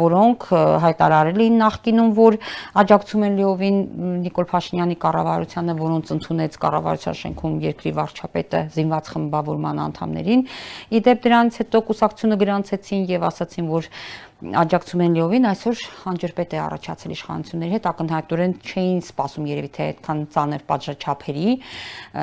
որոնք 0.00 0.46
հայտարարել 0.82 1.42
էին 1.44 1.58
նախկինում, 1.62 2.10
որ 2.18 2.38
աջակցում 2.82 3.26
են 3.28 3.38
լիովին 3.38 3.78
Նիկոլ 4.26 4.48
Փաշինյանի 4.50 4.96
կառավարությանը, 5.06 5.76
որոնց 5.78 6.12
ընդունեց 6.16 6.58
կառավարության 6.66 7.18
շենքում 7.22 7.54
երկրի 7.66 7.92
վարչապետը 8.02 8.62
զինված 8.74 9.12
խմբավորման 9.14 9.82
անդամներին։ 9.86 10.42
Իդեպ 10.98 11.22
դրանից 11.26 11.60
հետո 11.62 11.84
կուսակցությունը 11.86 12.40
գրանցեցին 12.42 13.06
եւ 13.14 13.28
ասացին, 13.30 13.70
որ 13.76 13.90
աջակցում 14.36 15.00
են 15.00 15.14
լիովին, 15.16 15.46
այսօր 15.48 15.82
անջրպետ 16.10 16.50
է 16.52 16.58
առաջացել 16.60 17.12
իշխանությունների 17.14 17.72
հետ, 17.72 17.86
ակնհայտորեն 17.88 18.54
չէին 18.68 18.98
սպասում 19.06 19.46
երևի 19.48 19.70
թե 19.72 19.86
այդքան 19.86 20.18
ծանր 20.34 20.64
պատժաչափերի, 20.68 21.54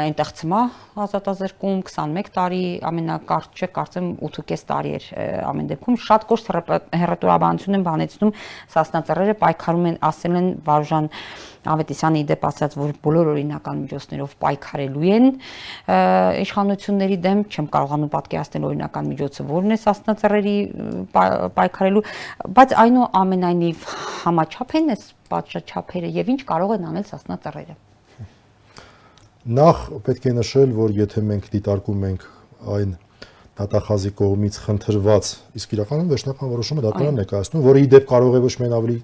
այնտեղ 0.04 0.30
ծմա 0.38 0.60
ազատազրկում 1.08 1.82
21 1.90 2.30
տարի, 2.38 2.62
ամենակարճը 2.94 3.70
կարծեմ 3.80 4.12
8.5 4.30 4.66
տարի 4.70 4.94
էր 5.00 5.08
ամեն 5.50 5.72
դեպքում 5.74 5.98
շատ 6.06 6.28
կոշտ 6.30 6.54
հերետորաբանություն 7.02 7.80
են 7.80 7.88
բանեցնում 7.90 8.36
սասնածռերը 8.78 9.36
պայքարում 9.42 9.90
են 9.90 10.00
ասել 10.14 10.38
են 10.38 10.54
Վարուժան 10.70 11.10
Ավետիսյանի 11.64 12.24
դեպ 12.30 12.44
ասած, 12.50 12.76
որ 12.80 12.92
բոլոր 13.06 13.30
օրինական 13.34 13.82
միջոցներով 13.84 14.34
պայքարելու 14.44 15.06
են 15.14 15.28
իշխանությունների 16.44 17.18
դեմ, 17.24 17.44
չեմ 17.54 17.70
կարողանում 17.74 18.12
պատկերացնել 18.14 18.68
օրինական 18.70 19.10
միջոցը 19.14 19.46
որն 19.54 19.76
է 19.76 19.78
սասնածռերի 19.84 20.58
պայքարելու, 21.14 22.04
բայց 22.60 22.76
այնուամենայնիվ 22.84 23.88
համաչափ 24.24 24.78
են 24.82 24.94
այս 24.94 25.08
պատժաչափերը 25.34 26.12
եւ 26.20 26.34
ինչ 26.34 26.42
կարող 26.52 26.76
են 26.78 26.88
անել 26.92 27.08
սասնածռերը։ 27.14 27.80
Նախ 29.44 29.80
պետք 30.08 30.28
է 30.30 30.34
նշել, 30.40 30.70
որ 30.78 30.94
եթե 31.04 31.24
մենք 31.28 31.48
դիտարկում 31.52 32.04
ենք 32.10 32.22
այն 32.74 32.92
դատախազի 33.54 34.12
կողմից 34.18 34.56
խնդրված, 34.64 35.28
իսկ 35.60 35.74
իրականում 35.76 36.08
վերջնական 36.10 36.52
որոշումը 36.54 36.84
դատարանն 36.88 37.22
է 37.22 37.26
կայացնում, 37.30 37.66
որը 37.68 37.84
ի 37.84 37.90
դեպ 37.94 38.08
կարող 38.10 38.38
է 38.38 38.42
ոչ 38.44 38.54
միայն 38.62 38.74
ավելի 38.80 38.96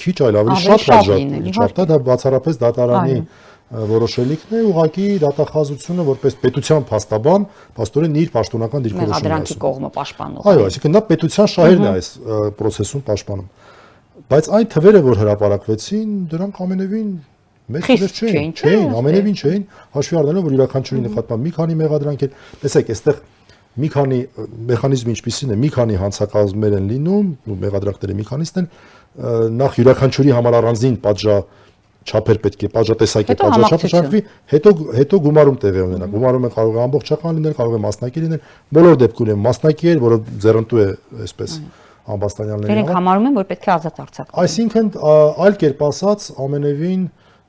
քիչ, 0.00 0.16
այլ 0.28 0.38
ավելի 0.40 0.60
շատ 0.64 0.86
լինել, 1.10 1.50
շատ 1.58 1.82
դա 1.90 1.98
բացառապես 2.08 2.60
դատարանի 2.64 3.18
որոշելիքն 3.74 4.54
է, 4.54 4.60
ուղղակի 4.70 5.06
դատախազությունը 5.24 6.04
որպես 6.06 6.36
պետության 6.42 6.84
փաստաբան, 6.90 7.46
աստորեն 7.84 8.18
իր 8.22 8.32
պաշտոնական 8.34 8.84
դիրքորոշումն 8.84 9.08
է 9.08 9.14
Մեղադրանքի 9.14 9.54
ասում։ 9.54 9.62
կողմը 9.64 9.90
պաշտպանող։ 9.94 10.48
Այո, 10.52 10.66
այսինքն 10.68 10.94
նա 10.94 11.02
պետության 11.10 11.50
շահերն 11.54 11.84
է 11.84 11.92
այս 11.94 12.10
process-ում 12.60 13.04
պաշտպանում։ 13.08 13.48
Բայց 14.34 14.50
այն 14.54 14.68
թվերը, 14.74 15.00
որ 15.04 15.18
հրապարակվեցին, 15.24 16.12
դրանք 16.34 16.60
ամենևին 16.64 17.08
մեծ 17.64 17.86
թվեր 17.88 18.12
չէին, 18.14 18.34
չէին, 18.34 18.52
չէ՞, 18.54 18.68
չէին, 18.68 18.90
ամենևին 19.00 19.38
չէին, 19.40 19.62
հաշվի 19.94 20.18
առնելով, 20.20 20.44
որ 20.44 20.54
յուրաքանչյուրի 20.54 21.02
նկատմամբ 21.04 21.44
մի 21.44 21.52
քանի 21.58 21.76
մեղադրանք 21.80 22.24
էր։ 22.24 22.34
Տեսեք, 22.64 22.90
այստեղ 22.94 23.22
մի 23.74 23.88
քանի 23.90 24.18
մեխանիզմը 24.70 25.14
ինչպիսին 25.14 25.54
է, 25.54 25.56
մի 25.64 25.70
քանի 25.74 25.96
հանցակազմեր 25.98 26.76
են 26.78 26.84
լինում, 26.92 27.30
ու 27.50 27.56
մեղադրանքները 27.64 28.16
մի 28.20 28.26
քանիստ 28.28 28.60
են, 28.60 28.68
նախ 29.14 29.76
յուրաքանչյուրի 29.78 30.32
համար 30.34 30.56
առանձին 30.60 30.96
պատժա 31.04 31.36
չափեր 32.04 32.40
պետք 32.44 32.64
է 32.66 32.68
պատժատեսակի 32.74 33.36
պատժաչափը 33.40 33.88
շարժվի, 33.92 34.20
հետո 34.52 34.72
հետո 34.98 35.20
գումարում 35.24 35.56
տեղի 35.62 35.80
է 35.80 35.84
ունենա։ 35.84 36.08
Գումարումը 36.12 36.50
կարող 36.52 36.74
է 36.74 36.82
ամբողջական 36.84 37.38
լինել, 37.38 37.54
կարող 37.60 37.76
է 37.78 37.80
մասնակի 37.84 38.24
լինել, 38.24 38.42
բոլոր 38.76 38.98
դեպքերում 39.04 39.44
մասնակի 39.48 39.88
է, 39.88 39.94
որը 40.04 40.18
ձեռնտու 40.44 40.82
է 40.84 40.88
այսպես 41.24 41.56
ամբաստանյանների 42.04 42.74
Դրանք 42.74 42.90
համար։ 42.92 42.98
համարում 43.00 43.28
են, 43.30 43.36
որ 43.40 43.46
պետք 43.54 43.64
է 43.64 43.72
ազատ 43.74 44.00
արձակ։ 44.04 44.34
Այսինքն 44.44 44.90
այլ 45.44 45.58
կերպ 45.64 45.84
ասած 45.88 46.26
ամենևին 46.44 47.04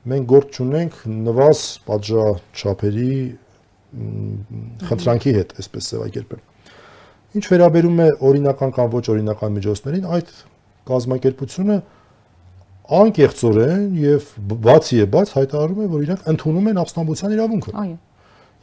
մենք 0.06 0.28
գործ 0.32 0.60
ունենք 0.64 0.98
նվազ 1.26 1.60
պատժաչափերի 1.90 3.12
խնդրանքի 4.86 5.32
հետ, 5.36 5.54
այսպես 5.60 5.90
ձևակերպեմ։ 5.92 6.42
Ինչ 7.36 7.44
վերաբերում 7.52 7.98
է 8.00 8.08
օրինական 8.30 8.72
կամ 8.76 8.92
ոչ 8.96 9.04
օրինական 9.12 9.56
միջոցներին, 9.56 10.06
այդ 10.16 10.30
կազմակերպությունը 10.86 11.78
անկեղծորեն 12.96 13.86
եւ 14.02 14.28
բացի 14.66 15.00
է 15.02 15.06
բաց 15.16 15.32
հայտարարում 15.36 15.80
է, 15.82 15.88
որ 15.96 16.04
իրանք 16.06 16.28
ընդունում 16.32 16.68
են 16.70 16.80
ապստամբության 16.82 17.34
իրավունքը։ 17.36 17.74
Այո։ 17.82 17.96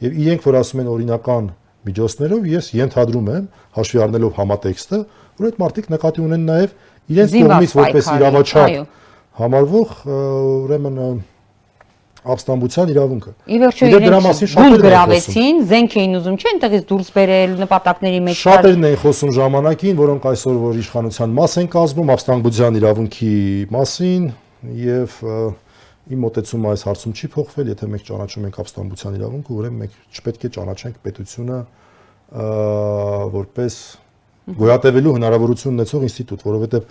Եվ 0.04 0.16
իրենք 0.24 0.46
որ 0.48 0.58
ասում 0.60 0.80
են 0.84 0.88
օրինական 0.94 1.50
միջոցներով, 1.84 2.46
ես 2.54 2.70
ենթադրում 2.74 3.28
եմ, 3.34 3.44
հաշվի 3.76 4.00
առնելով 4.04 4.38
համատեքստը, 4.40 5.00
որ 5.34 5.48
այդ 5.50 5.60
մարդիկ 5.60 5.90
նկատի 5.92 6.24
ունեն 6.24 6.46
նաև 6.48 6.74
իրենց 7.14 7.34
կողմից 7.34 7.74
որպես 7.84 8.08
իրավաչափ 8.14 8.74
համարվող 9.34 9.94
ուրեմն 10.64 10.98
ապստամբության 12.24 12.90
իրավունքը։ 12.94 13.32
Ի 13.44 13.58
վերջո 13.60 13.88
իրենք 13.90 14.54
են 14.64 14.76
գրավեցին, 14.84 15.58
զենք 15.70 15.96
էին 16.00 16.14
ուզում, 16.18 16.36
չէ, 16.40 16.52
այնտեղից 16.54 16.84
դուրս 16.88 17.10
բերել 17.14 17.52
նպատակների 17.60 18.20
մեջ։ 18.24 18.38
Շատերն 18.44 18.86
են 18.88 18.96
խոսում 19.04 19.32
ժամանակին, 19.38 19.98
որոնք 20.00 20.28
այսօր 20.32 20.56
որ 20.64 20.78
իշխանության 20.84 21.34
մաս 21.36 21.56
են 21.60 21.68
կազմում, 21.74 22.12
ապստամբության 22.14 22.78
իրավունքի 22.80 23.34
մասին 23.74 24.22
եւ 24.84 25.18
իմ 26.04 26.24
մտածումը 26.24 26.68
այս 26.74 26.82
հարցում 26.84 27.12
չի 27.16 27.28
փոխվել, 27.32 27.68
եթե 27.72 27.86
մենք 27.92 28.04
ճանաչում 28.08 28.44
ենք 28.44 28.56
ապստամբության 28.64 29.14
իրավունքը, 29.20 29.54
ուրեմն 29.54 29.78
մենք 29.84 29.94
չպետք 30.14 30.44
է 30.44 30.50
ճանաչենք 30.54 30.98
պետությունը 31.04 31.58
որպես 33.34 33.78
գոյատևելու 34.44 35.14
հնարավորություն 35.16 35.78
ունեցող 35.78 36.04
ինստիտուտ, 36.04 36.44
որովհետեւ 36.44 36.82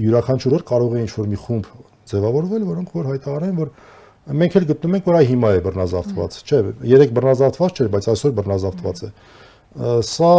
յուրաքանչյուր 0.00 0.54
օր 0.56 0.64
կարող 0.70 0.94
է 0.96 1.02
ինչ-որ 1.04 1.26
մի 1.30 1.38
խումբ 1.44 1.66
ձևավորվել, 2.10 2.62
որոնք 2.70 2.94
որ 2.96 3.08
հայտարարեն, 3.10 3.56
որ 3.60 3.72
մենք 4.28 4.56
էլ 4.60 4.66
գտնում 4.70 4.96
ենք, 4.98 5.06
որ 5.10 5.18
այ 5.20 5.28
հիմա 5.30 5.52
է 5.56 5.62
բռնազավթված, 5.64 6.36
չէ, 6.44 6.58
երեք 6.90 7.14
բռնազավթված 7.16 7.80
չէր, 7.80 7.88
բայց 7.94 8.10
այսօր 8.14 8.34
բռնազավթված 8.40 9.00
է։ 9.00 9.10
Սա 10.10 10.34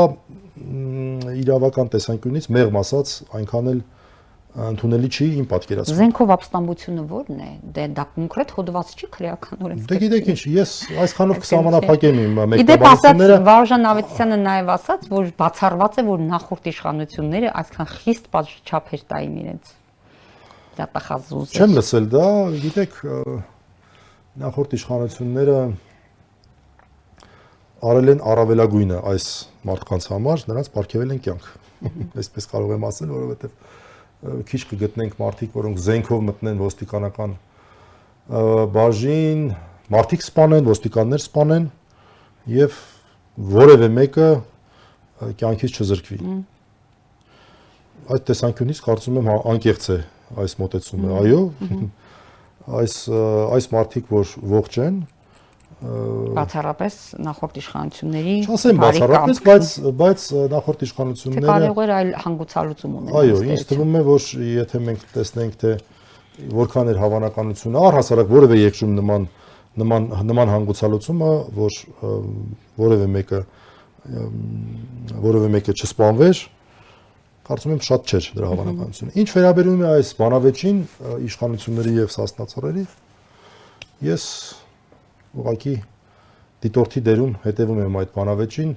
իրավական 1.41 1.91
տեսանկյունից 1.95 2.47
մեղմ 2.51 2.79
ասած 2.81 3.13
այնքան 3.39 3.71
էլ 3.71 3.81
ընդունելի 4.51 5.07
չի 5.07 5.25
իմ 5.39 5.45
պատկերացմամբ։ 5.47 5.99
Զենքով 6.01 6.31
ապստամբությունը 6.35 7.03
ո՞րն 7.07 7.37
է։ 7.39 7.51
Դե 7.75 7.83
դա 7.95 8.03
կոնկրետ 8.15 8.49
հոդված 8.57 8.89
չի 8.99 9.07
քրեական 9.15 9.61
Դե 9.87 9.99
գիտեք 10.01 10.27
ինչ, 10.33 10.41
ես 10.57 10.73
այսքանով 11.05 11.39
կսահմանափակեմ 11.45 12.19
իմ 12.21 12.41
Իդեպ 12.59 12.83
ասած 12.91 13.21
մեկնաբանությունները։ 13.21 13.37
Վարժան 13.47 13.87
Ավետիսյանը 13.91 14.39
նաև 14.41 14.73
ասաց, 14.75 15.07
որ 15.15 15.31
բացառված 15.39 15.95
է, 15.95 16.05
որ 16.11 16.25
նախորդ 16.27 16.67
իշխանությունները 16.71 17.53
այսքան 17.61 17.89
խիստ 17.95 18.27
պատժաչափեր 18.35 19.05
տային 19.07 19.39
իրենց 19.41 19.71
դատախազուզ։ 20.81 21.55
Չեմ 21.55 21.79
լսել 21.79 22.11
դա, 22.11 22.27
գիտեք, 22.67 22.99
նախորդ 24.39 24.73
իշխանությունները 24.77 25.55
արել 27.91 28.11
են 28.13 28.21
առավելագույնը 28.31 28.99
այս 29.11 29.25
մարդկանց 29.67 30.05
համար, 30.11 30.43
նրանց 30.51 30.69
ապարգևել 30.71 31.11
են 31.15 31.19
կյանք։ 31.25 31.47
Այսպես 32.21 32.47
կարող 32.51 32.73
եմ 32.77 32.85
ասել, 32.87 33.11
որովհետև 33.11 34.45
քիչ 34.51 34.61
կգտնենք 34.69 35.17
մարդիկ, 35.19 35.51
որոնք 35.57 35.81
զենքով 35.81 36.23
մտնեն 36.29 36.61
ոստիկանական 36.61 37.35
բաժին, 38.77 39.43
մարդիկ 39.91 40.25
սպանեն, 40.27 40.69
ոստիկաններ 40.71 41.23
սպանեն 41.25 41.65
եւ 42.55 42.77
որևէ 43.51 43.89
մեկը 43.97 44.29
կյանքից 45.41 45.81
չզրկվի։ 45.81 46.37
Այդ 48.11 48.23
տեսանկյունից 48.29 48.79
կարծում 48.85 49.19
եմ 49.21 49.31
անկեղծ 49.51 49.89
է 49.91 49.97
այս 50.41 50.55
մոտեցումը։ 50.61 51.11
Այո, 51.21 51.41
այս 52.81 52.95
այս 53.57 53.67
մարդիկ, 53.71 54.11
որ 54.11 54.35
ողջ 54.51 54.77
են, 54.85 55.01
բացառապես 55.81 56.95
նախորդ 57.25 57.55
իշխանությունների 57.57 58.33
չասեմ 58.45 58.81
բացառապես, 58.81 59.39
բայց 59.47 59.69
բայց 60.01 60.25
նախորդ 60.51 60.83
իշխանությունները 60.85 61.47
կարող 61.47 61.79
էր 61.81 61.93
այլ 61.95 62.11
հանգուցալուծում 62.21 62.97
ունել։ 62.99 63.17
Այո, 63.21 63.39
ինձ 63.49 63.63
թվում 63.71 63.97
է, 63.97 64.03
որ 64.11 64.27
եթե 64.51 64.81
մենք 64.85 65.07
տեսնենք 65.15 65.57
թե 65.63 65.71
որքան 66.61 66.91
էր 66.91 67.01
հավանականությունը 67.01 67.81
առհասարակ 67.81 68.29
որևէ 68.35 68.59
երկրում 68.61 68.93
նման 69.01 69.27
նման 69.81 70.07
նման 70.29 70.51
հանգուցալուծումը, 70.51 71.33
որ 71.57 71.81
որևէ 72.81 73.09
մեկը 73.17 73.41
որևէ 75.25 75.49
մեկը 75.55 75.75
չսպանվեր, 75.81 76.41
կարծում 77.51 77.73
եմ 77.75 77.81
շատ 77.83 78.11
չէր 78.11 78.27
դրա 78.37 78.49
հավանականությունը։ 78.51 79.15
Ինչ 79.21 79.29
վերաբերում 79.35 79.81
է 79.81 79.87
այս 79.91 80.11
բանավեճին 80.21 80.77
ը, 80.81 81.15
իշխանությունների 81.27 81.93
եւ 81.97 82.13
սասնացորերի, 82.15 82.83
ես 84.07 84.25
ուղղակի 85.41 85.75
դիտորդի 86.61 87.03
դերում 87.11 87.33
հետևում 87.43 87.81
եմ 87.81 87.97
այդ 88.01 88.13
բանավեճին, 88.15 88.71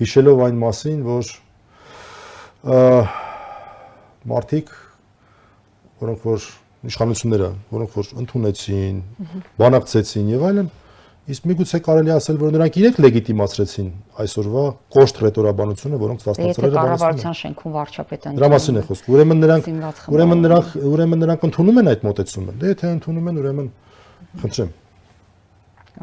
հիշելով 0.00 0.42
այն 0.46 0.58
մասին, 0.62 0.98
որ 1.06 1.30
մարդիկ, 4.26 4.72
որոնք 6.02 6.26
որ 6.26 6.48
իշխանությունները, 6.86 7.50
որոնք 7.76 7.96
որ 7.96 8.10
ընդունեցին, 8.22 8.98
բանակցեցին 9.60 10.32
եւ 10.32 10.46
այլն, 10.50 10.68
իսկ 11.26 11.46
միգուցե 11.50 11.78
կարելի 11.82 12.12
ասել, 12.14 12.36
որ 12.38 12.52
նրանք 12.54 12.76
իրենք 12.78 12.98
լեգիտիմացրեցին 13.02 13.88
այսօրվա 14.22 14.62
կոշտ 14.94 15.16
ռետորաբանությունը, 15.26 15.98
որոնք 16.02 16.20
բանացնում 16.26 16.66
են։ 16.66 16.76
կառավարության 16.76 17.36
շենքում 17.40 17.74
վարչապետը 17.76 18.34
Դրա 18.36 18.50
մասին 18.54 18.78
է 18.78 18.84
խոսքը։ 18.86 19.12
Ուրեմն 19.16 19.42
նրանք 19.42 19.68
ուրեմն 20.14 20.44
նրանք 20.46 20.76
ուրեմն 20.86 21.22
նրանք 21.26 21.46
ընդունում 21.50 21.80
են 21.82 21.90
այդ 21.96 22.06
մոտեցումը։ 22.06 22.56
Դե 22.62 22.72
եթե 22.76 22.92
ընդունում 22.94 23.26
են, 23.26 23.40
ուրեմն 23.42 23.68
խնդրեմ։ 24.46 24.70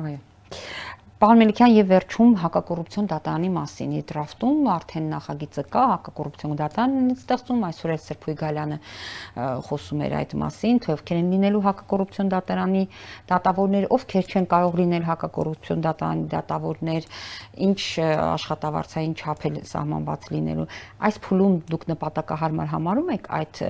Այո։ 0.04 0.20
Պարոն 1.24 1.40
Մելիքյան 1.40 1.72
եւ 1.72 1.86
վերջում 1.88 2.32
հակակոռուպցիոն 2.42 3.06
դատարանի 3.08 3.50
մասին 3.56 3.92
իր 3.96 4.02
դրաֆտում 4.10 4.66
արդեն 4.74 5.06
նախագիծը 5.14 5.64
կա 5.72 5.84
հակակոռուպցիոն 5.92 6.58
դատարանն 6.60 7.06
ստեղծում 7.14 7.62
այսօր 7.68 7.94
էլ 7.94 8.02
Սրփույ 8.04 8.36
Գալյանը 8.42 8.80
խոսում 9.68 10.04
էր 10.04 10.16
այդ 10.20 10.36
մասին 10.44 10.82
թե 10.84 10.92
ովքեր 10.94 11.22
են 11.22 11.30
լինելու 11.32 11.62
հակակոռուպցիոն 11.64 12.32
դատարանի 12.34 12.84
դատավորներ 13.32 13.88
ովքեր 13.96 14.28
չեն 14.34 14.48
կարող 14.52 14.76
լինել 14.84 15.08
հակակոռուպցիոն 15.08 15.86
դատարանի 15.88 16.28
դատավորներ 16.34 17.08
ինչ 17.64 17.80
աշխատավարձային 18.04 19.16
չափել 19.24 19.58
սահմանված 19.72 20.28
լինելու 20.36 20.68
այս 21.08 21.22
փուլում 21.24 21.56
դուք 21.72 21.88
նպատակահարմար 21.94 22.72
համարում 22.74 23.14
եք 23.16 23.32
այդ 23.40 23.64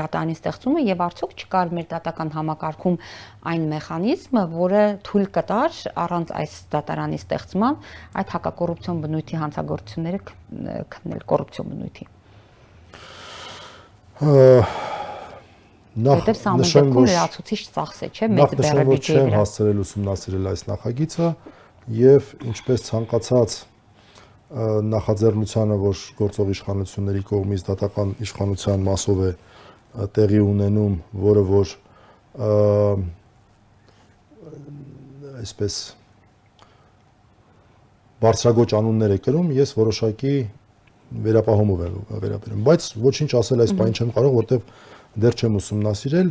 դատարանի 0.00 0.36
ստեղծումը 0.40 0.84
եւ 0.90 1.06
արդյոք 1.06 1.38
չկար 1.38 1.74
մեր 1.78 1.88
դատական 1.94 2.34
համակարգում 2.34 2.98
այն 3.40 3.62
մեխանիզմը, 3.70 4.42
որը 4.52 4.80
թույլ 5.06 5.28
կտար 5.36 5.76
առանց 6.00 6.32
այս 6.40 6.56
դատարանի 6.80 7.20
ստեղծման 7.20 7.78
այդ 8.20 8.34
հակակոռուպցիոն 8.34 9.02
բնույթի 9.04 9.40
հանցագործությունները 9.44 10.20
քննել 10.96 11.22
կոռուպցիոն 11.30 11.70
բնույթի։ 11.70 12.08
Նախ 16.00 16.28
նշեմ, 16.60 16.90
որ 16.94 17.08
լրացուցիչ 17.10 17.60
ծախս 17.74 17.98
է, 18.06 18.08
չէ՞, 18.14 18.26
նախ 18.30 18.52
մեծ 18.54 18.60
բեռը 18.60 18.78
որ 18.80 18.90
բյուջեի 18.90 19.16
չեմ 19.16 19.24
վրա։ 19.26 19.38
հասցրել 19.40 19.80
ուսումնասիրել 19.82 20.44
այս 20.50 20.62
նախագիծը 20.70 21.30
եւ 21.98 22.28
ինչպես 22.50 22.84
ցանկացած 22.86 23.56
նախաձեռնությանը, 24.50 25.78
որ 25.82 26.04
գործող 26.20 26.48
իշխանությունների 26.54 27.22
կողմից 27.30 27.64
դատական 27.70 28.14
իշխանության 28.26 28.86
մասով 28.86 29.22
է 29.26 29.30
տեղի 30.14 30.40
ունենում, 30.46 30.94
որը 31.26 31.44
որ 31.50 31.74
այսպես 35.40 35.78
բարձրագոճ 38.20 38.74
անուններ 38.80 39.14
է 39.16 39.18
կրում, 39.24 39.52
ես 39.56 39.74
որոշակի 39.78 40.34
վերապահումով 41.10 41.84
եմ 41.86 41.94
վերաբերում, 42.22 42.64
բայց 42.66 42.88
ոչինչ 43.04 43.30
ասել 43.40 43.64
այս 43.64 43.72
բանը 43.80 43.94
չեմ 44.00 44.10
կարող, 44.16 44.34
որտեվ 44.40 44.74
դեռ 45.24 45.38
չեմ 45.40 45.56
ուսումնասիրել, 45.60 46.28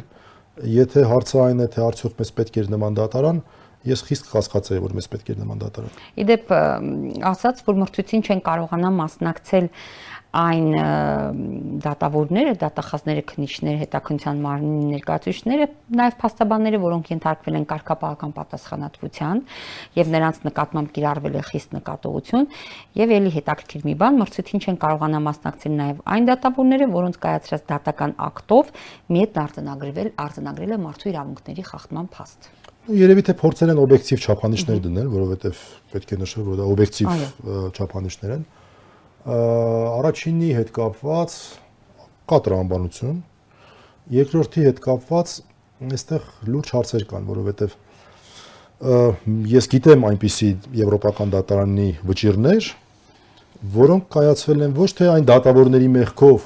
եթե 0.79 1.03
հարցը 1.09 1.41
այն 1.45 1.63
է, 1.65 1.67
թե 1.73 1.81
արդյոք 1.89 2.13
մեզ 2.19 2.31
պետք 2.39 2.59
էր 2.59 2.69
նման 2.73 2.99
դատարան, 2.99 3.41
ես 3.89 4.01
խիստ 4.09 4.29
կասկածայի 4.33 4.81
որ 4.83 4.95
մեզ 4.97 5.07
պետք 5.13 5.29
է 5.31 5.35
նման 5.39 5.61
դատարան։ 5.63 5.99
Իդեպ 6.19 6.49
ասած, 7.29 7.61
որ 7.67 7.77
մրցույթին 7.79 8.23
չեն 8.27 8.41
կարողանա 8.43 8.89
մասնակցել 8.99 9.69
այն 10.29 11.79
դատավորները, 11.81 12.51
դատախազները, 12.61 13.21
քննիչները, 13.31 13.79
հետաքննության 13.81 14.41
մարմնի 14.43 14.89
ներկայացուցիչները, 14.93 15.67
նաև 15.97 16.17
փաստաբանները, 16.21 16.79
որոնք 16.83 17.09
ենթարկվել 17.09 17.57
են 17.59 17.65
կարգապահական 17.71 18.35
պատասխանատվության 18.37 19.41
եւ 19.97 20.11
նրանց 20.13 20.41
նկատմամբ 20.45 20.91
կիրառվել 20.99 21.39
է 21.39 21.43
խիստ 21.49 21.73
նկատողություն 21.79 22.45
եւ 22.99 23.13
ելի 23.17 23.33
հետաքրքիր 23.39 23.87
մի 23.89 23.95
բան, 24.05 24.21
մրցույթին 24.21 24.63
չեն 24.69 24.79
կարողանա 24.85 25.23
մասնակցել 25.25 25.73
նաև 25.79 26.05
այն 26.13 26.29
դատավորները, 26.29 26.89
որոնց 26.93 27.19
կայացրած 27.25 27.65
դատական 27.73 28.15
ակտով 28.29 28.71
միետ 29.17 29.41
արձանագրվել 29.49 30.13
արձանագրել 30.29 30.77
է 30.77 30.79
մարդու 30.85 31.09
իրավունքների 31.09 31.67
խախտման 31.73 32.13
փաստ։ 32.13 32.53
Երևի 32.89 33.23
թե 33.27 33.33
փորձել 33.37 33.69
են 33.69 33.79
օբյեկտիվ 33.83 34.23
չափանիշներ 34.25 34.79
դնել, 34.81 35.09
որովհետև 35.13 35.59
պետք 35.93 36.13
է 36.15 36.17
նշել, 36.23 36.45
որ 36.49 36.55
դա 36.57 36.69
օբյեկտիվ 36.73 37.09
չափանիշներ 37.77 38.31
են 38.33 38.45
առաջինի 39.27 40.49
հետ 40.55 40.69
կապված 40.75 41.35
կա 42.29 42.37
տրամաբանություն, 42.45 43.17
երկրորդի 44.15 44.65
հետ 44.69 44.81
կապված 44.85 45.33
այստեղ 45.89 46.27
լուրջ 46.49 46.71
հարցեր 46.75 47.05
կան, 47.09 47.25
որովհետև 47.29 47.75
ես 49.49 49.67
գիտեմ 49.73 50.05
այնպիսի 50.09 50.49
եվրոպական 50.79 51.33
դատարանի 51.33 51.89
վճիրներ, 52.09 52.69
որոնք 53.75 54.05
կայացվել 54.15 54.63
են 54.69 54.75
ոչ 54.77 54.89
թե 54.99 55.09
այն 55.13 55.25
դատավորների 55.27 55.89
մեղքով, 55.95 56.45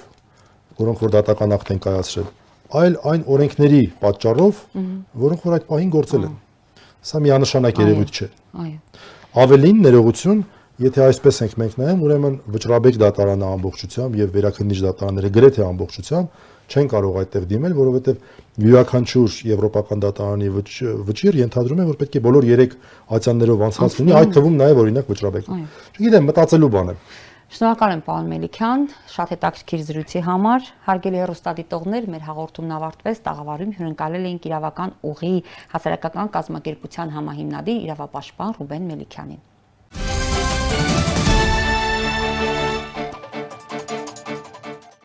որոնք 0.82 1.04
որ 1.04 1.14
դատական 1.14 1.54
ակտ 1.58 1.74
են 1.76 1.82
կայացրել, 1.84 2.30
այլ 2.74 2.98
այն 3.14 3.26
օրենքների 3.36 3.82
պատճառով, 4.02 4.64
որոնք 5.24 5.46
որ 5.46 5.58
այդ 5.60 5.68
պահին 5.70 5.92
գործել 5.94 6.26
են։ 6.26 6.36
Սա 7.04 7.22
միանշանակ 7.22 7.82
երևույթ 7.84 8.18
չէ։ 8.18 8.28
Այո։ 8.64 8.78
Ավելին 9.44 9.80
ներողություն, 9.84 10.42
Եթե 10.82 11.02
այսպես 11.06 11.38
ենք 11.44 11.52
մենք 11.62 11.76
նայում, 11.78 12.00
ուրեմն 12.02 12.36
վճռաբեկ 12.50 12.96
դատարանը 12.98 13.46
ամբողջությամբ 13.46 14.16
եւ 14.18 14.30
վերաքննիչ 14.34 14.78
դատարանները 14.82 15.30
գրեթե 15.36 15.62
ամբողջությամբ 15.68 16.40
չեն 16.74 16.90
կարող 16.94 17.20
այդտեղ 17.22 17.46
դիմել, 17.52 17.76
որովհետեւ 17.78 18.64
յուրաքանչյուր 18.64 19.36
եվրոպական 19.52 20.02
դատարանի 20.08 20.50
վճիր 21.10 21.38
ենթադրում 21.44 21.84
է, 21.84 21.86
որ 21.92 22.00
պետք 22.02 22.18
է 22.18 22.24
բոլոր 22.26 22.48
3 22.50 22.74
ացյաններով 23.20 23.64
անցած 23.70 24.00
լինի, 24.02 24.16
այդ 24.18 24.34
թվում 24.34 24.58
նաեւ 24.64 24.82
օրինակ 24.84 25.14
վճռաբեկ։ 25.14 25.54
Չգիտեմ, 25.94 26.28
մտածելու 26.34 26.72
բան 26.74 26.92
է։ 26.94 26.98
Շնորհակալ 27.54 27.94
եմ 27.94 28.04
պարոն 28.08 28.30
Մելիքյան, 28.34 28.86
շատ 29.14 29.34
հետաքրքիր 29.34 29.82
զրույցի 29.94 30.22
համար։ 30.26 30.70
Հարգելի 30.88 31.22
հեռուստադիտողներ, 31.22 32.10
մեր 32.16 32.26
հաղորդումն 32.32 32.76
ավարտվեց, 32.80 33.24
տաղավարում 33.30 33.78
հյուրընկալել 33.78 34.28
էինք 34.34 34.50
իրավական 34.50 34.98
ուղի 35.14 35.34
հասարակական 35.78 36.36
կազմակերպության 36.40 37.18
համահիմնադիր 37.20 37.88
իրավապաշտպան 37.94 38.56
Ռուբեն 38.58 38.94
Մելիքյանին։ 38.94 39.44
Bye. 40.74 41.13